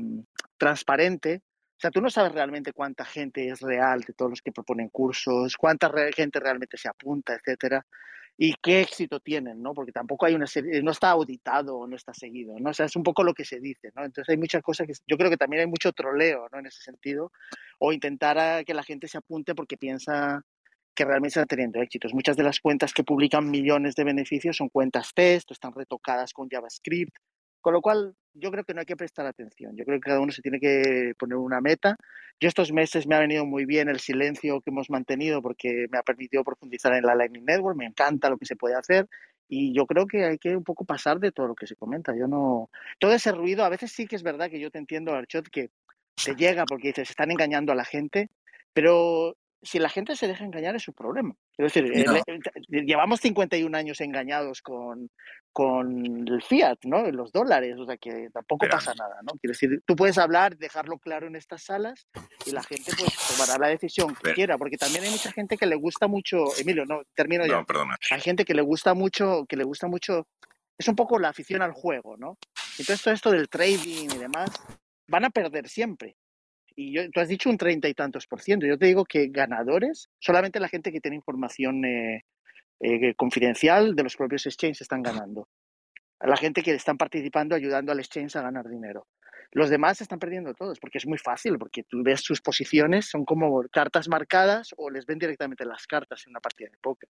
transparente, 0.57 1.41
o 1.77 1.79
sea, 1.79 1.91
tú 1.91 2.01
no 2.01 2.09
sabes 2.09 2.31
realmente 2.31 2.73
cuánta 2.73 3.05
gente 3.05 3.49
es 3.49 3.61
real 3.61 4.01
de 4.01 4.13
todos 4.13 4.31
los 4.31 4.41
que 4.41 4.51
proponen 4.51 4.89
cursos, 4.89 5.55
cuánta 5.55 5.91
gente 6.15 6.39
realmente 6.39 6.75
se 6.75 6.89
apunta, 6.89 7.35
etcétera, 7.35 7.85
y 8.35 8.55
qué 8.63 8.81
éxito 8.81 9.19
tienen, 9.19 9.61
¿no? 9.61 9.75
Porque 9.75 9.91
tampoco 9.91 10.25
hay 10.25 10.33
una 10.33 10.47
serie, 10.47 10.81
no 10.81 10.89
está 10.89 11.11
auditado 11.11 11.85
no 11.87 11.95
está 11.95 12.15
seguido, 12.15 12.55
¿no? 12.59 12.71
O 12.71 12.73
sea, 12.73 12.87
es 12.87 12.95
un 12.95 13.03
poco 13.03 13.23
lo 13.23 13.35
que 13.35 13.45
se 13.45 13.59
dice, 13.59 13.91
¿no? 13.95 14.03
Entonces 14.03 14.29
hay 14.29 14.37
muchas 14.37 14.63
cosas 14.63 14.87
que 14.87 14.93
yo 15.05 15.17
creo 15.17 15.29
que 15.29 15.37
también 15.37 15.61
hay 15.61 15.67
mucho 15.67 15.91
troleo, 15.91 16.47
¿no? 16.51 16.59
En 16.59 16.65
ese 16.65 16.81
sentido, 16.81 17.31
o 17.77 17.93
intentar 17.93 18.65
que 18.65 18.73
la 18.73 18.83
gente 18.83 19.07
se 19.07 19.19
apunte 19.19 19.53
porque 19.53 19.77
piensa 19.77 20.41
que 20.95 21.05
realmente 21.05 21.29
están 21.29 21.45
teniendo 21.45 21.79
éxitos. 21.79 22.11
Muchas 22.15 22.37
de 22.37 22.43
las 22.43 22.59
cuentas 22.59 22.91
que 22.91 23.03
publican 23.03 23.51
millones 23.51 23.93
de 23.93 24.03
beneficios 24.03 24.57
son 24.57 24.69
cuentas 24.69 25.13
test, 25.13 25.51
están 25.51 25.73
retocadas 25.73 26.33
con 26.33 26.49
JavaScript, 26.49 27.15
con 27.61 27.73
lo 27.73 27.81
cual, 27.81 28.15
yo 28.33 28.51
creo 28.51 28.63
que 28.63 28.73
no 28.73 28.81
hay 28.81 28.85
que 28.85 28.95
prestar 28.95 29.25
atención. 29.25 29.75
Yo 29.75 29.83
creo 29.83 29.99
que 29.99 30.09
cada 30.09 30.19
uno 30.19 30.31
se 30.31 30.41
tiene 30.41 30.59
que 30.59 31.13
poner 31.17 31.37
una 31.37 31.59
meta. 31.59 31.95
Yo 32.39 32.47
estos 32.47 32.71
meses 32.71 33.07
me 33.07 33.15
ha 33.15 33.19
venido 33.19 33.45
muy 33.45 33.65
bien 33.65 33.89
el 33.89 33.99
silencio 33.99 34.61
que 34.61 34.69
hemos 34.69 34.89
mantenido 34.89 35.41
porque 35.41 35.87
me 35.89 35.97
ha 35.97 36.03
permitido 36.03 36.43
profundizar 36.43 36.93
en 36.93 37.03
la 37.03 37.15
Lightning 37.15 37.45
Network. 37.45 37.77
Me 37.77 37.85
encanta 37.85 38.29
lo 38.29 38.37
que 38.37 38.45
se 38.45 38.55
puede 38.55 38.75
hacer 38.75 39.07
y 39.49 39.73
yo 39.73 39.85
creo 39.85 40.07
que 40.07 40.25
hay 40.25 40.37
que 40.37 40.55
un 40.55 40.63
poco 40.63 40.85
pasar 40.85 41.19
de 41.19 41.31
todo 41.31 41.47
lo 41.47 41.55
que 41.55 41.67
se 41.67 41.75
comenta. 41.75 42.13
Yo 42.15 42.27
no. 42.27 42.69
Todo 42.99 43.13
ese 43.13 43.31
ruido, 43.31 43.63
a 43.63 43.69
veces 43.69 43.91
sí 43.91 44.05
que 44.05 44.15
es 44.15 44.23
verdad 44.23 44.49
que 44.49 44.59
yo 44.59 44.69
te 44.71 44.77
entiendo, 44.77 45.13
Archot, 45.13 45.49
que 45.49 45.69
te 46.23 46.35
llega 46.35 46.65
porque 46.65 46.89
dices, 46.89 47.09
están 47.09 47.31
engañando 47.31 47.71
a 47.71 47.75
la 47.75 47.85
gente, 47.85 48.29
pero 48.73 49.35
si 49.61 49.79
la 49.79 49.89
gente 49.89 50.15
se 50.15 50.27
deja 50.27 50.45
engañar 50.45 50.75
es 50.75 50.83
su 50.83 50.93
problema. 50.93 51.35
Quiero 51.55 51.67
decir, 51.67 52.05
no. 52.05 52.81
llevamos 52.81 53.19
51 53.21 53.75
años 53.75 53.99
engañados 54.01 54.61
con, 54.61 55.09
con 55.51 56.27
el 56.27 56.41
fiat, 56.43 56.77
¿no? 56.83 57.09
Los 57.11 57.31
dólares, 57.31 57.77
o 57.79 57.85
sea 57.85 57.97
que 57.97 58.29
tampoco 58.31 58.59
Pero, 58.61 58.71
pasa 58.73 58.93
nada, 58.93 59.15
¿no? 59.23 59.33
Quiero 59.39 59.53
decir, 59.53 59.81
tú 59.85 59.95
puedes 59.95 60.17
hablar, 60.17 60.57
dejarlo 60.57 60.99
claro 60.99 61.27
en 61.27 61.35
estas 61.35 61.63
salas 61.63 62.07
y 62.45 62.51
la 62.51 62.63
gente 62.63 62.91
pues 62.97 63.15
tomará 63.27 63.57
la 63.59 63.69
decisión 63.69 64.13
que 64.13 64.21
Pero, 64.21 64.35
quiera, 64.35 64.57
porque 64.57 64.77
también 64.77 65.03
hay 65.03 65.09
mucha 65.09 65.31
gente 65.31 65.57
que 65.57 65.65
le 65.65 65.75
gusta 65.75 66.07
mucho, 66.07 66.45
Emilio, 66.59 66.85
no, 66.85 67.01
termino 67.15 67.45
ya. 67.45 67.53
No, 67.53 67.65
perdona. 67.65 67.97
Hay 68.11 68.21
gente 68.21 68.45
que 68.45 68.53
le 68.53 68.61
gusta 68.61 68.93
mucho, 68.93 69.45
que 69.49 69.57
le 69.57 69.63
gusta 69.63 69.87
mucho, 69.87 70.27
es 70.77 70.87
un 70.87 70.95
poco 70.95 71.17
la 71.17 71.29
afición 71.29 71.61
al 71.61 71.71
juego, 71.71 72.15
¿no? 72.17 72.37
Entonces 72.77 73.01
todo 73.01 73.13
esto 73.13 73.31
del 73.31 73.49
trading 73.49 74.09
y 74.13 74.17
demás, 74.17 74.51
van 75.07 75.25
a 75.25 75.29
perder 75.29 75.67
siempre 75.67 76.15
y 76.77 76.93
yo, 76.93 77.09
tú 77.09 77.19
has 77.19 77.27
dicho 77.27 77.49
un 77.49 77.57
treinta 77.57 77.89
y 77.89 77.95
tantos 77.95 78.27
por 78.27 78.39
ciento. 78.39 78.67
Yo 78.67 78.77
te 78.77 78.85
digo 78.85 79.03
que 79.03 79.29
ganadores, 79.29 80.09
solamente 80.19 80.59
la 80.59 80.69
gente 80.69 80.91
que 80.91 81.01
tiene 81.01 81.17
información 81.17 81.83
eh, 81.83 82.23
eh, 82.79 83.15
confidencial 83.15 83.95
de 83.95 84.03
los 84.03 84.15
propios 84.15 84.45
exchanges 84.45 84.81
están 84.81 85.01
ganando. 85.01 85.49
La 86.19 86.37
gente 86.37 86.61
que 86.61 86.71
están 86.71 86.97
participando 86.97 87.55
ayudando 87.55 87.91
al 87.91 87.99
exchange 87.99 88.35
a 88.35 88.43
ganar 88.43 88.67
dinero. 88.69 89.07
Los 89.51 89.69
demás 89.69 90.01
están 90.01 90.19
perdiendo 90.19 90.53
todos 90.53 90.79
porque 90.79 90.97
es 90.97 91.07
muy 91.07 91.17
fácil, 91.17 91.57
porque 91.57 91.83
tú 91.83 92.03
ves 92.03 92.21
sus 92.21 92.41
posiciones, 92.41 93.09
son 93.09 93.25
como 93.25 93.63
cartas 93.69 94.07
marcadas 94.07 94.73
o 94.77 94.89
les 94.89 95.05
ven 95.05 95.19
directamente 95.19 95.65
las 95.65 95.87
cartas 95.87 96.23
en 96.25 96.31
una 96.31 96.39
partida 96.39 96.69
de 96.69 96.77
póker. 96.77 97.09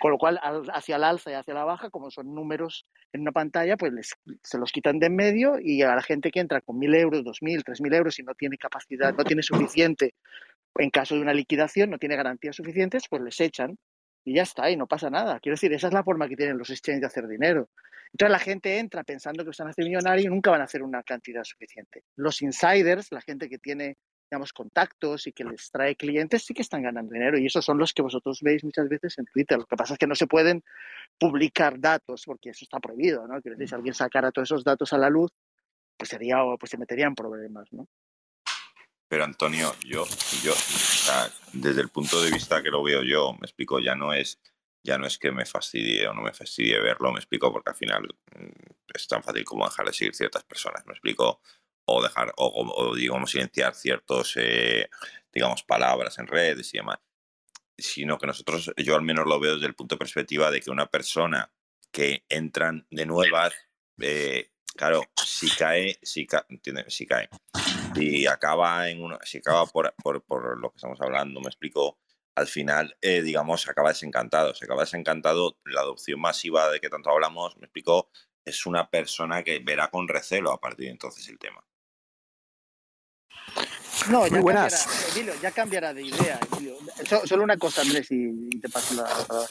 Con 0.00 0.12
lo 0.12 0.18
cual, 0.18 0.38
hacia 0.72 0.96
el 0.96 1.04
alza 1.04 1.30
y 1.30 1.34
hacia 1.34 1.54
la 1.54 1.64
baja, 1.64 1.90
como 1.90 2.10
son 2.10 2.34
números 2.34 2.86
en 3.12 3.22
una 3.22 3.32
pantalla, 3.32 3.76
pues 3.76 3.92
les, 3.92 4.14
se 4.42 4.58
los 4.58 4.70
quitan 4.70 4.98
de 4.98 5.06
en 5.06 5.16
medio 5.16 5.58
y 5.58 5.82
a 5.82 5.94
la 5.94 6.02
gente 6.02 6.30
que 6.30 6.40
entra 6.40 6.60
con 6.60 6.78
mil 6.78 6.94
euros, 6.94 7.24
dos 7.24 7.42
mil, 7.42 7.64
tres 7.64 7.80
mil 7.80 7.92
euros 7.92 8.18
y 8.18 8.22
no 8.22 8.34
tiene 8.34 8.58
capacidad, 8.58 9.14
no 9.14 9.24
tiene 9.24 9.42
suficiente, 9.42 10.14
en 10.76 10.90
caso 10.90 11.14
de 11.14 11.22
una 11.22 11.32
liquidación, 11.32 11.90
no 11.90 11.98
tiene 11.98 12.16
garantías 12.16 12.56
suficientes, 12.56 13.04
pues 13.08 13.22
les 13.22 13.40
echan 13.40 13.78
y 14.24 14.34
ya 14.34 14.42
está, 14.42 14.70
y 14.70 14.76
no 14.76 14.86
pasa 14.86 15.10
nada. 15.10 15.40
Quiero 15.40 15.54
decir, 15.54 15.72
esa 15.72 15.88
es 15.88 15.94
la 15.94 16.04
forma 16.04 16.28
que 16.28 16.36
tienen 16.36 16.58
los 16.58 16.70
exchanges 16.70 17.00
de 17.00 17.06
hacer 17.06 17.26
dinero. 17.26 17.68
Entonces 18.12 18.32
la 18.32 18.38
gente 18.38 18.78
entra 18.78 19.04
pensando 19.04 19.44
que 19.44 19.50
están 19.50 19.68
haciendo 19.68 19.90
millonarios 19.90 20.26
y 20.26 20.28
nunca 20.28 20.50
van 20.50 20.60
a 20.60 20.64
hacer 20.64 20.82
una 20.82 21.02
cantidad 21.02 21.44
suficiente. 21.44 22.04
Los 22.16 22.42
insiders, 22.42 23.12
la 23.12 23.20
gente 23.20 23.48
que 23.48 23.58
tiene 23.58 23.96
digamos, 24.30 24.52
contactos 24.52 25.26
y 25.26 25.32
que 25.32 25.44
les 25.44 25.70
trae 25.70 25.96
clientes, 25.96 26.44
sí 26.44 26.52
que 26.52 26.62
están 26.62 26.82
ganando 26.82 27.14
dinero. 27.14 27.38
Y 27.38 27.46
esos 27.46 27.64
son 27.64 27.78
los 27.78 27.94
que 27.94 28.02
vosotros 28.02 28.40
veis 28.42 28.62
muchas 28.62 28.88
veces 28.88 29.18
en 29.18 29.24
Twitter. 29.26 29.58
Lo 29.58 29.66
que 29.66 29.76
pasa 29.76 29.94
es 29.94 29.98
que 29.98 30.06
no 30.06 30.14
se 30.14 30.26
pueden 30.26 30.62
publicar 31.18 31.80
datos 31.80 32.24
porque 32.26 32.50
eso 32.50 32.64
está 32.64 32.78
prohibido, 32.78 33.26
¿no? 33.26 33.40
Quiero 33.40 33.56
decir, 33.56 33.68
si 33.68 33.74
alguien 33.74 33.94
sacara 33.94 34.30
todos 34.30 34.48
esos 34.48 34.64
datos 34.64 34.92
a 34.92 34.98
la 34.98 35.08
luz, 35.08 35.32
pues 35.96 36.10
sería, 36.10 36.38
pues 36.58 36.70
se 36.70 36.78
metería 36.78 37.06
en 37.06 37.14
problemas, 37.14 37.72
¿no? 37.72 37.88
Pero 39.08 39.24
Antonio, 39.24 39.72
yo, 39.86 40.04
yo, 40.42 40.52
o 40.52 40.54
sea, 40.54 41.30
desde 41.54 41.80
el 41.80 41.88
punto 41.88 42.20
de 42.20 42.30
vista 42.30 42.62
que 42.62 42.70
lo 42.70 42.82
veo 42.82 43.02
yo, 43.02 43.32
me 43.32 43.46
explico, 43.46 43.80
ya 43.80 43.94
no 43.94 44.12
es, 44.12 44.38
ya 44.88 44.96
no 44.96 45.06
es 45.06 45.18
que 45.18 45.30
me 45.30 45.44
fastidie 45.44 46.08
o 46.08 46.14
no 46.14 46.22
me 46.22 46.32
fastidie 46.32 46.80
verlo, 46.80 47.12
me 47.12 47.18
explico, 47.18 47.52
porque 47.52 47.70
al 47.70 47.76
final 47.76 48.08
es 48.94 49.06
tan 49.06 49.22
fácil 49.22 49.44
como 49.44 49.66
dejar 49.66 49.84
de 49.84 49.92
seguir 49.92 50.14
ciertas 50.14 50.44
personas, 50.44 50.86
me 50.86 50.94
explico, 50.94 51.42
o 51.84 52.02
dejar, 52.02 52.32
o, 52.36 52.94
digamos, 52.94 53.30
silenciar 53.30 53.74
ciertos, 53.74 54.34
eh, 54.36 54.88
digamos, 55.30 55.62
palabras 55.62 56.18
en 56.18 56.26
redes 56.26 56.72
y 56.72 56.78
demás, 56.78 57.00
sino 57.76 58.16
que 58.16 58.26
nosotros, 58.26 58.72
yo 58.78 58.96
al 58.96 59.02
menos 59.02 59.26
lo 59.26 59.38
veo 59.38 59.54
desde 59.54 59.66
el 59.66 59.74
punto 59.74 59.94
de 59.94 59.98
perspectiva 59.98 60.50
de 60.50 60.62
que 60.62 60.70
una 60.70 60.86
persona 60.86 61.52
que 61.92 62.24
entran 62.30 62.86
de 62.90 63.04
nuevas, 63.04 63.52
eh, 64.00 64.52
claro, 64.74 65.02
si 65.22 65.50
cae, 65.50 65.98
si, 66.02 66.26
ca 66.26 66.46
¿entiendes? 66.48 66.94
si 66.94 67.06
cae, 67.06 67.28
si 67.94 68.26
acaba 68.26 68.88
en 68.88 69.02
una, 69.02 69.18
si 69.22 69.38
acaba 69.38 69.66
por, 69.66 69.94
por, 70.02 70.22
por 70.24 70.58
lo 70.58 70.70
que 70.70 70.76
estamos 70.76 71.00
hablando, 71.02 71.40
me 71.40 71.48
explico, 71.48 71.98
al 72.38 72.46
final, 72.46 72.96
eh, 73.00 73.20
digamos, 73.20 73.68
acaba 73.68 73.88
desencantado, 73.88 74.54
se 74.54 74.64
acaba 74.64 74.82
desencantado, 74.82 75.58
la 75.64 75.80
adopción 75.80 76.20
masiva 76.20 76.70
de 76.70 76.78
que 76.80 76.88
tanto 76.88 77.10
hablamos, 77.10 77.56
me 77.56 77.64
explico, 77.64 78.10
es 78.44 78.64
una 78.64 78.88
persona 78.88 79.42
que 79.42 79.58
verá 79.58 79.88
con 79.88 80.06
recelo 80.06 80.52
a 80.52 80.60
partir 80.60 80.86
de 80.86 80.92
entonces 80.92 81.28
el 81.28 81.38
tema. 81.38 81.64
No, 84.08 84.26
ya 84.26 84.36
cambiará, 84.36 84.68
Emilio, 85.12 85.34
ya 85.42 85.50
cambiará 85.50 85.94
de 85.94 86.02
idea. 86.02 86.38
Emilio. 86.52 86.76
Solo 87.26 87.42
una 87.42 87.56
cosa, 87.56 87.82
Andrés, 87.82 88.06
y 88.10 88.48
te 88.60 88.68
paso 88.68 88.94
la 88.94 89.04
palabra. 89.04 89.48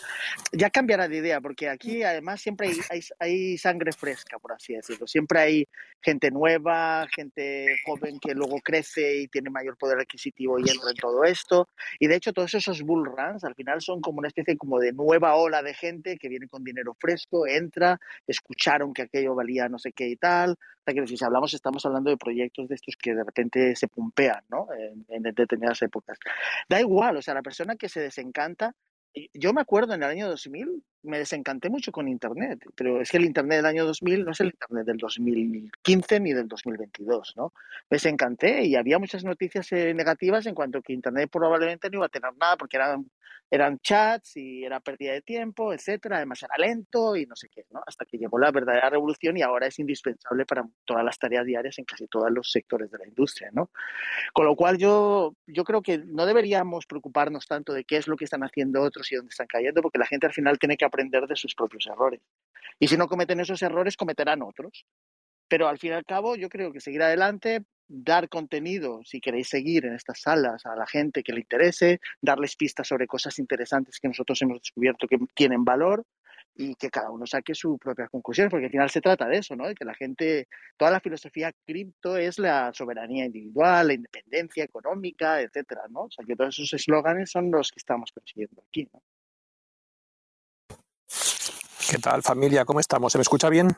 Ya 0.54 0.70
cambiará 0.70 1.08
de 1.10 1.18
idea, 1.18 1.42
porque 1.42 1.70
aquí 1.70 2.04
además 2.04 2.42
siempre 2.42 2.70
hay, 2.70 2.80
hay, 2.90 3.02
hay, 3.20 3.58
sangre 3.58 3.92
fresca, 3.92 4.40
por 4.40 4.54
así 4.54 4.74
decirlo. 4.74 5.06
Siempre 5.06 5.40
hay 5.40 5.68
gente 6.02 6.32
nueva, 6.32 7.08
gente 7.14 7.78
joven 7.86 8.20
que 8.20 8.34
luego 8.34 8.60
crece 8.64 9.22
y 9.22 9.28
tiene 9.28 9.50
mayor 9.50 9.78
poder 9.78 10.00
adquisitivo 10.00 10.60
y 10.60 10.70
entra 10.70 10.92
en 10.92 10.96
todo 10.96 11.24
esto. 11.24 11.68
Y 12.00 12.08
de 12.08 12.16
hecho, 12.16 12.34
todos 12.34 12.54
esos 12.54 12.82
bull 12.82 13.06
runs 13.06 13.44
al 13.44 13.56
final 13.56 13.82
son 13.82 14.02
como 14.02 14.20
una 14.20 14.28
especie 14.28 14.58
como 14.58 14.80
de 14.80 14.94
nueva 14.94 15.36
ola 15.36 15.62
de 15.62 15.74
gente 15.74 16.18
que 16.18 16.30
viene 16.30 16.48
con 16.48 16.64
dinero 16.64 16.96
fresco, 17.00 17.48
entra, 17.48 18.00
escucharon 18.26 18.94
que 18.94 19.04
aquello 19.04 19.36
valía 19.36 19.70
no 19.70 19.80
sé 19.80 19.92
qué 19.92 20.08
y 20.08 20.16
tal. 20.16 20.52
O 20.52 20.56
sea, 20.86 20.94
que 20.94 21.08
si 21.08 21.24
hablamos, 21.24 21.54
estamos 21.54 21.86
hablando 21.86 22.10
de 22.10 22.18
proyectos 22.18 22.70
de 22.70 22.76
estos 22.76 22.96
que 22.96 23.14
de 23.14 23.24
repente 23.24 23.76
se 23.76 23.88
pumpean 23.88 24.44
¿no? 24.50 24.68
En, 24.74 25.06
en, 25.10 25.24
determinadas 25.24 25.82
épocas. 25.82 26.18
Da 26.70 26.80
igual, 26.80 27.18
o 27.18 27.22
sea, 27.22 27.34
la 27.34 27.42
persona 27.42 27.76
que 27.76 27.90
se 27.90 28.00
desencanta, 28.00 28.74
yo 29.34 29.54
me 29.54 29.62
acuerdo 29.62 29.94
en 29.94 30.04
el 30.04 30.10
año 30.10 30.30
2000, 30.30 30.84
me 31.04 31.20
desencanté 31.20 31.70
mucho 31.70 31.92
con 31.92 32.08
Internet, 32.08 32.66
pero 32.76 33.02
es 33.02 33.10
que 33.10 33.18
el 33.18 33.26
Internet 33.26 33.58
del 33.58 33.66
año 33.66 33.86
2000 33.86 34.26
no 34.26 34.32
es 34.32 34.40
el 34.42 34.48
Internet 34.48 34.86
del 34.86 34.98
2015 34.98 36.20
ni 36.20 36.34
del 36.34 36.48
2022, 36.48 37.34
¿no? 37.38 37.54
Me 37.90 37.96
desencanté 37.96 38.64
y 38.66 38.76
había 38.76 39.00
muchas 39.00 39.24
noticias 39.24 39.72
eh, 39.72 39.94
negativas 39.94 40.46
en 40.46 40.56
cuanto 40.56 40.80
a 40.80 40.82
que 40.82 40.94
Internet 40.94 41.30
probablemente 41.32 41.90
no 41.90 41.98
iba 41.98 42.06
a 42.08 42.10
tener 42.10 42.32
nada 42.38 42.58
porque 42.58 42.78
eran, 42.78 43.10
eran 43.50 43.80
chats 43.80 44.36
y 44.36 44.66
era 44.66 44.80
pérdida 44.80 45.14
de 45.14 45.22
tiempo, 45.22 45.74
etcétera, 45.74 46.18
además 46.18 46.44
era 46.44 46.56
lento 46.58 47.16
y 47.16 47.26
no 47.26 47.36
sé 47.36 47.48
qué, 47.50 47.66
¿no? 47.72 47.82
Hasta 47.86 48.06
que 48.06 48.18
llegó 48.18 48.38
la 48.38 48.52
verdadera 48.52 48.90
revolución 48.90 49.38
y 49.38 49.42
ahora 49.42 49.68
es 49.68 49.80
indispensable 49.80 50.46
para 50.46 50.68
todas 50.86 51.04
las 51.04 51.18
tareas 51.18 51.46
diarias 51.46 51.80
en 51.80 51.86
casi 51.86 52.08
todos 52.08 52.30
los 52.32 52.52
sectores 52.52 52.92
de 52.92 52.98
la 52.98 53.08
industria, 53.08 53.50
¿no? 53.54 53.70
Con 54.34 54.46
lo 54.46 54.56
cual 54.56 54.78
yo, 54.78 55.36
yo 55.46 55.64
creo 55.64 55.82
que 55.82 56.00
no 56.00 56.26
deberíamos 56.26 56.86
preocuparnos 56.86 57.48
tanto 57.48 57.74
de 57.74 57.86
qué 57.86 57.98
es 57.98 58.08
lo 58.08 58.18
que 58.18 58.26
están 58.26 58.44
haciendo 58.44 58.82
otros 58.82 59.12
y 59.12 59.16
dónde 59.16 59.30
están 59.30 59.48
cayendo, 59.48 59.82
porque 59.82 60.00
la 60.00 60.08
gente 60.08 60.28
al 60.28 60.34
final 60.34 60.60
tiene 60.60 60.76
que 60.76 60.86
aprender 60.88 61.28
de 61.28 61.36
sus 61.36 61.56
propios 61.56 61.88
errores. 61.88 62.22
Y 62.80 62.88
si 62.88 62.98
no 62.98 63.08
cometen 63.08 63.40
esos 63.40 63.62
errores, 63.62 63.98
cometerán 63.98 64.42
otros. 64.42 64.86
Pero 65.48 65.68
al 65.68 65.80
fin 65.80 65.92
y 65.92 65.94
al 65.94 66.06
cabo, 66.06 66.36
yo 66.36 66.50
creo 66.50 66.72
que 66.72 66.80
seguir 66.80 67.02
adelante, 67.02 67.64
dar 67.88 68.28
contenido, 68.28 69.02
si 69.06 69.22
queréis 69.22 69.48
seguir 69.48 69.86
en 69.86 69.94
estas 69.94 70.22
salas 70.22 70.66
a 70.66 70.76
la 70.76 70.86
gente 70.86 71.24
que 71.24 71.32
le 71.32 71.40
interese, 71.40 72.00
darles 72.22 72.56
pistas 72.56 72.88
sobre 72.88 73.08
cosas 73.08 73.40
interesantes 73.40 74.00
que 74.00 74.10
nosotros 74.10 74.42
hemos 74.42 74.60
descubierto 74.60 75.08
que 75.08 75.18
tienen 75.34 75.64
valor 75.64 76.04
y 76.58 76.76
que 76.76 76.90
cada 76.90 77.12
uno 77.12 77.26
saque 77.28 77.54
su 77.54 77.78
propia 77.78 78.08
conclusión, 78.08 78.50
porque 78.50 78.66
al 78.66 78.72
final 78.72 78.90
se 78.90 79.00
trata 79.00 79.28
de 79.28 79.38
eso, 79.38 79.56
¿no? 79.56 79.68
De 79.68 79.76
que 79.76 79.86
la 79.86 79.94
gente, 79.94 80.48
toda 80.76 80.92
la 80.92 81.00
filosofía 81.00 81.54
cripto 81.66 82.18
es 82.18 82.40
la 82.40 82.74
soberanía 82.74 83.26
individual, 83.26 83.88
la 83.88 83.94
independencia 83.94 84.64
económica, 84.64 85.40
etcétera, 85.42 85.84
¿no? 85.90 86.06
O 86.06 86.12
sea, 86.12 86.26
que 86.26 86.36
todos 86.36 86.58
esos 86.58 86.74
eslóganes 86.74 87.30
son 87.30 87.52
los 87.52 87.72
que 87.72 87.80
estamos 87.80 88.12
consiguiendo 88.12 88.64
aquí, 88.68 88.90
¿no? 88.92 89.02
¿Qué 91.90 91.98
tal 92.00 92.22
familia? 92.22 92.66
¿Cómo 92.66 92.80
estamos? 92.80 93.12
¿Se 93.12 93.18
me 93.18 93.22
escucha 93.22 93.50
bien? 93.50 93.76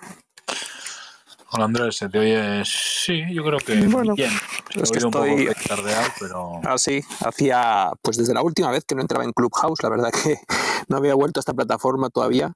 Hola 1.52 1.66
Andrés, 1.66 1.98
se 1.98 2.10
te 2.10 2.20
oye. 2.20 2.64
Sí, 2.66 3.24
yo 3.34 3.44
creo 3.44 3.60
que 3.60 3.76
Bueno, 3.88 4.14
bien. 4.16 4.32
Se 4.72 4.82
es 4.82 4.92
que 4.92 5.04
un 5.04 5.12
poco 5.12 5.26
estoy- 5.26 5.48
petardeado, 5.48 6.08
pero. 6.20 6.62
Así, 6.64 7.02
hacía, 7.26 7.92
pues 8.02 8.18
desde 8.18 8.34
la 8.34 8.42
última 8.44 8.70
vez 8.72 8.86
que 8.86 8.96
no 8.96 9.02
entraba 9.02 9.24
en 9.24 9.32
Clubhouse, 9.34 9.82
la 9.82 9.90
verdad 9.90 10.12
que 10.24 10.40
no 10.88 10.98
había 10.98 11.16
vuelto 11.16 11.40
a 11.40 11.42
esta 11.42 11.54
plataforma 11.54 12.10
todavía. 12.10 12.54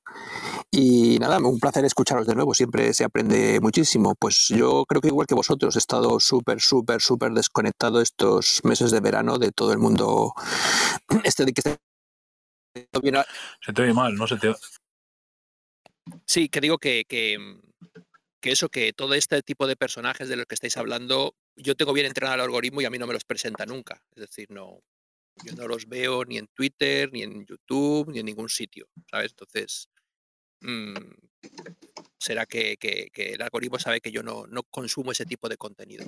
Y 0.71 1.17
nada, 1.19 1.37
un 1.39 1.59
placer 1.59 1.85
escucharos 1.85 2.27
de 2.27 2.35
nuevo, 2.35 2.53
siempre 2.53 2.93
se 2.93 3.03
aprende 3.03 3.59
muchísimo. 3.61 4.15
Pues 4.15 4.47
yo 4.49 4.85
creo 4.87 5.01
que 5.01 5.07
igual 5.09 5.27
que 5.27 5.35
vosotros, 5.35 5.75
he 5.75 5.79
estado 5.79 6.19
súper, 6.19 6.61
súper, 6.61 7.01
súper 7.01 7.31
desconectado 7.31 8.01
estos 8.01 8.61
meses 8.63 8.91
de 8.91 8.99
verano 8.99 9.37
de 9.39 9.51
todo 9.51 9.71
el 9.71 9.79
mundo. 9.79 10.33
Este 11.23 11.45
de 11.45 11.53
que 11.53 11.61
Se 13.61 13.73
te 13.73 13.81
oye 13.83 13.93
mal, 13.93 14.15
no 14.15 14.27
se 14.27 14.35
te. 14.37 14.55
Sí, 16.25 16.49
que 16.49 16.61
digo 16.61 16.77
que, 16.77 17.05
que, 17.05 17.37
mm, 17.37 17.59
que 18.41 18.51
eso, 18.51 18.69
que 18.69 18.93
todo 18.93 19.13
este 19.13 19.41
tipo 19.43 19.67
de 19.67 19.75
personajes 19.75 20.29
de 20.29 20.35
los 20.35 20.45
que 20.45 20.55
estáis 20.55 20.77
hablando, 20.77 21.35
yo 21.55 21.75
tengo 21.75 21.93
bien 21.93 22.07
entrenado 22.07 22.35
el 22.35 22.41
algoritmo 22.41 22.81
y 22.81 22.85
a 22.85 22.89
mí 22.89 22.97
no 22.97 23.07
me 23.07 23.13
los 23.13 23.23
presenta 23.25 23.65
nunca. 23.65 24.03
Es 24.15 24.21
decir, 24.21 24.49
no, 24.51 24.79
yo 25.45 25.53
no 25.55 25.67
los 25.67 25.87
veo 25.87 26.25
ni 26.25 26.37
en 26.37 26.47
Twitter, 26.47 27.11
ni 27.11 27.23
en 27.23 27.45
YouTube, 27.45 28.11
ni 28.11 28.19
en 28.19 28.25
ningún 28.25 28.49
sitio, 28.49 28.87
¿sabes? 29.09 29.31
Entonces, 29.31 29.89
mm, 30.61 30.95
será 32.19 32.45
que, 32.45 32.77
que- 32.77 33.09
que 33.13 33.33
el 33.33 33.41
algoritmo 33.41 33.79
sabe 33.79 34.01
que 34.01 34.11
yo 34.11 34.23
no, 34.23 34.47
no 34.47 34.63
consumo 34.63 35.11
ese 35.11 35.25
tipo 35.25 35.49
de 35.49 35.57
contenido. 35.57 36.05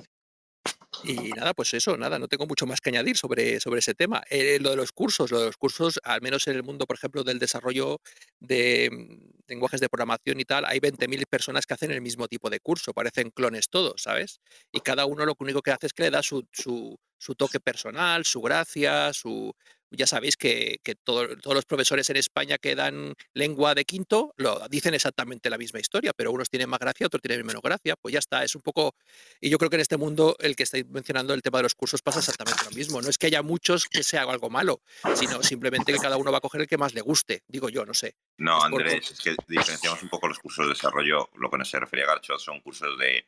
Y 1.08 1.32
nada, 1.34 1.54
pues 1.54 1.72
eso, 1.74 1.96
nada, 1.96 2.18
no 2.18 2.26
tengo 2.26 2.46
mucho 2.46 2.66
más 2.66 2.80
que 2.80 2.90
añadir 2.90 3.16
sobre, 3.16 3.60
sobre 3.60 3.78
ese 3.78 3.94
tema. 3.94 4.22
Eh, 4.28 4.58
lo 4.60 4.70
de 4.70 4.76
los 4.76 4.90
cursos, 4.90 5.30
lo 5.30 5.38
de 5.38 5.46
los 5.46 5.56
cursos, 5.56 6.00
al 6.02 6.20
menos 6.20 6.48
en 6.48 6.56
el 6.56 6.64
mundo, 6.64 6.84
por 6.84 6.96
ejemplo, 6.96 7.22
del 7.22 7.38
desarrollo 7.38 8.00
de 8.40 8.90
mm, 8.90 9.42
lenguajes 9.46 9.80
de 9.80 9.88
programación 9.88 10.40
y 10.40 10.44
tal, 10.44 10.64
hay 10.64 10.80
20.000 10.80 11.24
personas 11.26 11.64
que 11.64 11.74
hacen 11.74 11.92
el 11.92 12.00
mismo 12.02 12.26
tipo 12.26 12.50
de 12.50 12.58
curso, 12.58 12.92
parecen 12.92 13.30
clones 13.30 13.68
todos, 13.70 14.02
¿sabes? 14.02 14.40
Y 14.72 14.80
cada 14.80 15.06
uno 15.06 15.24
lo 15.24 15.34
único 15.38 15.62
que 15.62 15.70
hace 15.70 15.86
es 15.86 15.92
que 15.92 16.02
le 16.04 16.10
da 16.10 16.22
su, 16.24 16.44
su- 16.52 16.98
su 17.18 17.34
toque 17.36 17.60
personal, 17.60 18.24
su 18.24 18.40
gracia, 18.42 19.12
su... 19.12 19.52
Ya 19.90 20.06
sabéis 20.06 20.36
que, 20.36 20.78
que 20.82 20.94
todo- 20.94 21.36
todos 21.38 21.54
los 21.54 21.64
profesores 21.64 22.10
en 22.10 22.16
España 22.16 22.58
que 22.58 22.74
dan 22.74 23.14
lengua 23.34 23.74
de 23.74 23.84
quinto 23.84 24.32
lo 24.36 24.60
dicen 24.68 24.94
exactamente 24.94 25.48
la 25.48 25.58
misma 25.58 25.78
historia, 25.80 26.12
pero 26.16 26.32
unos 26.32 26.50
tienen 26.50 26.68
más 26.68 26.80
gracia, 26.80 27.06
otros 27.06 27.22
tienen 27.22 27.46
menos 27.46 27.62
gracia, 27.62 27.94
pues 27.96 28.12
ya 28.12 28.18
está, 28.18 28.42
es 28.44 28.54
un 28.56 28.62
poco... 28.62 28.94
Y 29.40 29.48
yo 29.48 29.58
creo 29.58 29.70
que 29.70 29.76
en 29.76 29.82
este 29.82 29.96
mundo, 29.96 30.36
el 30.40 30.56
que 30.56 30.64
estáis 30.64 30.86
mencionando, 30.88 31.34
el 31.34 31.42
tema 31.42 31.58
de 31.58 31.64
los 31.64 31.74
cursos 31.74 32.02
pasa 32.02 32.18
exactamente 32.18 32.64
lo 32.64 32.70
mismo. 32.72 33.00
No 33.00 33.08
es 33.08 33.16
que 33.18 33.26
haya 33.28 33.42
muchos 33.42 33.86
que 33.86 34.02
sea 34.02 34.22
algo 34.22 34.50
malo, 34.50 34.80
sino 35.14 35.42
simplemente 35.42 35.92
que 35.92 35.98
cada 35.98 36.16
uno 36.16 36.32
va 36.32 36.38
a 36.38 36.40
coger 36.40 36.62
el 36.62 36.66
que 36.66 36.78
más 36.78 36.92
le 36.94 37.00
guste, 37.00 37.42
digo 37.46 37.68
yo, 37.68 37.84
no 37.86 37.94
sé. 37.94 38.16
No, 38.38 38.58
Es 38.64 38.70
por- 38.70 38.82
Andrés, 38.82 39.10
es 39.12 39.20
que 39.20 39.36
diferenciamos 39.46 40.02
un 40.02 40.08
poco 40.08 40.28
los 40.28 40.38
cursos 40.38 40.66
de 40.66 40.70
desarrollo. 40.70 41.30
Lo 41.36 41.48
que 41.50 41.58
nos 41.58 41.70
se 41.70 41.78
refería 41.78 42.06
Garcho 42.06 42.38
son 42.38 42.60
cursos 42.60 42.98
de 42.98 43.24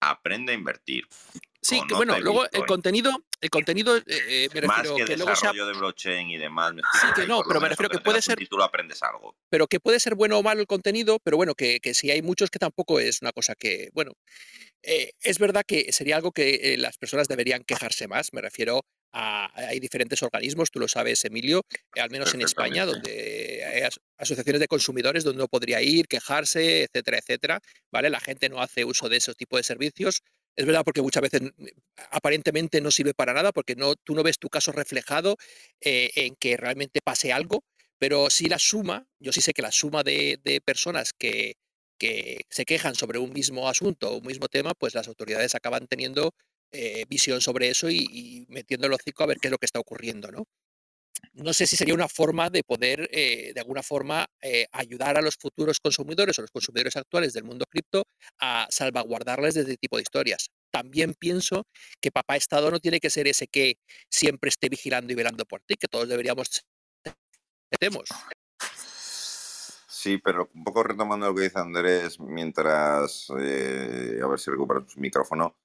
aprende 0.00 0.52
a 0.52 0.54
invertir. 0.56 1.06
Sí, 1.62 1.80
que 1.86 1.94
bueno, 1.94 2.18
luego 2.20 2.44
el 2.50 2.64
contenido, 2.64 3.12
el 3.40 3.50
contenido, 3.50 3.96
eh, 4.06 4.48
me 4.54 4.60
Más 4.62 4.78
refiero 4.78 4.96
que, 4.96 5.04
que, 5.04 5.16
luego 5.18 5.36
sea, 5.36 5.52
de 5.52 5.72
blockchain 5.74 6.30
y 6.30 6.38
demás. 6.38 6.72
me 6.72 6.80
Sí, 7.00 7.06
que 7.14 7.26
no, 7.26 7.42
pero 7.46 7.60
me 7.60 7.68
refiero 7.68 7.90
que 7.90 7.98
puede 7.98 8.22
ser- 8.22 8.38
título 8.38 8.64
aprendes 8.64 9.02
algo. 9.02 9.36
pero 9.50 9.66
que 9.66 9.78
puede 9.78 10.00
ser 10.00 10.14
bueno 10.14 10.38
o 10.38 10.42
malo 10.42 10.60
el 10.62 10.66
contenido, 10.66 11.18
pero 11.22 11.36
bueno, 11.36 11.54
que, 11.54 11.80
que 11.80 11.92
si 11.92 12.10
hay 12.10 12.22
muchos 12.22 12.50
que 12.50 12.58
tampoco 12.58 12.98
es 12.98 13.20
una 13.20 13.32
cosa 13.32 13.54
que, 13.54 13.90
bueno, 13.92 14.12
eh, 14.82 15.12
es 15.22 15.38
verdad 15.38 15.62
que 15.66 15.92
sería 15.92 16.16
algo 16.16 16.32
que 16.32 16.54
eh, 16.74 16.76
las 16.78 16.96
personas 16.96 17.28
deberían 17.28 17.62
quejarse 17.64 18.08
más, 18.08 18.32
me 18.32 18.40
refiero 18.40 18.80
a, 19.12 19.50
hay 19.68 19.80
diferentes 19.80 20.22
organismos, 20.22 20.70
tú 20.70 20.78
lo 20.80 20.88
sabes, 20.88 21.24
Emilio, 21.26 21.66
eh, 21.94 22.00
al 22.00 22.10
menos 22.10 22.32
en 22.32 22.40
España, 22.42 22.86
donde 22.86 23.64
hay 23.66 23.82
as- 23.82 24.00
asociaciones 24.16 24.60
de 24.60 24.68
consumidores 24.68 25.24
donde 25.24 25.40
uno 25.42 25.48
podría 25.48 25.82
ir, 25.82 26.06
quejarse, 26.08 26.84
etcétera, 26.84 27.18
etcétera, 27.18 27.60
¿vale? 27.92 28.08
La 28.08 28.20
gente 28.20 28.48
no 28.48 28.62
hace 28.62 28.84
uso 28.86 29.08
de 29.10 29.18
esos 29.18 29.36
tipos 29.36 29.58
de 29.58 29.64
servicios. 29.64 30.22
Es 30.56 30.66
verdad 30.66 30.82
porque 30.84 31.02
muchas 31.02 31.22
veces 31.22 31.42
mm, 31.42 31.66
aparentemente 32.10 32.80
no 32.80 32.90
sirve 32.90 33.14
para 33.14 33.32
nada 33.32 33.52
porque 33.52 33.76
no, 33.76 33.94
tú 33.96 34.14
no 34.14 34.22
ves 34.22 34.38
tu 34.38 34.48
caso 34.48 34.72
reflejado 34.72 35.36
eh, 35.80 36.10
en 36.16 36.36
que 36.36 36.56
realmente 36.56 37.00
pase 37.02 37.32
algo, 37.32 37.64
pero 37.98 38.30
sí 38.30 38.48
la 38.48 38.58
suma, 38.58 39.06
yo 39.18 39.32
sí 39.32 39.40
sé 39.40 39.52
que 39.52 39.62
la 39.62 39.72
suma 39.72 40.02
de, 40.02 40.38
de 40.44 40.60
personas 40.60 41.12
que, 41.12 41.54
que 41.98 42.42
se 42.50 42.64
quejan 42.64 42.94
sobre 42.94 43.18
un 43.18 43.32
mismo 43.32 43.68
asunto 43.68 44.10
o 44.10 44.18
un 44.18 44.26
mismo 44.26 44.48
tema, 44.48 44.74
pues 44.74 44.94
las 44.94 45.08
autoridades 45.08 45.54
acaban 45.54 45.86
teniendo 45.86 46.32
eh, 46.72 47.04
visión 47.08 47.40
sobre 47.40 47.68
eso 47.68 47.90
y, 47.90 47.98
y 48.10 48.46
metiendo 48.48 48.86
el 48.86 48.92
hocico 48.94 49.22
a 49.24 49.26
ver 49.26 49.38
qué 49.40 49.48
es 49.48 49.52
lo 49.52 49.58
que 49.58 49.66
está 49.66 49.80
ocurriendo, 49.80 50.30
¿no? 50.30 50.46
No 51.32 51.52
sé 51.52 51.66
si 51.66 51.76
sería 51.76 51.94
una 51.94 52.08
forma 52.08 52.50
de 52.50 52.62
poder, 52.62 53.08
eh, 53.12 53.52
de 53.54 53.60
alguna 53.60 53.82
forma, 53.82 54.26
eh, 54.42 54.66
ayudar 54.72 55.18
a 55.18 55.22
los 55.22 55.36
futuros 55.36 55.80
consumidores 55.80 56.38
o 56.38 56.42
los 56.42 56.50
consumidores 56.50 56.96
actuales 56.96 57.32
del 57.32 57.44
mundo 57.44 57.64
cripto 57.68 58.04
a 58.38 58.66
salvaguardarles 58.70 59.54
de 59.54 59.62
este 59.62 59.76
tipo 59.76 59.96
de 59.96 60.02
historias. 60.02 60.50
También 60.70 61.14
pienso 61.14 61.66
que 62.00 62.10
papá 62.10 62.36
Estado 62.36 62.70
no 62.70 62.80
tiene 62.80 63.00
que 63.00 63.10
ser 63.10 63.26
ese 63.26 63.46
que 63.46 63.78
siempre 64.10 64.48
esté 64.48 64.68
vigilando 64.68 65.12
y 65.12 65.16
velando 65.16 65.44
por 65.44 65.62
ti, 65.62 65.74
que 65.76 65.88
todos 65.88 66.08
deberíamos 66.08 66.62
metemos. 67.70 68.08
Sí, 69.86 70.18
pero 70.18 70.48
un 70.54 70.64
poco 70.64 70.82
retomando 70.82 71.26
lo 71.26 71.34
que 71.34 71.42
dice 71.42 71.58
Andrés, 71.58 72.18
mientras, 72.20 73.30
eh, 73.38 74.18
a 74.22 74.26
ver 74.26 74.38
si 74.38 74.50
recupera 74.50 74.82
su 74.88 74.98
micrófono, 74.98 75.56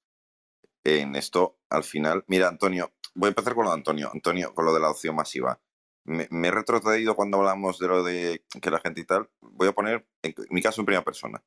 en 0.86 1.16
esto, 1.16 1.58
al 1.70 1.84
final, 1.84 2.24
mira, 2.28 2.48
Antonio, 2.48 2.92
voy 3.14 3.28
a 3.28 3.30
empezar 3.30 3.54
con 3.54 3.64
lo 3.64 3.70
de 3.70 3.76
Antonio, 3.76 4.10
Antonio, 4.12 4.54
con 4.54 4.64
lo 4.64 4.74
de 4.74 4.80
la 4.80 4.90
opción 4.90 5.16
masiva. 5.16 5.60
Me, 6.04 6.28
me 6.30 6.48
he 6.48 6.50
retrocedido 6.50 7.16
cuando 7.16 7.38
hablamos 7.38 7.78
de 7.78 7.88
lo 7.88 8.04
de 8.04 8.44
que 8.62 8.70
la 8.70 8.80
gente 8.80 9.00
y 9.00 9.04
tal, 9.04 9.28
voy 9.40 9.68
a 9.68 9.72
poner 9.72 10.06
en 10.22 10.34
mi 10.50 10.62
caso 10.62 10.80
en 10.80 10.86
primera 10.86 11.04
persona. 11.04 11.42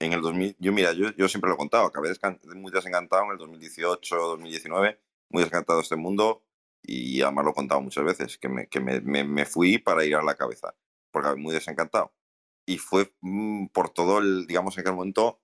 En 0.00 0.12
el 0.12 0.20
2000, 0.20 0.56
yo 0.58 0.72
mira, 0.72 0.92
yo, 0.92 1.10
yo 1.16 1.28
siempre 1.28 1.48
lo 1.48 1.54
he 1.54 1.58
contado, 1.58 1.86
acabé 1.86 2.10
muy 2.56 2.72
desencantado 2.72 3.24
en 3.24 3.30
el 3.32 3.38
2018, 3.38 4.16
2019, 4.16 5.00
muy 5.30 5.42
desencantado 5.42 5.78
de 5.78 5.84
este 5.84 5.96
mundo 5.96 6.44
y 6.82 7.22
además 7.22 7.44
lo 7.44 7.50
he 7.52 7.54
contado 7.54 7.80
muchas 7.80 8.04
veces, 8.04 8.38
que 8.38 8.48
me, 8.48 9.46
fui 9.46 9.78
para 9.78 10.04
ir 10.04 10.16
a 10.16 10.22
la 10.22 10.34
cabeza 10.34 10.74
porque 11.12 11.36
muy 11.36 11.54
desencantado. 11.54 12.12
Y 12.66 12.78
fue 12.78 13.12
mm, 13.20 13.66
por 13.68 13.90
todo 13.90 14.18
el, 14.18 14.46
digamos, 14.46 14.76
en 14.76 14.80
aquel 14.80 14.94
momento, 14.94 15.40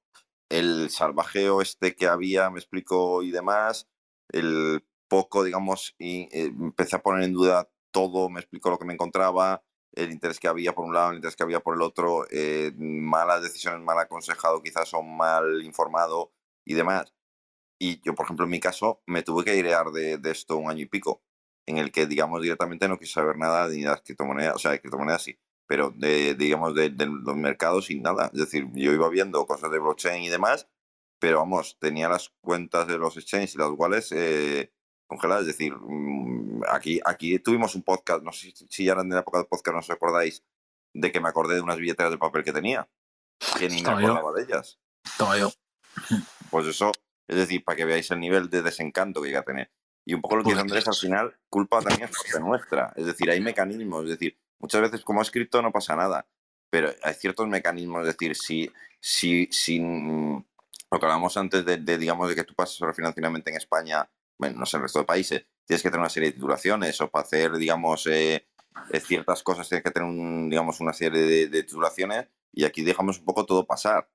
el 0.49 0.91
salvajeo 0.91 1.63
este 1.63 1.95
que 1.95 2.07
había, 2.07 2.51
me 2.51 2.59
explico, 2.59 3.23
y 3.23 3.31
demás, 3.31 3.89
el 4.31 4.85
poco, 5.09 5.45
digamos, 5.45 5.95
y 5.99 6.23
eh, 6.33 6.47
empecé 6.47 6.97
a 6.97 7.03
poner 7.03 7.25
en 7.25 7.33
duda 7.33 7.71
todo, 7.91 8.29
me 8.31 8.41
explico 8.41 8.71
lo 8.71 8.79
que 8.79 8.85
me 8.87 8.95
encontraba, 8.95 9.65
el 9.93 10.13
interés 10.13 10.39
que 10.41 10.49
había 10.49 10.75
por 10.75 10.85
un 10.85 10.95
lado, 10.95 11.11
el 11.11 11.17
interés 11.17 11.37
que 11.37 11.43
había 11.43 11.61
por 11.61 11.75
el 11.77 11.83
otro, 11.83 12.27
eh, 12.31 12.73
malas 12.77 13.43
decisiones, 13.43 13.83
mal 13.83 13.99
aconsejado, 13.99 14.63
quizás 14.63 14.93
o 14.95 15.03
mal 15.03 15.63
informado 15.65 16.33
y 16.65 16.75
demás. 16.75 17.15
Y 17.79 18.01
yo, 18.03 18.15
por 18.15 18.27
ejemplo, 18.27 18.45
en 18.45 18.51
mi 18.51 18.61
caso, 18.61 19.03
me 19.07 19.23
tuve 19.23 19.45
que 19.45 19.53
airear 19.53 19.91
de, 19.93 20.21
esto 20.31 20.57
un 20.57 20.71
año 20.71 20.83
y 20.83 20.87
pico, 20.87 21.23
en 21.67 21.79
el 21.79 21.93
que, 21.93 22.07
digamos, 22.07 22.43
directamente 22.43 22.89
no 22.89 22.99
quise 22.99 23.13
saber 23.15 23.37
nada 23.39 23.69
ni 23.69 23.83
de 23.83 23.89
las 23.89 24.03
criptomonedas, 24.03 24.57
o 24.57 24.59
sea, 24.59 24.73
de 24.73 24.81
criptomonedas 24.81 25.23
sí, 25.23 25.39
pero 25.69 25.93
de, 25.95 26.35
digamos, 26.35 26.75
de, 26.75 26.89
de 26.89 27.07
los 27.07 27.37
mercados 27.37 27.87
sin 27.87 28.03
nada. 28.03 28.31
Es 28.33 28.41
decir, 28.41 28.67
yo 28.73 28.93
iba 28.93 29.09
viendo 29.11 29.47
cosas 29.47 29.71
de 29.71 29.79
blockchain 29.79 30.23
y 30.25 30.31
demás, 30.31 30.67
pero 31.21 31.39
vamos, 31.39 31.77
tenía 31.79 32.09
las 32.09 32.31
cuentas 32.41 32.89
de 32.89 32.97
los 32.97 33.17
exchanges 33.19 33.55
y 33.55 33.59
las 33.59 33.71
wallets 33.77 34.11
eh, 34.13 34.73
congeladas. 35.07 35.43
Es 35.43 35.49
decir, 35.49 35.75
mm, 35.79 36.63
aquí, 36.71 37.01
aquí 37.05 37.39
tuvimos 37.39 37.75
un 37.75 37.83
podcast, 37.83 38.23
no 38.23 38.33
sé 38.33 38.53
si, 38.69 38.85
ya 38.85 38.93
eran 38.93 39.11
de 39.11 39.17
la 39.17 39.21
época 39.21 39.39
del 39.39 39.47
podcast, 39.47 39.75
no 39.75 39.81
os 39.81 39.91
acordáis, 39.91 40.43
de 40.95 41.13
que 41.13 41.21
me 41.21 41.29
acordé 41.29 41.57
de 41.57 41.61
unas 41.61 41.77
billeteras 41.77 42.13
de 42.13 42.19
papel 42.19 42.45
que 42.45 42.53
tenía, 42.53 42.89
que 43.59 43.69
ni 43.69 43.83
me 43.83 43.83
yo. 43.83 43.91
acordaba 43.91 44.33
de 44.33 44.45
ellas. 44.45 44.81
Toma 45.19 45.37
yo. 45.37 45.51
Pues 46.51 46.67
eso, 46.67 46.93
es 47.27 47.37
decir, 47.37 47.63
para 47.63 47.77
que 47.77 47.85
veáis 47.85 48.11
el 48.11 48.21
nivel 48.21 48.49
de 48.49 48.63
desencanto 48.63 49.21
que 49.21 49.29
llega 49.29 49.41
a 49.41 49.45
tener. 49.45 49.71
Y 50.07 50.15
un 50.15 50.23
poco 50.23 50.37
lo 50.37 50.43
que 50.43 50.51
dice 50.51 50.63
Andrés, 50.63 50.89
al 50.89 50.95
final, 50.95 51.39
culpa 51.51 51.83
también 51.83 52.09
es 52.09 52.41
nuestra. 52.41 52.95
Es 52.97 53.05
decir, 53.05 53.31
hay 53.31 53.43
mecanismos, 53.43 54.05
es 54.05 54.11
decir, 54.13 54.39
muchas 54.59 54.83
veces 54.83 55.03
como 55.03 55.23
escrito 55.23 55.63
no 55.63 55.73
pasa 55.73 55.97
nada, 55.97 56.27
pero 56.71 56.91
hay 57.03 57.15
ciertos 57.15 57.49
mecanismos, 57.49 58.03
es 58.03 58.15
decir, 58.15 58.37
si, 58.37 58.71
si, 59.01 59.49
si 59.51 59.81
mm, 59.81 60.45
lo 60.91 60.99
que 60.99 61.07
hablábamos 61.07 61.37
antes 61.37 61.65
de, 61.65 61.79
de, 61.79 61.99
digamos, 61.99 62.29
de 62.29 62.35
que 62.35 62.45
tú 62.45 62.55
pasas 62.55 62.77
sobre 62.77 62.95
financieramente 62.95 63.51
en 63.51 63.57
España, 63.57 64.09
bueno, 64.39 64.59
no 64.59 64.67
sé, 64.67 64.77
en 64.77 64.81
el 64.81 64.85
resto 64.85 65.01
de 65.01 65.05
países, 65.05 65.47
tienes 65.65 65.83
que 65.83 65.91
tener 65.91 66.01
una 66.01 66.11
serie 66.11 66.31
de 66.31 66.35
titulaciones 66.35 67.01
o 67.01 67.11
para 67.11 67.25
hacer, 67.25 67.53
digamos, 67.57 68.07
eh, 68.07 68.47
eh, 68.91 69.01
ciertas 69.01 69.43
cosas 69.43 69.69
tienes 69.69 69.85
que 69.85 69.91
tener, 69.91 70.09
un, 70.09 70.49
digamos, 70.49 70.81
una 70.81 70.93
serie 70.93 71.23
de, 71.23 71.47
de 71.49 71.63
titulaciones 71.63 72.29
y 72.53 72.65
aquí 72.65 72.83
dejamos 72.83 73.19
un 73.19 73.25
poco 73.25 73.45
todo 73.47 73.67
pasar. 73.67 74.09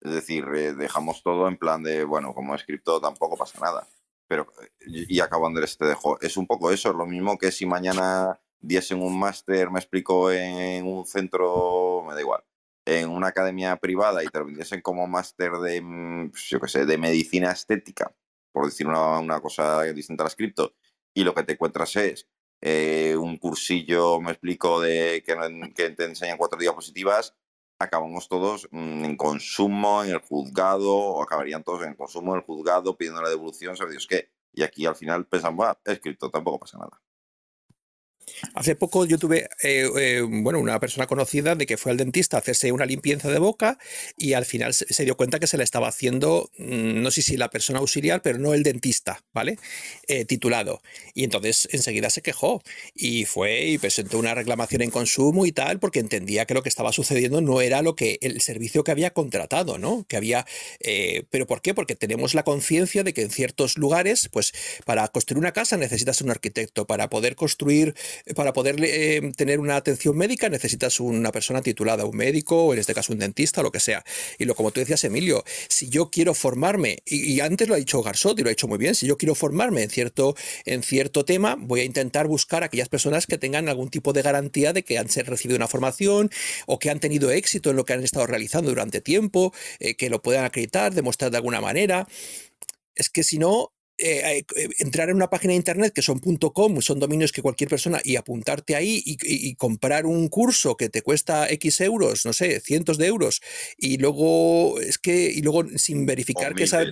Es 0.00 0.12
decir, 0.12 0.44
eh, 0.54 0.74
dejamos 0.74 1.22
todo 1.22 1.48
en 1.48 1.56
plan 1.56 1.82
de, 1.82 2.04
bueno, 2.04 2.34
como 2.34 2.54
escrito 2.54 3.00
tampoco 3.00 3.36
pasa 3.36 3.58
nada. 3.60 3.86
Pero, 4.28 4.46
eh, 4.62 4.68
y 4.86 5.16
y 5.16 5.20
acabo 5.20 5.46
Andrés, 5.46 5.78
te 5.78 5.86
dejo. 5.86 6.20
Es 6.20 6.36
un 6.36 6.46
poco 6.46 6.70
eso, 6.70 6.92
lo 6.92 7.06
mismo 7.06 7.38
que 7.38 7.52
si 7.52 7.66
mañana 7.66 8.40
diesen 8.60 9.02
un 9.02 9.18
máster, 9.18 9.70
me 9.70 9.78
explico, 9.78 10.30
en 10.32 10.86
un 10.86 11.06
centro, 11.06 12.04
me 12.06 12.14
da 12.14 12.20
igual, 12.20 12.44
en 12.84 13.10
una 13.10 13.28
academia 13.28 13.76
privada 13.76 14.22
y 14.24 14.28
te 14.28 14.40
vendiesen 14.40 14.80
como 14.80 15.06
máster 15.06 15.52
de, 15.52 15.80
mm, 15.82 16.30
pues, 16.30 16.44
yo 16.48 16.60
qué 16.60 16.68
sé, 16.68 16.86
de 16.86 16.98
medicina 16.98 17.50
estética, 17.52 18.14
por 18.52 18.66
decir 18.66 18.86
una, 18.86 19.18
una 19.18 19.40
cosa 19.40 19.82
distinta 19.84 20.22
a 20.24 20.26
las 20.26 20.36
cripto, 20.36 20.74
y 21.14 21.24
lo 21.24 21.34
que 21.34 21.42
te 21.44 21.52
encuentras 21.54 21.96
es 21.96 22.28
eh, 22.60 23.16
un 23.16 23.36
cursillo, 23.38 24.20
me 24.20 24.32
explico, 24.32 24.80
de 24.80 25.22
que, 25.24 25.72
que 25.74 25.90
te 25.90 26.04
enseñan 26.04 26.38
cuatro 26.38 26.58
diapositivas, 26.58 27.34
acabamos 27.78 28.28
todos 28.28 28.68
mm, 28.70 29.04
en 29.04 29.16
consumo, 29.16 30.04
en 30.04 30.10
el 30.10 30.18
juzgado, 30.20 30.94
o 30.94 31.22
acabarían 31.22 31.62
todos 31.64 31.84
en 31.86 31.94
consumo, 31.94 32.32
en 32.32 32.40
el 32.40 32.46
juzgado, 32.46 32.96
pidiendo 32.96 33.22
la 33.22 33.28
devolución, 33.30 33.76
¿sabes 33.76 33.92
Dios 33.92 34.06
qué? 34.06 34.30
Y 34.52 34.62
aquí 34.62 34.86
al 34.86 34.96
final 34.96 35.26
pensamos, 35.26 35.66
va, 35.66 35.78
es 35.84 36.00
cripto, 36.00 36.30
tampoco 36.30 36.60
pasa 36.60 36.78
nada. 36.78 37.00
Hace 38.54 38.74
poco 38.74 39.04
yo 39.06 39.18
tuve, 39.18 39.48
eh, 39.62 39.88
eh, 39.98 40.22
bueno, 40.28 40.58
una 40.58 40.80
persona 40.80 41.06
conocida 41.06 41.54
de 41.54 41.64
que 41.64 41.76
fue 41.76 41.92
al 41.92 41.98
dentista 41.98 42.36
a 42.36 42.40
hacerse 42.40 42.72
una 42.72 42.84
limpieza 42.84 43.30
de 43.30 43.38
boca 43.38 43.78
y 44.16 44.32
al 44.32 44.44
final 44.44 44.74
se, 44.74 45.04
dio 45.04 45.16
cuenta 45.16 45.38
que 45.38 45.46
se 45.46 45.56
le 45.56 45.64
estaba 45.64 45.88
haciendo, 45.88 46.50
mm, 46.58 47.02
no 47.02 47.10
sé 47.10 47.22
si 47.22 47.36
la 47.36 47.50
persona 47.50 47.78
auxiliar, 47.78 48.22
pero 48.22 48.38
no 48.38 48.52
el 48.52 48.62
dentista, 48.62 49.22
¿vale? 49.32 49.58
Eh, 50.08 50.24
titulado. 50.24 50.80
Y 51.14 51.24
entonces 51.24 51.68
enseguida 51.70 52.10
se 52.10 52.20
quejó 52.20 52.62
y 52.94 53.26
fue 53.26 53.66
y 53.66 53.78
presentó 53.78 54.18
una 54.18 54.34
reclamación 54.34 54.82
en 54.82 54.90
consumo 54.90 55.46
y 55.46 55.52
tal, 55.52 55.78
porque 55.78 56.00
entendía 56.00 56.46
que 56.46 56.54
lo 56.54 56.62
que 56.62 56.68
estaba 56.68 56.92
sucediendo 56.92 57.40
no 57.40 57.60
era 57.60 57.80
lo 57.82 57.94
que 57.94 58.18
el 58.22 58.40
servicio 58.40 58.82
que 58.82 58.90
había 58.90 59.12
contratado, 59.12 59.78
¿no? 59.78 60.04
Que 60.08 60.16
había, 60.16 60.46
pero 61.30 61.46
¿por 61.46 61.62
qué? 61.62 61.74
Porque 61.74 61.94
tenemos 61.94 62.34
la 62.34 62.42
conciencia 62.42 63.04
de 63.04 63.14
que 63.14 63.22
en 63.22 63.30
ciertos 63.30 63.78
lugares, 63.78 64.28
pues 64.32 64.52
para 64.84 65.06
construir 65.08 65.38
una 65.38 65.52
casa 65.52 65.76
necesitas 65.76 66.20
un 66.22 66.30
arquitecto, 66.30 66.86
para 66.86 67.08
poder 67.08 67.36
construir 67.36 67.94
para 68.34 68.52
poder 68.52 68.76
eh, 68.82 69.32
tener 69.36 69.60
una 69.60 69.76
atención 69.76 70.16
médica 70.16 70.48
necesitas 70.48 71.00
una 71.00 71.32
persona 71.32 71.62
titulada, 71.62 72.04
un 72.04 72.16
médico, 72.16 72.66
o 72.66 72.72
en 72.72 72.78
este 72.78 72.94
caso 72.94 73.12
un 73.12 73.18
dentista, 73.18 73.62
lo 73.62 73.70
que 73.70 73.80
sea. 73.80 74.04
Y 74.38 74.44
lo 74.44 74.54
como 74.54 74.70
tú 74.70 74.80
decías, 74.80 75.02
Emilio, 75.04 75.44
si 75.68 75.88
yo 75.88 76.10
quiero 76.10 76.34
formarme, 76.34 76.98
y, 77.04 77.40
antes 77.40 77.68
lo 77.68 77.74
ha 77.74 77.78
dicho 77.78 78.02
Garzot 78.02 78.38
y 78.38 78.42
lo 78.42 78.48
ha 78.48 78.50
dicho 78.50 78.68
muy 78.68 78.78
bien, 78.78 78.94
si 78.94 79.06
yo 79.06 79.16
quiero 79.16 79.34
formarme 79.34 79.82
en 79.82 79.90
cierto, 79.90 80.34
en 80.64 80.82
cierto 80.82 81.24
tema, 81.24 81.56
voy 81.58 81.80
a 81.80 81.84
intentar 81.84 82.26
buscar 82.26 82.62
a 82.62 82.66
aquellas 82.66 82.88
personas 82.88 83.26
que 83.26 83.38
tengan 83.38 83.68
algún 83.68 83.88
tipo 83.90 84.12
de 84.12 84.22
garantía 84.22 84.72
de 84.72 84.82
que 84.82 84.98
han 84.98 85.08
recibido 85.08 85.56
una 85.56 85.68
formación 85.68 86.30
o 86.66 86.78
que 86.78 86.90
han 86.90 87.00
tenido 87.00 87.30
éxito 87.30 87.70
en 87.70 87.76
lo 87.76 87.84
que 87.84 87.92
han 87.92 88.02
estado 88.02 88.26
realizando 88.26 88.70
durante 88.70 89.00
tiempo, 89.00 89.52
eh, 89.78 89.96
que 89.96 90.10
lo 90.10 90.22
puedan 90.22 90.44
acreditar, 90.44 90.94
demostrar 90.94 91.30
de 91.30 91.36
alguna 91.36 91.60
manera. 91.60 92.08
Es 92.94 93.10
que 93.10 93.22
si 93.22 93.38
no, 93.38 93.75
eh, 93.98 94.44
eh, 94.56 94.68
entrar 94.78 95.08
en 95.08 95.16
una 95.16 95.30
página 95.30 95.52
de 95.52 95.56
internet 95.56 95.92
que 95.94 96.02
son 96.02 96.20
.com, 96.20 96.80
son 96.82 97.00
dominios 97.00 97.32
que 97.32 97.40
cualquier 97.40 97.70
persona, 97.70 98.00
y 98.04 98.16
apuntarte 98.16 98.76
ahí 98.76 99.02
y, 99.04 99.54
comprar 99.54 100.04
un 100.04 100.28
curso 100.28 100.76
que 100.76 100.90
te 100.90 101.00
cuesta 101.00 101.48
X 101.48 101.80
euros, 101.80 102.26
no 102.26 102.32
sé, 102.32 102.60
cientos 102.60 102.98
de 102.98 103.06
euros, 103.06 103.40
y 103.78 103.96
luego 103.96 104.80
es 104.80 104.98
que, 104.98 105.30
y 105.30 105.40
luego 105.40 105.64
sin 105.76 106.04
verificar 106.04 106.54
que 106.54 106.64
esa, 106.64 106.84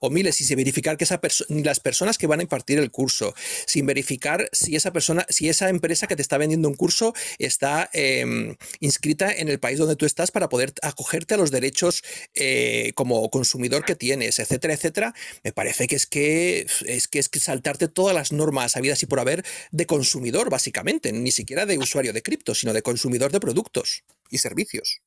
o 0.00 0.10
miles, 0.10 0.40
y 0.40 0.44
sin 0.44 0.56
verificar 0.56 0.96
que 0.96 1.04
esa 1.04 1.20
persona, 1.20 1.46
ni 1.54 1.62
las 1.62 1.78
personas 1.78 2.18
que 2.18 2.26
van 2.26 2.40
a 2.40 2.42
impartir 2.42 2.78
el 2.78 2.90
curso, 2.90 3.34
sin 3.66 3.86
verificar 3.86 4.48
si 4.52 4.74
esa 4.74 4.92
persona, 4.92 5.26
si 5.28 5.48
esa 5.48 5.68
empresa 5.68 6.08
que 6.08 6.16
te 6.16 6.22
está 6.22 6.38
vendiendo 6.38 6.68
un 6.68 6.74
curso 6.74 7.14
está 7.38 7.88
em, 7.92 8.56
inscrita 8.80 9.32
en 9.32 9.48
el 9.48 9.60
país 9.60 9.78
donde 9.78 9.96
tú 9.96 10.06
estás 10.06 10.32
para 10.32 10.48
poder 10.48 10.72
acogerte 10.82 11.34
a 11.34 11.36
los 11.36 11.50
derechos 11.50 12.02
eh, 12.34 12.92
como 12.94 13.30
consumidor 13.30 13.84
que 13.84 13.94
tienes, 13.94 14.38
etcétera, 14.40 14.74
etcétera, 14.74 15.14
me 15.44 15.52
parece 15.52 15.86
que 15.86 15.94
es 15.94 16.06
que 16.06 16.47
es 16.86 17.08
que 17.08 17.18
es 17.18 17.28
que 17.28 17.40
saltarte 17.40 17.88
todas 17.88 18.14
las 18.14 18.32
normas 18.32 18.76
habidas 18.76 19.02
y 19.02 19.06
por 19.06 19.20
haber 19.20 19.44
de 19.70 19.86
consumidor, 19.86 20.50
básicamente, 20.50 21.12
ni 21.12 21.30
siquiera 21.30 21.66
de 21.66 21.78
usuario 21.78 22.12
de 22.12 22.22
cripto, 22.22 22.54
sino 22.54 22.72
de 22.72 22.82
consumidor 22.82 23.32
de 23.32 23.40
productos 23.40 24.04
y 24.30 24.38
servicios. 24.38 25.02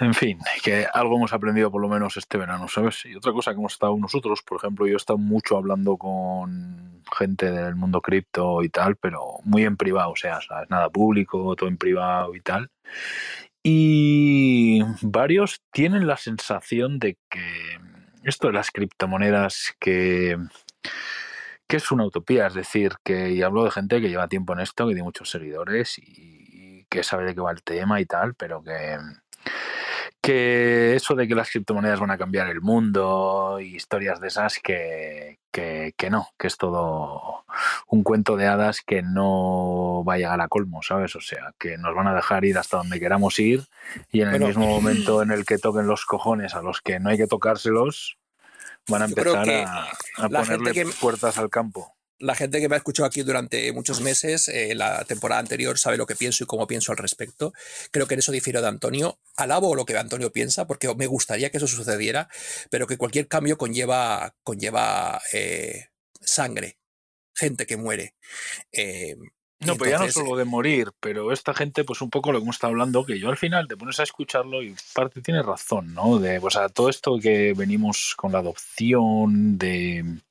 En 0.00 0.12
fin, 0.12 0.38
que 0.64 0.86
algo 0.92 1.16
hemos 1.16 1.32
aprendido 1.32 1.70
por 1.70 1.80
lo 1.80 1.88
menos 1.88 2.16
este 2.16 2.36
verano, 2.36 2.66
¿sabes? 2.66 3.04
Y 3.04 3.14
otra 3.14 3.32
cosa 3.32 3.52
que 3.52 3.58
hemos 3.58 3.74
estado 3.74 3.96
nosotros, 3.96 4.42
por 4.42 4.58
ejemplo, 4.58 4.86
yo 4.88 4.94
he 4.94 4.96
estado 4.96 5.18
mucho 5.18 5.56
hablando 5.56 5.96
con 5.96 7.04
gente 7.16 7.52
del 7.52 7.76
mundo 7.76 8.00
cripto 8.00 8.62
y 8.64 8.70
tal, 8.70 8.96
pero 8.96 9.38
muy 9.44 9.62
en 9.62 9.76
privado, 9.76 10.10
o 10.10 10.16
sea, 10.16 10.40
¿sabes? 10.40 10.68
nada 10.68 10.90
público, 10.90 11.54
todo 11.54 11.68
en 11.68 11.76
privado 11.76 12.34
y 12.34 12.40
tal. 12.40 12.70
Y 13.62 14.82
varios 15.00 15.62
tienen 15.70 16.08
la 16.08 16.16
sensación 16.16 16.98
de 16.98 17.16
que 17.30 17.78
esto 18.24 18.48
de 18.48 18.54
las 18.54 18.70
criptomonedas 18.70 19.74
que, 19.78 20.36
que 21.66 21.76
es 21.76 21.90
una 21.90 22.04
utopía, 22.04 22.46
es 22.46 22.54
decir, 22.54 22.92
que 23.04 23.30
y 23.30 23.42
hablo 23.42 23.64
de 23.64 23.70
gente 23.70 24.00
que 24.00 24.08
lleva 24.08 24.28
tiempo 24.28 24.52
en 24.52 24.60
esto, 24.60 24.86
que 24.86 24.94
tiene 24.94 25.04
muchos 25.04 25.30
seguidores 25.30 25.98
y, 25.98 26.86
que 26.90 27.02
sabe 27.02 27.24
de 27.24 27.34
qué 27.34 27.40
va 27.40 27.50
el 27.50 27.62
tema 27.62 28.00
y 28.00 28.06
tal, 28.06 28.34
pero 28.34 28.62
que, 28.62 28.98
que 30.24 30.94
eso 30.94 31.14
de 31.14 31.28
que 31.28 31.34
las 31.34 31.50
criptomonedas 31.50 32.00
van 32.00 32.10
a 32.10 32.16
cambiar 32.16 32.48
el 32.48 32.62
mundo 32.62 33.58
y 33.60 33.76
historias 33.76 34.22
de 34.22 34.28
esas 34.28 34.58
que, 34.58 35.38
que, 35.52 35.92
no, 36.10 36.28
que 36.38 36.46
es 36.46 36.56
todo 36.56 37.44
un 37.88 38.02
cuento 38.02 38.34
de 38.34 38.46
hadas 38.46 38.80
que 38.80 39.02
no 39.02 40.02
va 40.02 40.14
a 40.14 40.16
llegar 40.16 40.40
a 40.40 40.48
colmo, 40.48 40.82
¿sabes? 40.82 41.14
O 41.14 41.20
sea, 41.20 41.52
que 41.58 41.76
nos 41.76 41.94
van 41.94 42.06
a 42.06 42.14
dejar 42.14 42.46
ir 42.46 42.56
hasta 42.56 42.78
donde 42.78 42.98
queramos 42.98 43.38
ir 43.38 43.64
y 44.12 44.22
en 44.22 44.28
el 44.28 44.40
mismo 44.40 44.66
momento 44.66 45.20
en 45.20 45.30
el 45.30 45.44
que 45.44 45.58
toquen 45.58 45.86
los 45.86 46.06
cojones 46.06 46.54
a 46.54 46.62
los 46.62 46.80
que 46.80 46.98
no 46.98 47.10
hay 47.10 47.18
que 47.18 47.26
tocárselos, 47.26 48.16
van 48.88 49.02
a 49.02 49.04
empezar 49.04 49.46
a, 49.50 49.90
a 50.16 50.28
ponerle 50.30 50.86
puertas 51.02 51.36
al 51.36 51.50
campo 51.50 51.94
la 52.24 52.34
gente 52.34 52.58
que 52.58 52.68
me 52.70 52.74
ha 52.74 52.78
escuchado 52.78 53.06
aquí 53.06 53.22
durante 53.22 53.70
muchos 53.72 54.00
meses, 54.00 54.48
eh, 54.48 54.74
la 54.74 55.04
temporada 55.04 55.40
anterior, 55.40 55.78
sabe 55.78 55.98
lo 55.98 56.06
que 56.06 56.16
pienso 56.16 56.42
y 56.42 56.46
cómo 56.46 56.66
pienso 56.66 56.90
al 56.90 56.98
respecto. 56.98 57.52
Creo 57.90 58.06
que 58.06 58.14
en 58.14 58.20
eso 58.20 58.32
difiero 58.32 58.62
de 58.62 58.68
Antonio. 58.68 59.18
Alabo 59.36 59.74
lo 59.74 59.84
que 59.84 59.96
Antonio 59.98 60.32
piensa, 60.32 60.66
porque 60.66 60.92
me 60.94 61.06
gustaría 61.06 61.50
que 61.50 61.58
eso 61.58 61.66
sucediera, 61.66 62.28
pero 62.70 62.86
que 62.86 62.96
cualquier 62.96 63.28
cambio 63.28 63.58
conlleva, 63.58 64.34
conlleva 64.42 65.20
eh, 65.34 65.88
sangre, 66.20 66.78
gente 67.34 67.66
que 67.66 67.76
muere. 67.76 68.14
Eh, 68.72 69.16
no, 69.60 69.76
pero 69.76 69.90
ya 69.90 69.98
no 69.98 70.10
solo 70.10 70.36
de 70.36 70.44
morir, 70.46 70.92
pero 71.00 71.30
esta 71.30 71.52
gente, 71.52 71.84
pues 71.84 72.00
un 72.00 72.10
poco 72.10 72.32
lo 72.32 72.38
que 72.38 72.44
hemos 72.44 72.56
estado 72.56 72.70
hablando, 72.70 73.04
que 73.04 73.18
yo 73.18 73.28
al 73.28 73.36
final 73.36 73.68
te 73.68 73.76
pones 73.76 74.00
a 74.00 74.02
escucharlo 74.02 74.62
y 74.62 74.74
parte 74.94 75.20
tiene 75.20 75.42
razón, 75.42 75.92
¿no? 75.92 76.18
De, 76.18 76.40
pues 76.40 76.56
a 76.56 76.70
todo 76.70 76.88
esto 76.88 77.18
que 77.18 77.52
venimos 77.54 78.14
con 78.16 78.32
la 78.32 78.38
adopción 78.38 79.58
de 79.58 80.22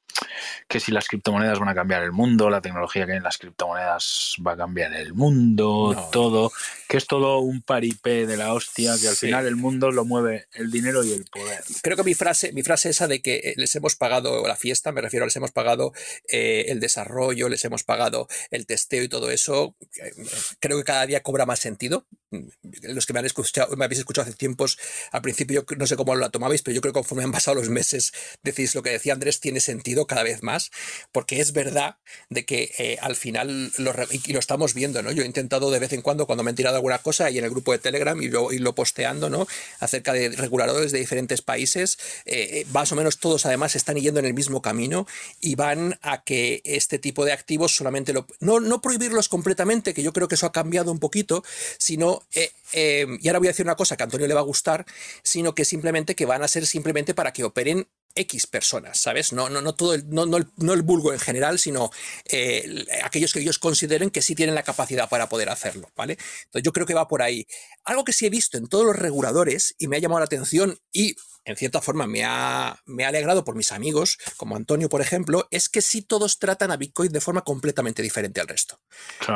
que 0.67 0.79
si 0.79 0.91
las 0.91 1.07
criptomonedas 1.07 1.59
van 1.59 1.69
a 1.69 1.75
cambiar 1.75 2.03
el 2.03 2.11
mundo, 2.11 2.49
la 2.49 2.61
tecnología 2.61 3.05
que 3.05 3.13
hay 3.13 3.17
en 3.17 3.23
las 3.23 3.37
criptomonedas 3.37 4.35
va 4.45 4.53
a 4.53 4.57
cambiar 4.57 4.93
el 4.93 5.13
mundo, 5.13 6.09
todo, 6.11 6.51
que 6.87 6.97
es 6.97 7.07
todo 7.07 7.39
un 7.39 7.61
paripé 7.61 8.25
de 8.25 8.37
la 8.37 8.53
hostia, 8.53 8.95
que 8.99 9.07
al 9.07 9.15
final 9.15 9.45
el 9.45 9.55
mundo 9.55 9.91
lo 9.91 10.05
mueve 10.05 10.47
el 10.53 10.71
dinero 10.71 11.03
y 11.03 11.11
el 11.13 11.25
poder. 11.25 11.63
Creo 11.81 11.97
que 11.97 12.03
mi 12.03 12.13
frase, 12.13 12.53
mi 12.53 12.63
frase 12.63 12.89
esa 12.89 13.07
de 13.07 13.21
que 13.21 13.35
eh, 13.35 13.53
les 13.57 13.75
hemos 13.75 13.95
pagado 13.95 14.47
la 14.47 14.55
fiesta, 14.55 14.91
me 14.91 15.01
refiero 15.01 15.23
a 15.23 15.27
les 15.27 15.35
hemos 15.35 15.51
pagado 15.51 15.93
eh, 16.29 16.65
el 16.69 16.79
desarrollo, 16.79 17.49
les 17.49 17.63
hemos 17.65 17.83
pagado 17.83 18.27
el 18.51 18.65
testeo 18.65 19.03
y 19.03 19.09
todo 19.09 19.31
eso, 19.31 19.75
eh, 20.01 20.11
creo 20.59 20.77
que 20.77 20.83
cada 20.83 21.05
día 21.05 21.23
cobra 21.23 21.45
más 21.45 21.59
sentido. 21.59 22.05
Los 22.81 23.05
que 23.05 23.13
me, 23.13 23.19
han 23.19 23.25
escuchado, 23.25 23.75
me 23.75 23.85
habéis 23.85 23.99
escuchado 23.99 24.27
hace 24.27 24.35
tiempos, 24.35 24.79
al 25.11 25.21
principio 25.21 25.65
no 25.77 25.85
sé 25.85 25.95
cómo 25.95 26.15
lo 26.15 26.31
tomabais, 26.31 26.63
pero 26.63 26.73
yo 26.73 26.81
creo 26.81 26.91
que 26.91 26.99
conforme 26.99 27.23
han 27.23 27.31
pasado 27.31 27.55
los 27.55 27.69
meses, 27.69 28.11
decís 28.41 28.73
lo 28.73 28.81
que 28.81 28.89
decía 28.89 29.13
Andrés 29.13 29.39
tiene 29.39 29.59
sentido 29.59 30.02
cada 30.07 30.23
vez 30.23 30.43
más, 30.43 30.71
porque 31.11 31.39
es 31.39 31.53
verdad 31.53 31.97
de 32.29 32.45
que 32.45 32.71
eh, 32.77 32.97
al 33.01 33.15
final, 33.15 33.71
lo, 33.77 33.93
y 34.11 34.35
estamos 34.37 34.73
viendo, 34.73 35.01
¿no? 35.01 35.11
Yo 35.11 35.23
he 35.23 35.25
intentado 35.25 35.71
de 35.71 35.79
vez 35.79 35.93
en 35.93 36.01
cuando, 36.01 36.25
cuando 36.25 36.43
me 36.43 36.49
han 36.49 36.55
tirado 36.55 36.75
alguna 36.75 36.99
cosa, 36.99 37.29
y 37.29 37.37
en 37.37 37.45
el 37.45 37.49
grupo 37.49 37.71
de 37.71 37.79
Telegram 37.79 38.21
y 38.21 38.27
lo, 38.27 38.51
lo 38.51 38.75
posteando, 38.75 39.29
¿no? 39.29 39.47
Acerca 39.79 40.13
de 40.13 40.29
reguladores 40.29 40.91
de 40.91 40.99
diferentes 40.99 41.41
países, 41.41 41.97
eh, 42.25 42.49
eh, 42.51 42.65
más 42.71 42.91
o 42.91 42.95
menos 42.95 43.19
todos 43.19 43.45
además 43.45 43.75
están 43.75 43.95
yendo 43.95 44.19
en 44.19 44.25
el 44.25 44.33
mismo 44.33 44.61
camino 44.61 45.07
y 45.39 45.55
van 45.55 45.99
a 46.01 46.23
que 46.23 46.61
este 46.65 46.99
tipo 46.99 47.25
de 47.25 47.31
activos 47.31 47.75
solamente 47.75 48.13
lo... 48.13 48.27
No, 48.39 48.59
no 48.59 48.81
prohibirlos 48.81 49.29
completamente, 49.29 49.93
que 49.93 50.03
yo 50.03 50.13
creo 50.13 50.27
que 50.27 50.35
eso 50.35 50.45
ha 50.45 50.51
cambiado 50.51 50.91
un 50.91 50.99
poquito, 50.99 51.43
sino... 51.77 52.23
y 52.73 53.27
ahora 53.27 53.39
voy 53.39 53.47
a 53.47 53.51
decir 53.51 53.65
una 53.65 53.75
cosa 53.75 53.95
que 53.95 54.03
a 54.03 54.05
Antonio 54.05 54.27
le 54.27 54.33
va 54.33 54.39
a 54.39 54.43
gustar, 54.43 54.85
sino 55.21 55.55
que 55.55 55.65
simplemente 55.65 56.15
que 56.15 56.25
van 56.25 56.43
a 56.43 56.47
ser 56.47 56.65
simplemente 56.65 57.13
para 57.13 57.33
que 57.33 57.43
operen 57.43 57.87
X 58.15 58.47
personas, 58.47 58.99
¿sabes? 58.99 59.33
No, 59.33 59.49
no, 59.49 59.61
no 59.61 59.75
todo 59.75 59.93
el, 59.93 60.09
no, 60.09 60.25
no, 60.25 60.37
el, 60.37 60.47
no 60.57 60.73
el 60.73 60.81
vulgo 60.81 61.13
en 61.13 61.19
general, 61.19 61.59
sino 61.59 61.89
eh, 62.25 62.85
aquellos 63.03 63.33
que 63.33 63.39
ellos 63.39 63.59
consideren 63.59 64.09
que 64.09 64.21
sí 64.21 64.35
tienen 64.35 64.55
la 64.55 64.63
capacidad 64.63 65.09
para 65.09 65.29
poder 65.29 65.49
hacerlo, 65.49 65.91
¿vale? 65.95 66.17
Entonces 66.45 66.63
yo 66.63 66.73
creo 66.73 66.85
que 66.85 66.93
va 66.93 67.07
por 67.07 67.21
ahí. 67.21 67.47
Algo 67.83 68.03
que 68.03 68.13
sí 68.13 68.25
he 68.25 68.29
visto 68.29 68.57
en 68.57 68.67
todos 68.67 68.85
los 68.85 68.95
reguladores 68.95 69.75
y 69.77 69.87
me 69.87 69.97
ha 69.97 69.99
llamado 69.99 70.19
la 70.19 70.25
atención 70.25 70.77
y 70.91 71.15
en 71.45 71.57
cierta 71.57 71.81
forma 71.81 72.07
me 72.07 72.23
ha, 72.23 72.81
me 72.85 73.03
ha 73.03 73.09
alegrado 73.09 73.43
por 73.43 73.55
mis 73.55 73.71
amigos, 73.71 74.17
como 74.37 74.55
Antonio, 74.55 74.89
por 74.89 75.01
ejemplo, 75.01 75.47
es 75.51 75.67
que 75.69 75.81
sí 75.81 76.01
todos 76.01 76.39
tratan 76.39 76.71
a 76.71 76.77
Bitcoin 76.77 77.11
de 77.11 77.21
forma 77.21 77.41
completamente 77.41 78.01
diferente 78.01 78.39
al 78.39 78.47
resto. 78.47 78.79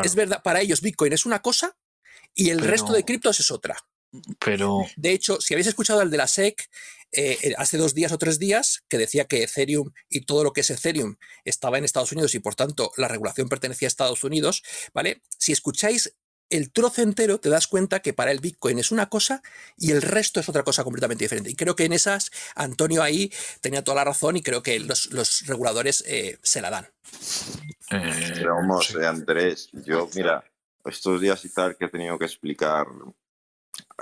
Es 0.04 0.16
verdad, 0.16 0.42
para 0.42 0.62
ellos 0.62 0.82
Bitcoin 0.82 1.14
es 1.14 1.26
una 1.26 1.42
cosa 1.42 1.78
y 2.34 2.50
el 2.50 2.60
resto 2.60 2.94
de 2.94 3.04
criptos 3.04 3.40
es 3.40 3.52
otra. 3.52 3.78
Pero... 4.44 4.86
De 4.96 5.12
hecho, 5.12 5.40
si 5.42 5.54
habéis 5.54 5.68
escuchado 5.68 6.00
al 6.00 6.12
de 6.12 6.18
la 6.18 6.28
SEC, 6.28 6.70
eh, 7.12 7.38
eh, 7.42 7.54
hace 7.58 7.78
dos 7.78 7.94
días 7.94 8.12
o 8.12 8.18
tres 8.18 8.38
días 8.38 8.84
que 8.90 8.98
decía 8.98 9.26
que 9.26 9.44
Ethereum 9.44 9.92
y 10.10 10.22
todo 10.22 10.44
lo 10.44 10.52
que 10.52 10.62
es 10.62 10.70
Ethereum 10.70 11.16
estaba 11.46 11.78
en 11.78 11.86
Estados 11.86 12.12
Unidos 12.12 12.36
y 12.36 12.40
por 12.40 12.56
tanto 12.56 12.92
la 12.98 13.08
regulación 13.08 13.48
pertenecía 13.48 13.88
a 13.88 13.90
Estados 13.90 14.24
Unidos, 14.26 14.62
¿vale? 14.94 15.22
Si 15.38 15.54
escucháis 15.54 16.16
el 16.50 16.72
trozo 16.72 17.02
entero 17.02 17.40
te 17.40 17.50
das 17.50 17.68
cuenta 17.68 18.02
que 18.02 18.14
para 18.14 18.32
el 18.32 18.40
Bitcoin 18.40 18.80
es 18.80 18.92
una 18.92 19.10
cosa 19.10 19.42
y 19.78 19.92
el 19.92 20.02
resto 20.02 20.40
es 20.40 20.50
otra 20.50 20.64
cosa 20.64 20.84
completamente 20.84 21.24
diferente. 21.24 21.50
Y 21.50 21.56
creo 21.56 21.76
que 21.76 21.86
en 21.86 21.94
esas 21.94 22.32
Antonio 22.56 23.04
ahí 23.04 23.32
tenía 23.62 23.84
toda 23.84 23.96
la 23.96 24.06
razón 24.06 24.38
y 24.38 24.44
creo 24.44 24.64
que 24.64 24.80
los, 24.80 25.10
reguladores 25.46 26.04
eh, 26.08 26.38
se 26.42 26.62
la 26.62 26.70
dan. 26.70 26.88
Pero 27.90 28.56
vamos, 28.56 28.96
Andrés, 28.96 29.70
yo 29.72 30.10
mira, 30.16 30.44
estos 30.86 31.22
días 31.22 31.44
y 31.46 31.50
tal 31.50 31.76
que 31.78 31.86
he 31.86 31.90
tenido 31.90 32.18
que 32.18 32.26
explicar 32.26 32.88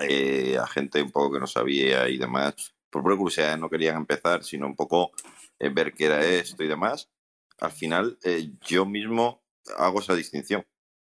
eh, 0.02 0.58
a 0.58 0.68
gente 0.68 1.02
un 1.02 1.12
poco 1.12 1.34
que 1.34 1.40
no 1.40 1.48
sabía 1.48 2.08
y 2.10 2.18
demás, 2.18 2.54
por 2.90 3.02
pura 3.04 3.16
curiosidad, 3.16 3.58
no 3.58 3.70
querían 3.70 3.98
empezar, 3.98 4.44
sino 4.44 4.68
un 4.68 4.76
poco 4.76 5.12
eh, 5.60 5.70
ver 5.70 5.94
qué 5.94 6.06
era 6.06 6.24
esto 6.26 6.64
y 6.64 6.68
demás, 6.68 7.10
al 7.60 7.72
final 7.72 8.18
eh, 8.24 8.52
yo 8.68 8.86
mismo 8.86 9.44
hago 9.78 10.00
esa 10.00 10.16
distinción. 10.16 10.66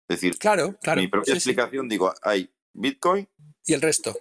Es 0.09 0.19
decir, 0.21 0.37
claro, 0.37 0.77
claro, 0.81 1.01
mi 1.01 1.07
propia 1.07 1.33
sí, 1.33 1.39
sí. 1.41 1.49
explicación, 1.49 1.89
digo, 1.89 2.13
hay 2.21 2.49
Bitcoin, 2.73 3.27
Y 3.65 3.73
el 3.73 3.81
resto. 3.81 4.15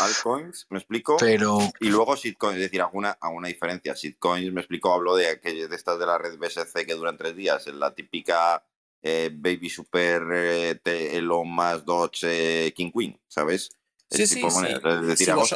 altcoins, 0.00 0.66
me 0.70 0.78
explico, 0.78 1.16
Pero 1.18 1.58
y 1.80 1.88
luego 1.88 2.14
shitcoins, 2.16 2.56
es 2.56 2.62
decir, 2.64 2.80
alguna, 2.82 3.10
alguna 3.20 3.48
diferencia. 3.48 3.94
Shitcoins, 3.94 4.52
me 4.52 4.60
explico, 4.60 4.92
hablo 4.92 5.16
de 5.16 5.28
aquellas 5.28 5.70
de 5.70 5.76
estas 5.76 5.98
de 5.98 6.06
la 6.06 6.18
red 6.18 6.38
BSC 6.38 6.86
que 6.86 6.94
duran 6.94 7.16
tres 7.16 7.34
días, 7.36 7.66
en 7.66 7.80
la 7.80 7.94
típica 7.94 8.64
eh, 9.02 9.30
Baby 9.32 9.68
Super 9.70 10.22
eh, 10.32 10.80
Elon 10.84 11.48
más 11.52 11.84
Dodge 11.84 12.72
King 12.74 12.90
Queen, 12.96 13.20
¿sabes? 13.28 13.70
Sí, 14.10 14.26
sí, 14.26 14.40
sí. 14.50 14.74
Es 15.00 15.06
decir, 15.06 15.26
Si 15.26 15.32
vos- 15.40 15.48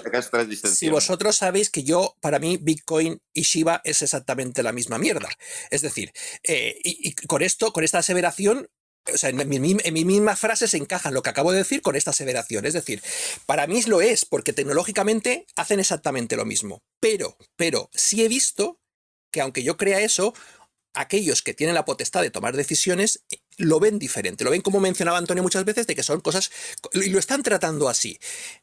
Si 0.74 0.86
vosotros 0.94 1.36
sabéis 1.36 1.68
que 1.68 1.82
yo, 1.84 2.16
para 2.22 2.38
mí, 2.38 2.56
Bitcoin 2.56 3.20
y 3.34 3.42
Shiba 3.42 3.82
es 3.84 4.00
exactamente 4.00 4.62
la 4.62 4.72
misma 4.72 4.96
mierda. 4.98 5.28
Es 5.70 5.82
decir, 5.82 6.10
eh, 6.42 6.78
y, 6.82 7.10
y 7.10 7.12
con 7.26 7.42
esto, 7.42 7.72
con 7.72 7.84
esta 7.84 7.98
aseveración, 7.98 8.66
o 9.12 9.18
sea, 9.18 9.28
en 9.28 9.36
mi, 9.48 9.60
mi- 9.60 9.76
en 9.84 9.92
mi 9.94 10.04
misma 10.06 10.36
frase 10.36 10.68
se 10.68 10.78
encaja 10.78 11.10
lo 11.10 11.22
que 11.22 11.28
acabo 11.30 11.52
de 11.52 11.58
decir 11.58 11.82
con 11.82 11.96
esta 11.96 12.10
aseveración. 12.12 12.64
Es 12.64 12.72
decir, 12.72 13.02
para 13.44 13.66
mí 13.66 13.82
lo 13.82 14.00
es, 14.00 14.24
porque 14.24 14.54
tecnológicamente 14.54 15.46
hacen 15.54 15.78
exactamente 15.78 16.34
lo 16.36 16.46
mismo. 16.46 16.82
Pero, 16.98 17.36
pero 17.56 17.90
sí 17.92 18.24
he 18.24 18.28
visto 18.28 18.80
que 19.30 19.42
aunque 19.42 19.62
yo 19.64 19.76
crea 19.76 20.00
eso, 20.00 20.32
aquellos 20.96 21.42
que 21.42 21.54
tienen 21.54 21.74
la 21.74 21.84
potestad 21.84 22.22
de 22.22 22.30
tomar 22.30 22.56
decisiones 22.56 23.20
eh, 23.30 23.38
lo 23.58 23.78
ven 23.80 23.98
diferente. 23.98 24.44
Lo 24.44 24.50
ven 24.50 24.62
como 24.62 24.80
mencionaba 24.80 25.18
Antonio 25.18 25.42
muchas 25.42 25.64
veces, 25.64 25.86
de 25.86 25.94
que 25.94 26.02
son 26.02 26.20
cosas 26.20 26.50
y 26.92 27.10
lo 27.10 27.18
están 27.18 27.42
tratando 27.42 27.88
así. 27.88 28.18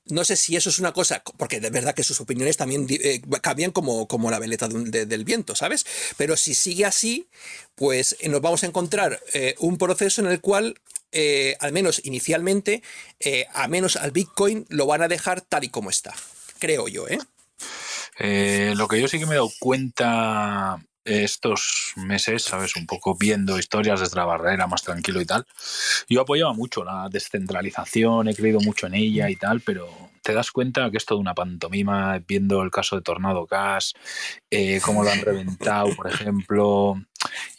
No 0.06 0.26
sé 0.26 0.36
si 0.36 0.56
eso 0.56 0.70
es 0.70 0.80
una 0.80 0.92
cosa, 0.92 1.24
porque 1.38 1.60
de 1.60 1.70
verdad 1.70 1.96
que 1.96 2.04
sus 2.04 2.20
opiniones 2.22 2.58
también 2.58 2.88
eh, 2.90 3.22
cambian 3.42 3.72
como, 3.72 4.08
como 4.08 4.30
la 4.30 4.40
veleta 4.40 4.68
del 4.68 5.24
viento, 5.24 5.56
¿sabes? 5.56 5.86
Pero 6.18 6.36
si 6.36 6.54
sigue 6.54 6.86
así, 6.86 7.28
pues 7.76 8.18
eh, 8.20 8.30
nos 8.30 8.42
vamos 8.42 8.64
a 8.64 8.68
encontrar 8.68 9.22
un 9.60 9.78
proceso 9.78 10.22
en 10.22 10.28
el 10.28 10.42
cual, 10.42 10.80
al 11.60 11.72
menos 11.72 12.02
inicialmente, 12.04 12.84
a 13.54 13.68
menos 13.68 13.96
al 13.96 14.12
Bitcoin 14.12 14.66
lo 14.70 14.86
van 14.86 15.02
a 15.02 15.08
dejar 15.08 15.42
tal 15.42 15.64
y 15.64 15.70
como 15.70 15.90
está. 15.90 16.14
Creo 16.60 16.88
yo. 16.88 17.08
Eh, 18.20 18.74
lo 18.76 18.88
que 18.88 19.02
yo 19.02 19.08
sí 19.08 19.20
que 19.20 19.26
me 19.26 19.34
he 19.34 19.36
dado 19.36 19.52
cuenta 19.60 20.84
estos 21.06 21.94
meses, 21.96 22.44
¿sabes? 22.44 22.76
Un 22.76 22.86
poco 22.86 23.16
viendo 23.16 23.60
historias 23.60 24.00
desde 24.00 24.16
la 24.16 24.26
barrera, 24.26 24.68
más 24.68 24.84
tranquilo 24.84 25.22
y 25.22 25.26
tal. 25.26 25.46
Yo 26.10 26.22
apoyaba 26.22 26.54
mucho 26.54 26.84
la 26.84 27.08
descentralización, 27.10 28.28
he 28.28 28.36
creído 28.36 28.60
mucho 28.60 28.88
en 28.88 28.96
ella 28.96 29.30
y 29.30 29.36
tal, 29.36 29.62
pero 29.62 29.90
te 30.24 30.34
das 30.34 30.52
cuenta 30.52 30.90
que 30.90 30.98
es 30.98 31.06
toda 31.06 31.20
una 31.20 31.36
pantomima, 31.36 32.20
viendo 32.26 32.62
el 32.62 32.72
caso 32.72 32.96
de 32.96 33.02
Tornado 33.02 33.46
Cash, 33.46 33.92
eh, 34.50 34.80
cómo 34.84 35.04
lo 35.04 35.12
han 35.12 35.22
reventado, 35.22 35.94
por 35.96 36.08
ejemplo. 36.08 36.96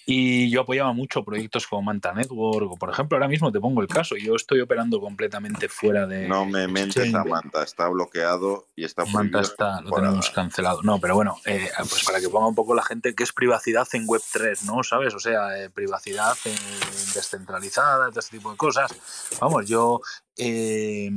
Y 0.07 0.51
yo 0.51 0.63
apoyaba 0.63 0.93
mucho 0.93 1.25
proyectos 1.25 1.67
como 1.67 1.83
Manta 1.83 2.13
Network, 2.13 2.73
o 2.73 2.77
por 2.77 2.91
ejemplo, 2.91 3.17
ahora 3.17 3.29
mismo 3.29 3.51
te 3.51 3.59
pongo 3.59 3.81
el 3.81 3.89
caso, 3.89 4.17
yo 4.17 4.35
estoy 4.35 4.61
operando 4.61 5.01
completamente 5.01 5.69
fuera 5.69 6.07
de... 6.07 6.29
No 6.29 6.45
me 6.45 6.69
mentes 6.69 7.15
a. 7.15 7.25
Manta, 7.25 7.63
está 7.63 7.89
bloqueado 7.89 8.67
y 8.77 8.85
está 8.85 9.07
Manta 9.07 9.41
está, 9.41 9.81
lo 9.81 9.91
tenemos 9.93 10.29
cancelado. 10.31 10.83
No, 10.83 10.99
pero 11.01 11.15
bueno, 11.15 11.37
eh, 11.47 11.71
pues 11.79 12.05
para 12.05 12.21
que 12.21 12.29
ponga 12.29 12.47
un 12.47 12.55
poco 12.55 12.75
la 12.75 12.83
gente 12.83 13.15
qué 13.15 13.23
es 13.23 13.33
privacidad 13.33 13.89
en 13.93 14.07
Web3, 14.07 14.63
¿no? 14.65 14.83
¿Sabes? 14.83 15.15
O 15.15 15.19
sea, 15.19 15.59
eh, 15.59 15.71
privacidad 15.71 16.37
eh, 16.45 16.55
descentralizada, 17.15 18.11
todo 18.11 18.21
este 18.21 18.37
tipo 18.37 18.51
de 18.51 18.59
cosas. 18.59 18.95
Vamos, 19.41 19.67
yo 19.67 20.03
eh, 20.37 21.11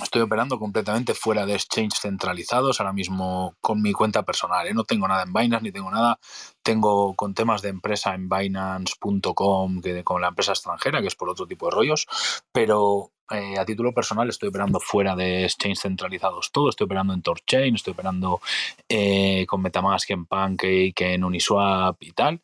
estoy 0.00 0.22
operando 0.22 0.58
completamente 0.58 1.14
fuera 1.14 1.44
de 1.44 1.54
exchange 1.54 1.98
centralizados 2.00 2.80
ahora 2.80 2.92
mismo 2.92 3.56
con 3.60 3.82
mi 3.82 3.92
cuenta 3.92 4.22
personal. 4.22 4.66
¿eh? 4.66 4.74
No 4.74 4.84
tengo 4.84 5.06
nada 5.06 5.24
en 5.24 5.32
Binance 5.32 5.62
ni 5.62 5.72
tengo 5.72 5.90
nada. 5.90 6.18
Tengo 6.62 7.14
con 7.14 7.34
temas 7.34 7.60
de 7.62 7.68
empresa 7.68 8.14
en 8.14 8.28
Binance.com, 8.28 9.80
que 9.82 10.04
con 10.04 10.20
la 10.20 10.28
empresa 10.28 10.52
extranjera, 10.52 11.00
que 11.00 11.08
es 11.08 11.16
por 11.16 11.28
otro 11.28 11.46
tipo 11.46 11.66
de 11.66 11.72
rollos, 11.72 12.06
pero 12.52 13.10
eh, 13.30 13.58
a 13.58 13.64
título 13.64 13.92
personal 13.92 14.28
estoy 14.28 14.48
operando 14.48 14.80
fuera 14.80 15.14
de 15.14 15.44
exchange 15.44 15.80
centralizados 15.80 16.52
todo, 16.52 16.70
estoy 16.70 16.86
operando 16.86 17.12
en 17.14 17.22
Torchain, 17.22 17.74
estoy 17.74 17.92
operando 17.92 18.40
eh, 18.88 19.46
con 19.46 19.62
Metamask 19.62 20.10
en 20.10 20.26
Pancake, 20.26 21.14
en 21.14 21.24
Uniswap 21.24 22.02
y 22.02 22.12
tal. 22.12 22.40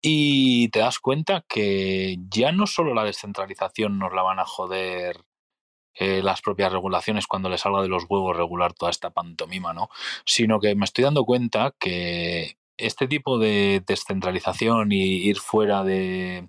Y 0.00 0.68
te 0.68 0.78
das 0.80 0.98
cuenta 1.00 1.44
que 1.48 2.16
ya 2.30 2.52
no 2.52 2.66
solo 2.66 2.94
la 2.94 3.04
descentralización 3.04 3.98
nos 3.98 4.12
la 4.12 4.22
van 4.22 4.38
a 4.38 4.44
joder 4.44 5.25
eh, 5.98 6.22
las 6.22 6.42
propias 6.42 6.72
regulaciones 6.72 7.26
cuando 7.26 7.48
les 7.48 7.60
salga 7.60 7.82
de 7.82 7.88
los 7.88 8.04
huevos 8.08 8.36
regular 8.36 8.74
toda 8.74 8.90
esta 8.90 9.10
pantomima, 9.10 9.72
¿no? 9.72 9.88
Sino 10.24 10.60
que 10.60 10.74
me 10.74 10.84
estoy 10.84 11.04
dando 11.04 11.24
cuenta 11.24 11.74
que 11.78 12.56
este 12.76 13.08
tipo 13.08 13.38
de 13.38 13.82
descentralización 13.86 14.92
y 14.92 15.28
ir 15.28 15.38
fuera 15.38 15.82
de 15.82 16.48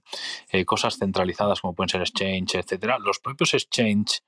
eh, 0.52 0.66
cosas 0.66 0.98
centralizadas 0.98 1.62
como 1.62 1.74
pueden 1.74 1.90
ser 1.90 2.02
exchange, 2.02 2.56
etcétera, 2.56 3.00
los 3.00 3.20
propios 3.20 3.54
exchange 3.54 4.22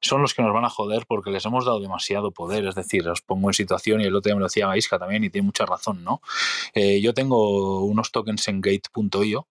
son 0.00 0.22
los 0.22 0.34
que 0.34 0.42
nos 0.42 0.52
van 0.52 0.64
a 0.64 0.70
joder 0.70 1.04
porque 1.06 1.30
les 1.30 1.44
hemos 1.44 1.64
dado 1.64 1.80
demasiado 1.80 2.30
poder. 2.30 2.66
Es 2.66 2.74
decir, 2.74 3.06
os 3.08 3.20
pongo 3.20 3.50
en 3.50 3.54
situación, 3.54 4.00
y 4.00 4.04
el 4.04 4.16
otro 4.16 4.30
día 4.30 4.34
me 4.36 4.40
lo 4.40 4.46
decía 4.46 4.66
Gaisca 4.66 4.98
también, 4.98 5.24
y 5.24 5.30
tiene 5.30 5.46
mucha 5.46 5.66
razón, 5.66 6.04
¿no? 6.04 6.22
Eh, 6.74 7.00
yo 7.00 7.12
tengo 7.14 7.84
unos 7.84 8.12
tokens 8.12 8.48
en 8.48 8.60
gate.io 8.60 9.48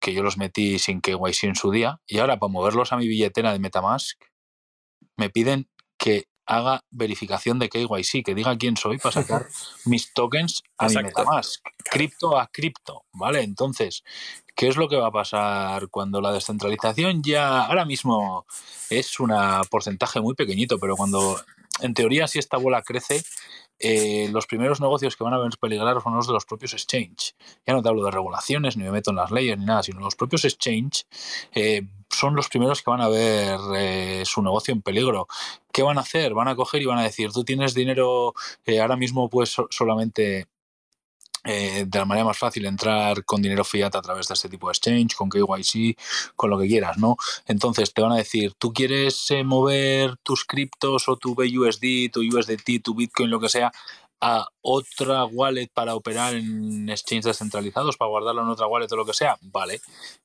que 0.00 0.12
yo 0.12 0.22
los 0.22 0.36
metí 0.36 0.78
sin 0.78 1.00
KYC 1.00 1.44
en 1.44 1.54
su 1.56 1.70
día, 1.70 2.00
y 2.06 2.18
ahora 2.18 2.38
para 2.38 2.52
moverlos 2.52 2.92
a 2.92 2.96
mi 2.96 3.08
billetera 3.08 3.52
de 3.52 3.58
Metamask, 3.58 4.22
me 5.16 5.30
piden 5.30 5.68
que 5.98 6.28
haga 6.46 6.84
verificación 6.90 7.58
de 7.58 7.68
KYC, 7.68 8.24
que 8.24 8.34
diga 8.34 8.56
quién 8.56 8.76
soy 8.76 8.98
para 8.98 9.12
sacar 9.12 9.46
mis 9.84 10.12
tokens 10.14 10.62
a 10.78 10.88
mi. 10.88 10.94
Metamask, 11.02 11.60
cripto 11.84 12.38
a 12.38 12.46
cripto, 12.46 13.04
¿vale? 13.12 13.42
Entonces, 13.42 14.04
¿qué 14.54 14.68
es 14.68 14.76
lo 14.76 14.88
que 14.88 14.96
va 14.96 15.08
a 15.08 15.12
pasar 15.12 15.88
cuando 15.88 16.20
la 16.20 16.32
descentralización 16.32 17.22
ya 17.22 17.64
ahora 17.64 17.84
mismo 17.84 18.46
es 18.90 19.18
un 19.18 19.32
porcentaje 19.70 20.20
muy 20.20 20.34
pequeñito, 20.34 20.78
pero 20.78 20.96
cuando 20.96 21.40
en 21.80 21.94
teoría 21.94 22.28
si 22.28 22.38
esta 22.38 22.56
bola 22.56 22.82
crece, 22.82 23.22
eh, 23.78 24.28
los 24.32 24.46
primeros 24.46 24.80
negocios 24.80 25.16
que 25.16 25.24
van 25.24 25.34
a 25.34 25.38
ver 25.38 25.50
peligrar 25.60 26.00
son 26.02 26.14
los 26.14 26.26
de 26.26 26.32
los 26.32 26.44
propios 26.44 26.72
exchange. 26.72 27.34
Ya 27.66 27.74
no 27.74 27.82
te 27.82 27.88
hablo 27.88 28.04
de 28.04 28.10
regulaciones, 28.10 28.76
ni 28.76 28.84
me 28.84 28.90
meto 28.90 29.10
en 29.10 29.16
las 29.16 29.30
leyes, 29.30 29.58
ni 29.58 29.64
nada, 29.64 29.82
sino 29.82 30.00
los 30.00 30.14
propios 30.16 30.44
exchange 30.44 31.06
eh, 31.54 31.82
son 32.10 32.34
los 32.34 32.48
primeros 32.48 32.82
que 32.82 32.90
van 32.90 33.00
a 33.00 33.08
ver 33.08 33.58
eh, 33.76 34.22
su 34.24 34.42
negocio 34.42 34.72
en 34.72 34.82
peligro. 34.82 35.26
¿Qué 35.72 35.82
van 35.82 35.98
a 35.98 36.02
hacer? 36.02 36.32
Van 36.34 36.48
a 36.48 36.56
coger 36.56 36.80
y 36.82 36.86
van 36.86 36.98
a 36.98 37.02
decir, 37.02 37.30
tú 37.32 37.44
tienes 37.44 37.74
dinero, 37.74 38.32
eh, 38.64 38.80
ahora 38.80 38.96
mismo 38.96 39.28
pues 39.28 39.50
so- 39.50 39.68
solamente 39.70 40.46
eh, 41.46 41.84
de 41.86 41.98
la 41.98 42.04
manera 42.04 42.24
más 42.24 42.38
fácil 42.38 42.66
entrar 42.66 43.24
con 43.24 43.40
dinero 43.40 43.64
fiat 43.64 43.94
a 43.94 44.02
través 44.02 44.26
de 44.28 44.34
este 44.34 44.48
tipo 44.48 44.68
de 44.68 44.72
exchange, 44.72 45.14
con 45.14 45.30
KYC, 45.30 45.96
con 46.34 46.50
lo 46.50 46.58
que 46.58 46.66
quieras, 46.66 46.98
¿no? 46.98 47.16
Entonces 47.46 47.92
te 47.94 48.02
van 48.02 48.12
a 48.12 48.16
decir, 48.16 48.54
¿tú 48.58 48.72
quieres 48.72 49.30
eh, 49.30 49.44
mover 49.44 50.16
tus 50.22 50.44
criptos 50.44 51.08
o 51.08 51.16
tu 51.16 51.34
BUSD, 51.34 52.10
tu 52.12 52.20
USDT, 52.20 52.82
tu 52.82 52.94
Bitcoin, 52.94 53.30
lo 53.30 53.40
que 53.40 53.48
sea, 53.48 53.70
a 54.20 54.48
otra 54.60 55.24
wallet 55.24 55.68
para 55.72 55.94
operar 55.94 56.34
en 56.34 56.88
exchanges 56.88 57.26
descentralizados, 57.26 57.96
para 57.96 58.08
guardarlo 58.08 58.42
en 58.42 58.48
otra 58.48 58.66
wallet 58.66 58.90
o 58.90 58.96
lo 58.96 59.04
que 59.04 59.14
sea? 59.14 59.36
Vale. 59.40 59.80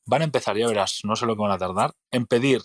Van 0.06 0.22
a 0.22 0.26
empezar, 0.26 0.58
ya 0.58 0.68
verás, 0.68 1.02
no 1.04 1.16
sé 1.16 1.26
lo 1.26 1.36
que 1.36 1.42
van 1.42 1.52
a 1.52 1.58
tardar, 1.58 1.94
en 2.12 2.26
pedir 2.26 2.64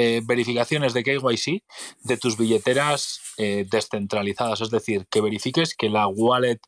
eh, 0.00 0.22
verificaciones 0.24 0.94
de 0.94 1.02
KYC 1.02 1.64
de 2.04 2.16
tus 2.16 2.36
billeteras 2.38 3.20
eh, 3.36 3.66
descentralizadas, 3.68 4.60
es 4.60 4.70
decir, 4.70 5.06
que 5.10 5.20
verifiques 5.20 5.74
que 5.74 5.88
la 5.90 6.06
wallet 6.06 6.60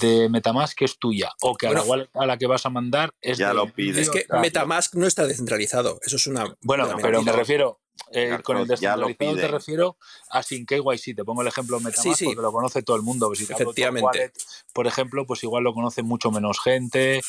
de 0.00 0.28
Metamask 0.28 0.80
es 0.82 0.96
tuya 0.96 1.32
o 1.40 1.56
que 1.56 1.66
a 1.66 1.72
la 1.72 1.82
wallet 1.82 2.08
a 2.14 2.24
la 2.24 2.38
que 2.38 2.46
vas 2.46 2.64
a 2.66 2.70
mandar 2.70 3.12
es 3.20 3.36
Ya 3.38 3.48
de 3.48 3.54
lo 3.54 3.66
pide. 3.72 4.00
Es 4.00 4.10
que. 4.10 4.26
Metamask 4.40 4.94
no 4.94 5.08
está 5.08 5.26
descentralizado. 5.26 5.98
Eso 6.06 6.16
es 6.16 6.26
una. 6.28 6.56
Bueno, 6.62 6.84
una 6.86 6.96
pero 6.98 7.20
me 7.22 7.32
refiero, 7.32 7.80
eh, 8.12 8.38
con 8.44 8.58
el 8.58 8.68
descentralizado 8.68 9.34
te 9.36 9.48
refiero 9.48 9.96
a 10.30 10.44
sin 10.44 10.64
KYC. 10.64 11.16
Te 11.16 11.24
pongo 11.24 11.42
el 11.42 11.48
ejemplo 11.48 11.78
de 11.78 11.84
Metamask 11.84 12.10
Sí, 12.10 12.14
sí. 12.14 12.24
porque 12.26 12.42
lo 12.42 12.52
conoce 12.52 12.82
todo 12.82 12.94
el 12.94 13.02
mundo. 13.02 13.34
Si 13.34 13.42
Efectivamente. 13.42 14.04
wallet, 14.06 14.32
por 14.72 14.86
ejemplo, 14.86 15.26
pues 15.26 15.42
igual 15.42 15.64
lo 15.64 15.74
conoce 15.74 16.04
mucho 16.04 16.30
menos 16.30 16.60
gente 16.60 17.22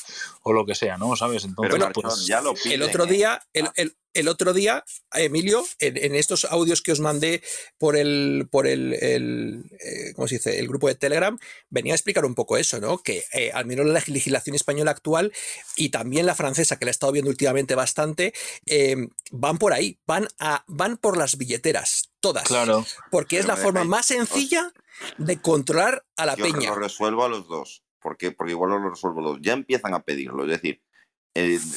o 0.43 0.53
lo 0.53 0.63
que 0.67 0.75
sea, 0.75 0.97
¿no? 0.97 1.15
¿Sabes? 1.15 1.43
Entonces, 1.43 1.73
Pero 1.75 1.91
pues, 1.91 2.27
ya 2.27 2.39
lo 2.41 2.53
piden. 2.53 2.73
El 2.73 2.83
otro 2.83 3.05
¿eh? 3.05 3.07
día, 3.07 3.41
el, 3.53 3.69
el- 3.75 3.95
el 4.13 4.27
otro 4.27 4.53
día, 4.53 4.83
Emilio, 5.13 5.63
en, 5.79 5.97
en 5.97 6.15
estos 6.15 6.45
audios 6.45 6.81
que 6.81 6.91
os 6.91 6.99
mandé 6.99 7.41
por 7.77 7.95
el, 7.95 8.47
por 8.51 8.65
el, 8.67 8.93
el, 8.95 9.63
eh, 9.79 10.13
¿cómo 10.15 10.27
se 10.27 10.35
dice? 10.35 10.59
El 10.59 10.67
grupo 10.67 10.87
de 10.87 10.95
Telegram, 10.95 11.37
venía 11.69 11.93
a 11.93 11.95
explicar 11.95 12.25
un 12.25 12.35
poco 12.35 12.57
eso, 12.57 12.79
¿no? 12.79 12.97
Que 12.97 13.23
eh, 13.33 13.51
al 13.53 13.65
menos 13.65 13.85
la 13.85 14.01
legislación 14.07 14.55
española 14.55 14.91
actual 14.91 15.31
y 15.75 15.89
también 15.89 16.25
la 16.25 16.35
francesa, 16.35 16.77
que 16.77 16.85
la 16.85 16.89
he 16.89 16.91
estado 16.91 17.11
viendo 17.11 17.29
últimamente 17.29 17.75
bastante, 17.75 18.33
eh, 18.65 18.95
van 19.31 19.57
por 19.57 19.73
ahí, 19.73 19.99
van 20.07 20.27
a, 20.39 20.63
van 20.67 20.97
por 20.97 21.17
las 21.17 21.37
billeteras, 21.37 22.09
todas. 22.19 22.45
claro. 22.45 22.85
Porque 23.11 23.37
es 23.37 23.45
la 23.45 23.57
forma 23.57 23.83
más 23.83 24.07
sencilla 24.07 24.73
de 25.17 25.39
controlar 25.41 26.05
a 26.17 26.25
la 26.25 26.35
Yo 26.35 26.45
peña. 26.45 26.69
lo 26.71 26.75
resuelvo 26.75 27.23
a 27.25 27.29
los 27.29 27.47
dos. 27.47 27.83
¿Por 28.01 28.17
qué? 28.17 28.31
Porque 28.31 28.51
igual 28.53 28.71
lo 28.71 28.89
resuelvo 28.89 29.21
los 29.21 29.31
dos. 29.33 29.41
Ya 29.43 29.53
empiezan 29.53 29.93
a 29.93 30.01
pedirlo. 30.03 30.43
Es 30.45 30.49
decir, 30.61 30.81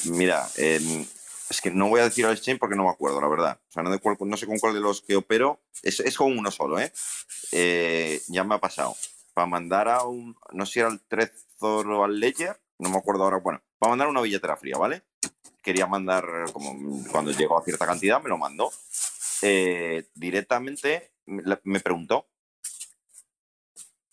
mira, 0.05 0.47
en- 0.57 1.07
es 1.49 1.61
que 1.61 1.71
no 1.71 1.89
voy 1.89 1.99
a 2.01 2.05
decir 2.05 2.25
al 2.25 2.33
exchange 2.33 2.59
porque 2.59 2.75
no 2.75 2.83
me 2.83 2.89
acuerdo, 2.89 3.21
la 3.21 3.27
verdad. 3.27 3.59
O 3.69 3.71
sea, 3.71 3.83
no, 3.83 3.89
no 3.91 4.37
sé 4.37 4.45
con 4.45 4.59
cuál 4.59 4.73
de 4.73 4.79
los 4.79 5.01
que 5.01 5.15
opero. 5.15 5.61
Es, 5.81 5.99
es 5.99 6.17
con 6.17 6.37
uno 6.37 6.51
solo, 6.51 6.79
¿eh? 6.79 6.91
Eh, 7.51 8.21
Ya 8.27 8.43
me 8.43 8.55
ha 8.55 8.59
pasado. 8.59 8.95
Para 9.33 9.47
mandar 9.47 9.89
a 9.89 10.03
un. 10.03 10.35
No 10.51 10.65
sé 10.65 10.73
si 10.73 10.79
era 10.79 10.89
al 10.89 11.01
Trezor 11.01 11.87
o 11.87 12.03
al 12.03 12.19
Ledger. 12.19 12.59
No 12.79 12.89
me 12.89 12.97
acuerdo 12.97 13.23
ahora. 13.23 13.37
Bueno, 13.37 13.61
para 13.79 13.91
mandar 13.91 14.07
una 14.07 14.21
billetera 14.21 14.57
fría, 14.57 14.77
¿vale? 14.77 15.03
Quería 15.61 15.87
mandar, 15.87 16.25
como 16.51 17.03
cuando 17.11 17.31
llegó 17.31 17.57
a 17.57 17.63
cierta 17.63 17.85
cantidad, 17.85 18.21
me 18.21 18.29
lo 18.29 18.37
mandó. 18.37 18.71
Eh, 19.41 20.05
directamente 20.13 21.13
me 21.25 21.79
preguntó. 21.79 22.27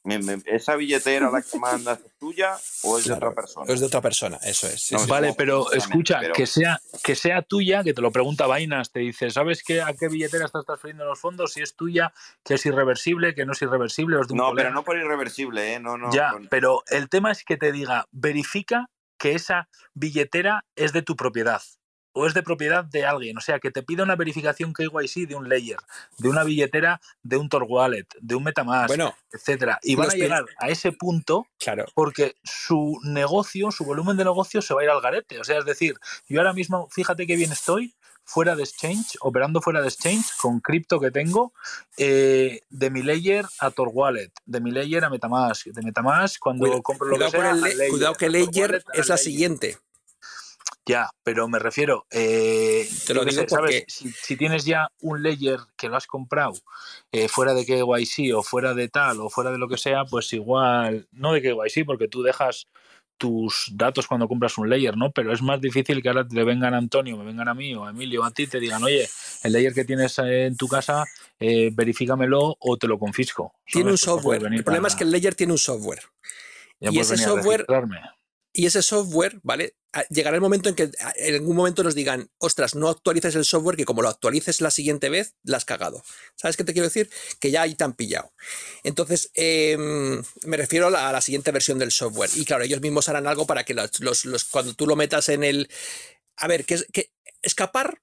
Me- 0.05 0.19
me- 0.19 0.43
¿Esa 0.47 0.77
billetera 0.77 1.31
la 1.31 1.43
que 1.43 1.59
mandas 1.59 1.99
es 2.01 2.13
tuya 2.19 2.57
o 2.85 2.97
es 2.99 3.05
de 3.05 3.11
Claro, 3.11 3.29
otra 3.31 3.43
persona? 3.43 3.73
Es 3.73 3.81
de 3.81 3.87
otra 3.87 4.01
persona, 4.01 4.37
eso 4.43 4.67
es. 4.67 4.81
sí, 4.83 4.95
No, 4.95 5.01
sí. 5.01 5.05
sí. 5.05 5.11
Vale, 5.11 5.35
pero 5.37 5.71
escucha, 5.73 6.19
pero- 6.21 6.35
que 6.35 6.47
sea 6.47 6.81
que 7.05 7.15
sea 7.15 7.43
tuya, 7.43 7.83
que 7.85 7.93
te 7.95 8.01
lo 8.01 8.11
pregunta 8.11 8.47
Vainas, 8.47 8.91
te 8.93 9.01
dice, 9.01 9.31
¿sabes 9.31 9.63
qué, 9.63 9.83
a 9.83 9.93
qué 9.95 10.09
billetera 10.09 10.47
estás 10.47 10.65
transfiriendo 10.65 11.05
los 11.05 11.19
fondos? 11.21 11.53
Si 11.53 11.61
es 11.63 11.75
tuya, 11.77 12.13
que 12.45 12.55
es 12.55 12.65
irreversible, 12.67 13.35
que 13.35 13.45
no 13.45 13.53
es 13.53 13.63
irreversible, 13.63 14.17
o 14.17 14.23
es 14.23 14.29
de 14.29 14.33
un 14.35 14.39
No, 14.39 14.45
colega. 14.51 14.69
pero 14.69 14.75
no 14.75 14.85
por 14.85 14.97
irreversible, 14.97 15.75
¿eh? 15.75 15.81
No, 15.81 15.99
no. 15.99 16.11
ya, 16.13 16.31
con- 16.33 16.47
pero 16.49 16.83
el 16.89 17.09
tema 17.09 17.31
es 17.33 17.45
que 17.45 17.57
te 17.57 17.71
diga, 17.73 18.07
verifica 18.11 18.89
que 19.19 19.33
esa 19.35 19.69
billetera 19.93 20.65
es 20.77 20.93
de 20.95 21.03
tu 21.03 21.15
propiedad 21.17 21.61
o 22.13 22.27
es 22.27 22.35
de 22.35 22.43
propiedad 22.43 22.85
de 22.85 23.05
alguien. 23.05 23.37
O 23.37 23.41
sea, 23.41 23.59
que 23.59 23.71
te 23.71 23.83
pida 23.83 24.03
una 24.03 24.17
verificación 24.17 24.73
KYC 24.73 25.29
de 25.29 25.35
un 25.35 25.49
layer, 25.49 25.79
de 26.19 26.29
una 26.29 26.45
billetera, 26.45 27.01
de 27.23 27.37
un 27.37 27.49
Tor 27.49 27.65
Wallet, 27.69 28.07
de 28.21 28.35
un 28.35 28.45
Metamask, 28.45 28.89
Bueno, 28.89 29.15
etcétera. 29.33 29.79
Y 29.83 29.95
van 29.95 30.11
a 30.11 30.15
llegar 30.15 30.45
a 30.59 30.69
ese 30.69 30.93
punto 30.93 31.47
claro. 31.59 31.87
porque 31.95 32.35
su 32.43 32.99
negocio, 33.05 33.71
su 33.71 33.85
volumen 33.85 34.17
de 34.17 34.25
negocio 34.25 34.63
se 34.63 34.75
va 34.75 34.81
a 34.81 34.85
ir 34.85 34.91
al 34.91 35.01
garete. 35.01 35.39
O 35.39 35.45
sea, 35.45 35.59
es 35.59 35.65
decir, 35.65 35.97
yo 36.29 36.41
ahora 36.41 36.53
mismo, 36.53 36.89
fíjate 36.91 37.27
qué 37.27 37.37
bien 37.37 37.53
estoy 37.53 37.95
fuera 38.25 38.55
de 38.55 38.63
exchange, 38.63 39.17
operando 39.21 39.61
fuera 39.61 39.81
de 39.81 39.89
exchange, 39.89 40.27
con 40.41 40.61
cripto 40.61 41.01
que 41.01 41.11
tengo, 41.11 41.53
eh, 41.97 42.61
de 42.71 42.91
mi 42.91 43.03
layer 43.03 43.45
a 43.59 43.73
Tor 43.73 43.91
Wallet, 43.93 44.31
de 44.47 44.61
mi 44.61 44.71
layer 44.71 45.05
a 45.05 45.11
Metamask, 45.11 45.67
de 45.67 45.83
Metamask 45.83 46.39
cuando 46.39 46.81
compro 46.81 47.09
lo 47.09 47.19
que 47.19 47.31
sea, 47.31 47.51
el 47.51 47.91
cuidado 47.91 48.15
que 48.15 48.27
al 48.27 48.37
es 48.37 49.09
la 49.09 49.17
siguiente. 49.17 49.79
Ya, 50.87 51.11
pero 51.23 51.47
me 51.47 51.59
refiero, 51.59 52.07
eh, 52.11 52.89
Te 53.07 53.15
lo 53.15 53.25
digo 53.25 53.43
sé, 53.43 53.49
¿sabes? 53.49 53.85
Si, 53.87 54.11
si 54.11 54.37
tienes 54.37 54.65
ya 54.65 54.89
un 55.01 55.23
layer 55.23 55.59
que 55.77 55.89
lo 55.89 55.97
has 55.97 56.07
comprado 56.07 56.55
eh, 57.13 57.29
fuera 57.29 57.55
de 57.55 57.67
KYC 57.67 58.35
o 58.35 58.43
fuera 58.43 58.75
de 58.75 58.89
tal 58.89 59.21
o 59.21 59.29
fuera 59.29 59.53
de 59.53 59.59
lo 59.59 59.69
que 59.69 59.77
sea, 59.77 60.05
pues 60.05 60.33
igual, 60.33 61.07
no 61.13 61.33
de 61.33 61.43
KYC, 61.43 61.85
porque 61.85 62.09
tú 62.09 62.23
dejas 62.23 62.67
tus 63.19 63.71
datos 63.75 64.07
cuando 64.07 64.27
compras 64.27 64.57
un 64.57 64.71
layer, 64.71 64.97
¿no? 64.97 65.11
Pero 65.13 65.35
es 65.35 65.43
más 65.43 65.61
difícil 65.61 66.01
que 66.03 66.09
ahora 66.09 66.27
te 66.27 66.43
vengan 66.43 66.73
a 66.73 66.79
Antonio, 66.79 67.19
me 67.19 67.25
vengan 67.25 67.49
a 67.49 67.55
mí 67.55 67.75
o 67.75 67.85
a 67.85 67.91
Emilio 67.91 68.23
o 68.23 68.25
a 68.25 68.31
ti, 68.31 68.47
te 68.47 68.59
digan, 68.59 68.83
oye, 68.83 69.07
el 69.43 69.53
layer 69.53 69.75
que 69.75 69.85
tienes 69.85 70.19
eh, 70.21 70.47
en 70.47 70.57
tu 70.57 70.67
casa, 70.67 71.05
eh, 71.39 71.71
verifícamelo 71.75 72.57
o 72.59 72.77
te 72.79 72.89
lo 72.89 72.99
confisco. 72.99 73.53
Tiene 73.67 73.91
un 73.91 73.99
¿sabes? 73.99 74.23
Pues 74.23 74.39
software. 74.41 74.55
El 74.55 74.65
problema 74.65 74.89
es 74.89 74.95
que 74.95 75.05
el 75.05 75.11
Ledger 75.11 75.35
tiene 75.35 75.53
un 75.53 75.59
software. 75.59 76.01
ya 76.81 76.91
y 76.91 76.99
ese 76.99 77.19
software-. 77.19 77.67
Y 78.53 78.67
ese 78.67 78.83
software, 78.83 79.39
¿vale? 79.43 79.77
Llegará 80.09 80.37
el 80.37 80.41
momento 80.41 80.69
en 80.69 80.75
que 80.75 80.91
en 81.17 81.35
algún 81.35 81.57
momento 81.57 81.83
nos 81.83 81.95
digan, 81.95 82.31
ostras, 82.39 82.75
no 82.75 82.89
actualices 82.89 83.35
el 83.37 83.45
software, 83.45 83.77
que 83.77 83.85
como 83.85 84.03
lo 84.03 84.09
actualices 84.09 84.61
la 84.61 84.71
siguiente 84.71 85.09
vez, 85.09 85.35
la 85.43 85.57
has 85.57 85.65
cagado. 85.65 86.03
¿Sabes 86.37 86.57
qué 86.57 86.65
te 86.65 86.73
quiero 86.73 86.89
decir? 86.89 87.11
Que 87.41 87.51
ya 87.51 87.63
ahí 87.63 87.75
te 87.75 87.85
han 87.85 87.95
pillado. 87.95 88.33
Entonces, 88.83 89.31
em, 89.35 90.23
me 90.45 90.57
refiero 90.57 90.89
a 90.89 91.13
la, 91.13 91.21
siguiente 91.21 91.51
versión 91.53 91.79
del 91.79 91.91
software. 91.93 92.31
Y 92.35 92.45
claro, 92.45 92.65
ellos 92.65 92.81
mismos 92.81 93.09
harán 93.09 93.27
algo 93.27 93.47
para 93.47 93.65
que 93.65 93.75
los, 93.75 94.01
los- 94.01 94.25
los- 94.25 94.45
cuando 94.45 94.75
tú 94.75 94.87
lo 94.87 94.97
metas 94.97 95.29
en 95.29 95.45
el... 95.45 95.69
A 96.37 96.47
ver, 96.49 96.65
que, 96.65 96.83
que 96.93 97.13
escapar 97.43 98.01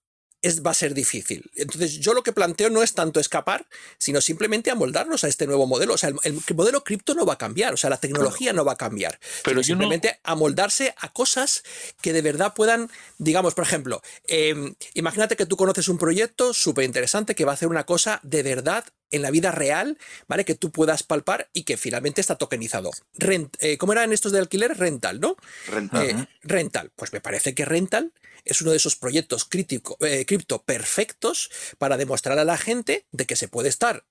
es, 0.48 0.64
va 0.66 0.72
a 0.72 0.74
ser 0.74 0.94
difícil. 0.94 1.50
Entonces, 1.56 2.00
yo 2.00 2.14
lo 2.14 2.24
que 2.24 2.34
planteo 2.34 2.70
no 2.70 2.82
es 2.84 2.94
tanto 2.94 3.20
escapar, 3.20 3.68
sino 3.98 4.22
simplemente 4.22 4.72
amoldarnos 4.72 5.24
a 5.24 5.28
este 5.28 5.46
nuevo 5.48 5.68
modelo. 5.68 5.94
O 5.94 5.98
sea, 5.98 6.10
el, 6.10 6.18
el 6.24 6.56
modelo 6.56 6.84
cripto 6.84 7.14
no 7.14 7.26
va 7.26 7.34
a 7.34 7.38
cambiar, 7.38 7.74
o 7.74 7.78
sea, 7.78 7.90
la 7.90 7.98
tecnología 8.00 8.54
no 8.54 8.66
va 8.66 8.74
a 8.74 8.78
cambiar. 8.78 9.20
Pero 9.44 9.58
no- 9.58 9.64
simplemente 9.64 10.20
amoldarse 10.24 10.94
a 10.98 11.12
cosas 11.14 11.64
que 12.02 12.14
de 12.14 12.22
verdad 12.22 12.54
puedan, 12.56 12.90
digamos, 13.18 13.54
por 13.54 13.64
ejemplo, 13.66 14.02
eh, 14.28 14.74
imagínate 14.94 15.36
que 15.36 15.46
tú 15.46 15.58
conoces 15.58 15.88
un 15.88 15.98
proyecto 15.98 16.54
súper 16.54 16.86
interesante 16.86 17.36
que 17.36 17.46
va 17.46 17.52
a 17.52 17.56
hacer 17.56 17.68
una 17.70 17.86
cosa 17.86 18.20
de 18.24 18.44
verdad 18.44 18.86
en 19.12 19.22
la 19.22 19.32
vida 19.32 19.52
real, 19.52 19.98
¿vale? 20.28 20.46
Que 20.46 20.56
tú 20.56 20.72
puedas 20.72 21.04
palpar 21.04 21.50
y 21.54 21.64
que 21.64 21.78
finalmente 21.78 22.22
está 22.22 22.36
tokenizado. 22.36 22.92
Rent, 23.14 23.56
eh, 23.60 23.78
¿Cómo 23.78 23.94
eran 23.94 24.12
estos 24.14 24.32
de 24.32 24.40
alquiler? 24.40 24.78
Rental, 24.78 25.20
¿no? 25.20 25.38
Renta. 25.68 26.04
Eh, 26.04 26.28
Rental, 26.42 26.92
pues 26.96 27.14
me 27.14 27.22
parece 27.22 27.56
que 27.56 27.66
Rental 27.66 28.14
es 28.46 28.62
uno 28.62 28.72
de 28.72 28.78
esos 28.78 28.96
proyectos 28.96 29.50
crítico- 29.50 29.98
eh, 30.06 30.26
cripto 30.26 30.64
perfectos 30.64 31.50
para 31.78 31.98
demostrar 31.98 32.40
a 32.40 32.46
la 32.46 32.58
gente 32.58 33.06
de 33.12 33.26
que 33.26 33.36
se 33.36 33.48
puede 33.48 33.70
estar 33.70 34.06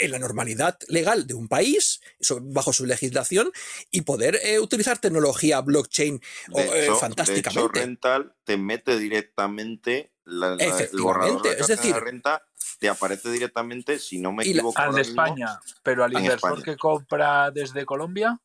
en 0.00 0.12
la 0.12 0.18
normalidad 0.20 0.78
legal 0.86 1.26
de 1.26 1.34
un 1.34 1.48
país, 1.48 2.00
bajo 2.42 2.72
su 2.72 2.86
legislación, 2.86 3.50
y 3.90 4.02
poder 4.02 4.38
eh, 4.44 4.60
utilizar 4.60 4.98
tecnología 4.98 5.60
blockchain 5.60 6.20
o, 6.52 6.58
De 6.60 6.64
eh, 6.66 6.82
hecho, 6.84 6.92
de 6.94 7.00
fantásticamente. 7.00 7.60
hecho, 7.60 7.68
Rental 7.86 8.34
te 8.44 8.56
mete 8.56 8.96
directamente 8.96 10.12
la, 10.28 10.56
la- 10.56 10.78
el 10.78 11.00
borrador 11.00 11.42
de 11.42 11.48
la 11.50 11.54
es 11.54 11.58
carta 11.66 11.74
de 11.74 11.76
decir- 11.76 11.92
la 11.94 12.00
renta, 12.00 12.42
te 12.78 12.88
aparece 12.88 13.30
directamente, 13.30 13.98
si 13.98 14.18
no 14.18 14.32
me 14.32 14.44
equivoco. 14.44 14.80
Al 14.80 14.92
de 14.94 14.98
mismo, 15.00 15.10
España, 15.24 15.60
pero 15.82 16.04
al 16.04 16.12
inversor 16.12 16.50
España. 16.58 16.64
que 16.64 16.76
compra 16.76 17.50
desde 17.50 17.84
Colombia, 17.84 18.38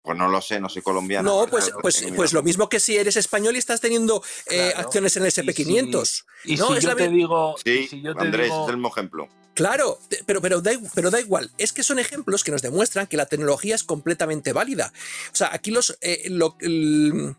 Pues 0.00 0.16
no 0.16 0.28
lo 0.28 0.40
sé, 0.40 0.58
no 0.58 0.68
soy 0.70 0.80
colombiano. 0.80 1.28
No, 1.42 1.46
pues, 1.50 1.70
lo 1.70 1.80
pues, 1.80 2.06
pues 2.16 2.32
lo 2.32 2.42
mismo 2.42 2.68
que 2.70 2.80
si 2.80 2.96
eres 2.96 3.16
español 3.16 3.56
y 3.56 3.58
estás 3.58 3.80
teniendo 3.80 4.22
eh, 4.46 4.72
acciones 4.74 5.14
en 5.18 5.24
el 5.24 5.28
SP500. 5.32 6.24
Y 6.44 6.56
No, 6.56 6.68
si 6.68 6.74
es 6.78 6.82
yo 6.84 6.88
la 6.90 6.96
te 6.96 7.08
digo, 7.08 7.56
y 7.58 7.68
Sí, 7.82 7.88
si 7.88 8.00
yo 8.02 8.14
te 8.14 8.22
Andrés, 8.22 8.46
digo- 8.46 8.62
es 8.64 8.68
el 8.70 8.76
mismo 8.76 8.88
ejemplo. 8.88 9.28
Claro, 9.54 9.98
pero, 10.24 10.40
pero, 10.40 10.60
da, 10.62 10.70
pero 10.94 11.10
da 11.10 11.20
igual. 11.20 11.50
Es 11.58 11.72
que 11.74 11.82
son 11.82 11.98
ejemplos 11.98 12.42
que 12.44 12.52
nos 12.52 12.62
demuestran 12.62 13.06
que 13.08 13.16
la 13.18 13.26
tecnología 13.26 13.74
es 13.74 13.82
completamente 13.84 14.52
válida. 14.54 14.92
O 15.32 15.34
sea, 15.34 15.50
aquí 15.52 15.72
los, 15.72 15.98
eh, 16.00 16.22
lo, 16.30 16.56
el- 16.60 17.34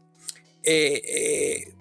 eh, 0.64 1.02
eh, 1.06 1.74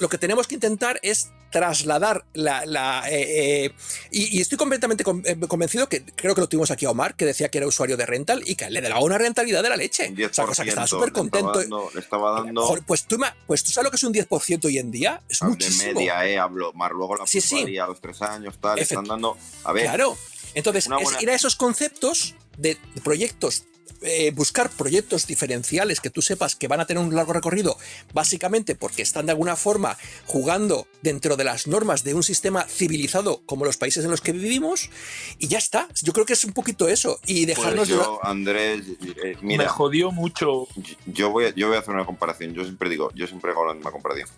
lo 0.00 0.08
que 0.08 0.18
tenemos 0.18 0.46
que 0.46 0.54
intentar 0.54 0.98
es 1.02 1.28
trasladar 1.50 2.24
la... 2.34 2.64
la, 2.66 3.04
eh, 3.10 3.64
eh, 3.66 3.74
y, 4.10 4.36
y 4.38 4.40
estoy 4.40 4.58
completamente 4.58 5.02
eh, 5.24 5.36
convencido 5.48 5.88
que 5.88 6.04
creo 6.04 6.34
que 6.34 6.40
lo 6.42 6.48
tuvimos 6.48 6.70
aquí 6.70 6.84
a 6.84 6.90
Omar, 6.90 7.14
que 7.16 7.24
decía 7.24 7.48
que 7.48 7.58
era 7.58 7.66
usuario 7.66 7.96
de 7.96 8.04
rental 8.06 8.42
y 8.46 8.54
que 8.54 8.68
le 8.70 8.80
daba 8.80 9.00
una 9.00 9.16
rentabilidad 9.18 9.62
de 9.62 9.70
la 9.70 9.76
leche. 9.76 10.08
O 10.08 10.12
10%. 10.14 10.32
sea, 10.32 10.44
cosa 10.46 10.62
que 10.64 10.68
estaba 10.70 10.86
súper 10.86 11.08
le 11.12 11.20
estaba 11.20 11.30
contento. 11.42 11.58
dando- 11.60 11.90
Le 11.94 12.00
estaba 12.00 12.30
dando 12.42 12.62
Joder, 12.66 12.84
pues, 12.86 13.04
tú, 13.06 13.18
pues 13.46 13.64
tú 13.64 13.70
sabes 13.72 13.84
lo 13.86 13.90
que 13.90 13.96
es 13.96 14.02
un 14.04 14.12
10% 14.12 14.64
hoy 14.66 14.78
en 14.78 14.90
día. 14.90 15.22
Es 15.28 15.40
de 15.40 15.46
muchísimo. 15.46 15.94
media, 15.94 16.26
¿eh? 16.26 16.38
Hablo, 16.38 16.72
más 16.74 16.90
luego 16.92 17.16
la 17.16 17.26
Sí, 17.26 17.40
sí. 17.40 17.78
a 17.78 17.86
los 17.86 18.00
tres 18.00 18.20
años, 18.22 18.58
tal, 18.60 18.78
Efect- 18.78 18.82
están 18.82 19.04
dando... 19.04 19.36
A 19.64 19.72
ver, 19.72 19.84
Claro. 19.84 20.16
Entonces, 20.54 20.84
es 20.86 20.90
buena- 20.90 21.22
ir 21.22 21.30
a 21.30 21.34
esos 21.34 21.56
conceptos 21.56 22.34
de 22.56 22.76
proyectos, 23.04 23.64
eh, 24.02 24.30
buscar 24.32 24.70
proyectos 24.70 25.26
diferenciales 25.26 26.00
que 26.00 26.10
tú 26.10 26.22
sepas 26.22 26.56
que 26.56 26.68
van 26.68 26.80
a 26.80 26.86
tener 26.86 27.02
un 27.02 27.14
largo 27.14 27.32
recorrido, 27.32 27.76
básicamente 28.12 28.74
porque 28.74 29.02
están 29.02 29.26
de 29.26 29.32
alguna 29.32 29.56
forma 29.56 29.96
jugando 30.26 30.86
dentro 31.02 31.36
de 31.36 31.44
las 31.44 31.66
normas 31.66 32.04
de 32.04 32.14
un 32.14 32.22
sistema 32.22 32.64
civilizado 32.64 33.42
como 33.46 33.64
los 33.64 33.76
países 33.76 34.04
en 34.04 34.10
los 34.10 34.20
que 34.20 34.32
vivimos, 34.32 34.90
y 35.38 35.48
ya 35.48 35.58
está. 35.58 35.88
Yo 36.02 36.12
creo 36.12 36.26
que 36.26 36.32
es 36.34 36.44
un 36.44 36.52
poquito 36.52 36.88
eso. 36.88 37.18
Y 37.26 37.44
pues 37.46 37.56
dejarnos 37.58 37.88
de- 37.88 37.94
yo, 37.94 38.20
Andrés, 38.24 38.82
eh, 39.24 39.36
me 39.40 39.48
mira, 39.56 39.68
jodió 39.68 40.10
mucho. 40.10 40.66
yo 41.06 41.30
voy, 41.30 41.46
a, 41.46 41.54
yo 41.54 41.68
voy 41.68 41.76
a 41.76 41.80
hacer 41.80 41.94
una 41.94 42.04
comparación. 42.06 42.54
Yo 42.54 42.62
siempre 42.64 42.88
digo, 42.90 43.10
yo 43.14 43.26
siempre 43.26 43.50
hago 43.52 43.66
la 43.66 43.74
misma 43.74 43.90
comparación. 43.92 44.28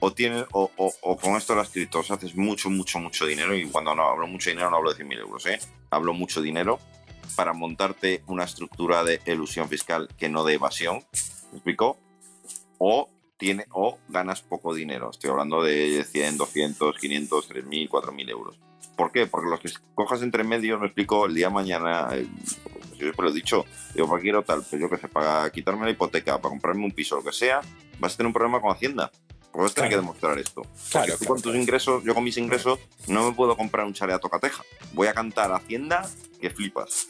O 0.00 0.12
tienes, 0.12 0.44
o, 0.52 0.70
o- 0.76 0.94
o 1.02 1.16
con 1.16 1.34
esto 1.36 1.54
de 1.54 1.58
las 1.60 1.70
criptos 1.70 2.10
haces 2.12 2.36
mucho, 2.36 2.70
mucho, 2.70 2.98
mucho 3.00 3.26
dinero. 3.26 3.56
Y 3.56 3.66
cuando 3.66 3.94
no 3.96 4.04
hablo 4.08 4.26
mucho 4.28 4.48
dinero, 4.50 4.70
no 4.70 4.76
hablo 4.76 4.94
de 4.94 5.04
100.000 5.04 5.18
euros, 5.18 5.44
¿eh? 5.46 5.58
Hablo 5.90 6.12
mucho 6.14 6.40
dinero 6.40 6.78
para 7.36 7.52
montarte 7.52 8.22
una 8.26 8.44
estructura 8.44 9.04
de 9.04 9.20
elusión 9.24 9.68
fiscal 9.68 10.08
que 10.16 10.28
no 10.28 10.44
de 10.44 10.54
evasión. 10.54 11.04
¿Me 11.50 11.58
explico? 11.58 11.98
O, 12.78 13.08
tiene, 13.36 13.66
o 13.70 13.98
ganas 14.08 14.42
poco 14.42 14.74
dinero. 14.74 15.10
Estoy 15.10 15.30
hablando 15.30 15.62
de 15.62 16.04
100, 16.04 16.36
200, 16.36 16.98
500, 16.98 17.50
3.000, 17.50 17.88
4.000 17.88 18.30
euros. 18.30 18.58
¿Por 18.96 19.12
qué? 19.12 19.26
Porque 19.26 19.48
los 19.48 19.60
que 19.60 19.70
cojas 19.94 20.22
entre 20.22 20.42
medios, 20.42 20.80
me 20.80 20.86
explico, 20.86 21.26
el 21.26 21.34
día 21.34 21.46
de 21.48 21.54
mañana, 21.54 22.08
eh, 22.12 22.26
yo 22.92 22.98
siempre 22.98 23.26
lo 23.26 23.30
he 23.30 23.34
dicho, 23.34 23.64
digo, 23.94 24.08
para 24.08 24.20
quiero 24.20 24.42
tal, 24.42 24.64
pues 24.68 24.82
yo 24.82 24.90
que 24.90 24.96
sé, 24.96 25.06
para 25.06 25.48
quitarme 25.50 25.84
la 25.84 25.92
hipoteca, 25.92 26.38
para 26.38 26.50
comprarme 26.50 26.84
un 26.84 26.90
piso, 26.90 27.14
lo 27.14 27.22
que 27.22 27.32
sea, 27.32 27.60
vas 28.00 28.14
a 28.14 28.16
tener 28.16 28.26
un 28.26 28.32
problema 28.32 28.60
con 28.60 28.72
Hacienda. 28.72 29.12
Porque 29.52 29.62
vas 29.62 29.72
a 29.72 29.74
tener 29.74 29.90
Claro. 29.90 30.02
que 30.02 30.06
demostrar 30.06 30.38
esto. 30.38 30.62
Claro, 30.90 31.14
con 31.26 31.40
tus 31.40 31.54
ingresos, 31.56 32.04
yo 32.04 32.14
con 32.14 32.22
mis 32.24 32.36
ingresos, 32.36 32.78
no 33.06 33.28
me 33.28 33.34
puedo 33.34 33.56
comprar 33.56 33.86
un 33.86 33.94
chalet 33.94 34.16
a 34.16 34.18
tocateja. 34.18 34.62
Voy 34.92 35.06
a 35.08 35.14
cantar 35.14 35.50
a 35.52 35.56
Hacienda 35.56 36.08
que 36.40 36.50
flipas. 36.50 37.08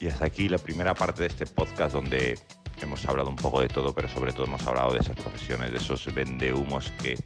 Y 0.00 0.08
hasta 0.08 0.26
aquí 0.26 0.48
la 0.48 0.58
primera 0.58 0.94
parte 0.94 1.22
de 1.22 1.28
este 1.28 1.46
podcast 1.46 1.94
donde 1.94 2.38
hemos 2.82 3.04
hablado 3.06 3.30
un 3.30 3.36
poco 3.36 3.60
de 3.60 3.68
todo, 3.68 3.94
pero 3.94 4.08
sobre 4.08 4.32
todo 4.32 4.44
hemos 4.46 4.66
hablado 4.66 4.92
de 4.92 4.98
esas 4.98 5.16
profesiones, 5.16 5.70
de 5.72 5.78
esos 5.78 6.12
vendehumos 6.12 6.90
que 7.02 7.16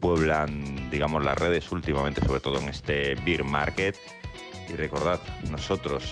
pueblan, 0.00 0.90
digamos, 0.90 1.24
las 1.24 1.38
redes 1.38 1.70
últimamente, 1.70 2.20
sobre 2.26 2.40
todo 2.40 2.58
en 2.58 2.68
este 2.68 3.14
beer 3.16 3.44
market. 3.44 3.96
Y 4.68 4.72
recordad, 4.72 5.20
nosotros 5.50 6.04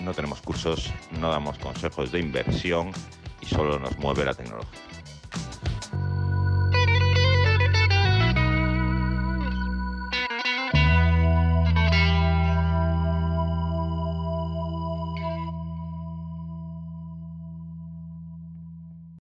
no 0.00 0.14
tenemos 0.14 0.40
cursos, 0.40 0.90
no 1.18 1.30
damos 1.30 1.58
consejos 1.58 2.10
de 2.12 2.20
inversión 2.20 2.92
y 3.42 3.46
solo 3.46 3.78
nos 3.78 3.98
mueve 3.98 4.24
la 4.24 4.32
tecnología. 4.34 4.80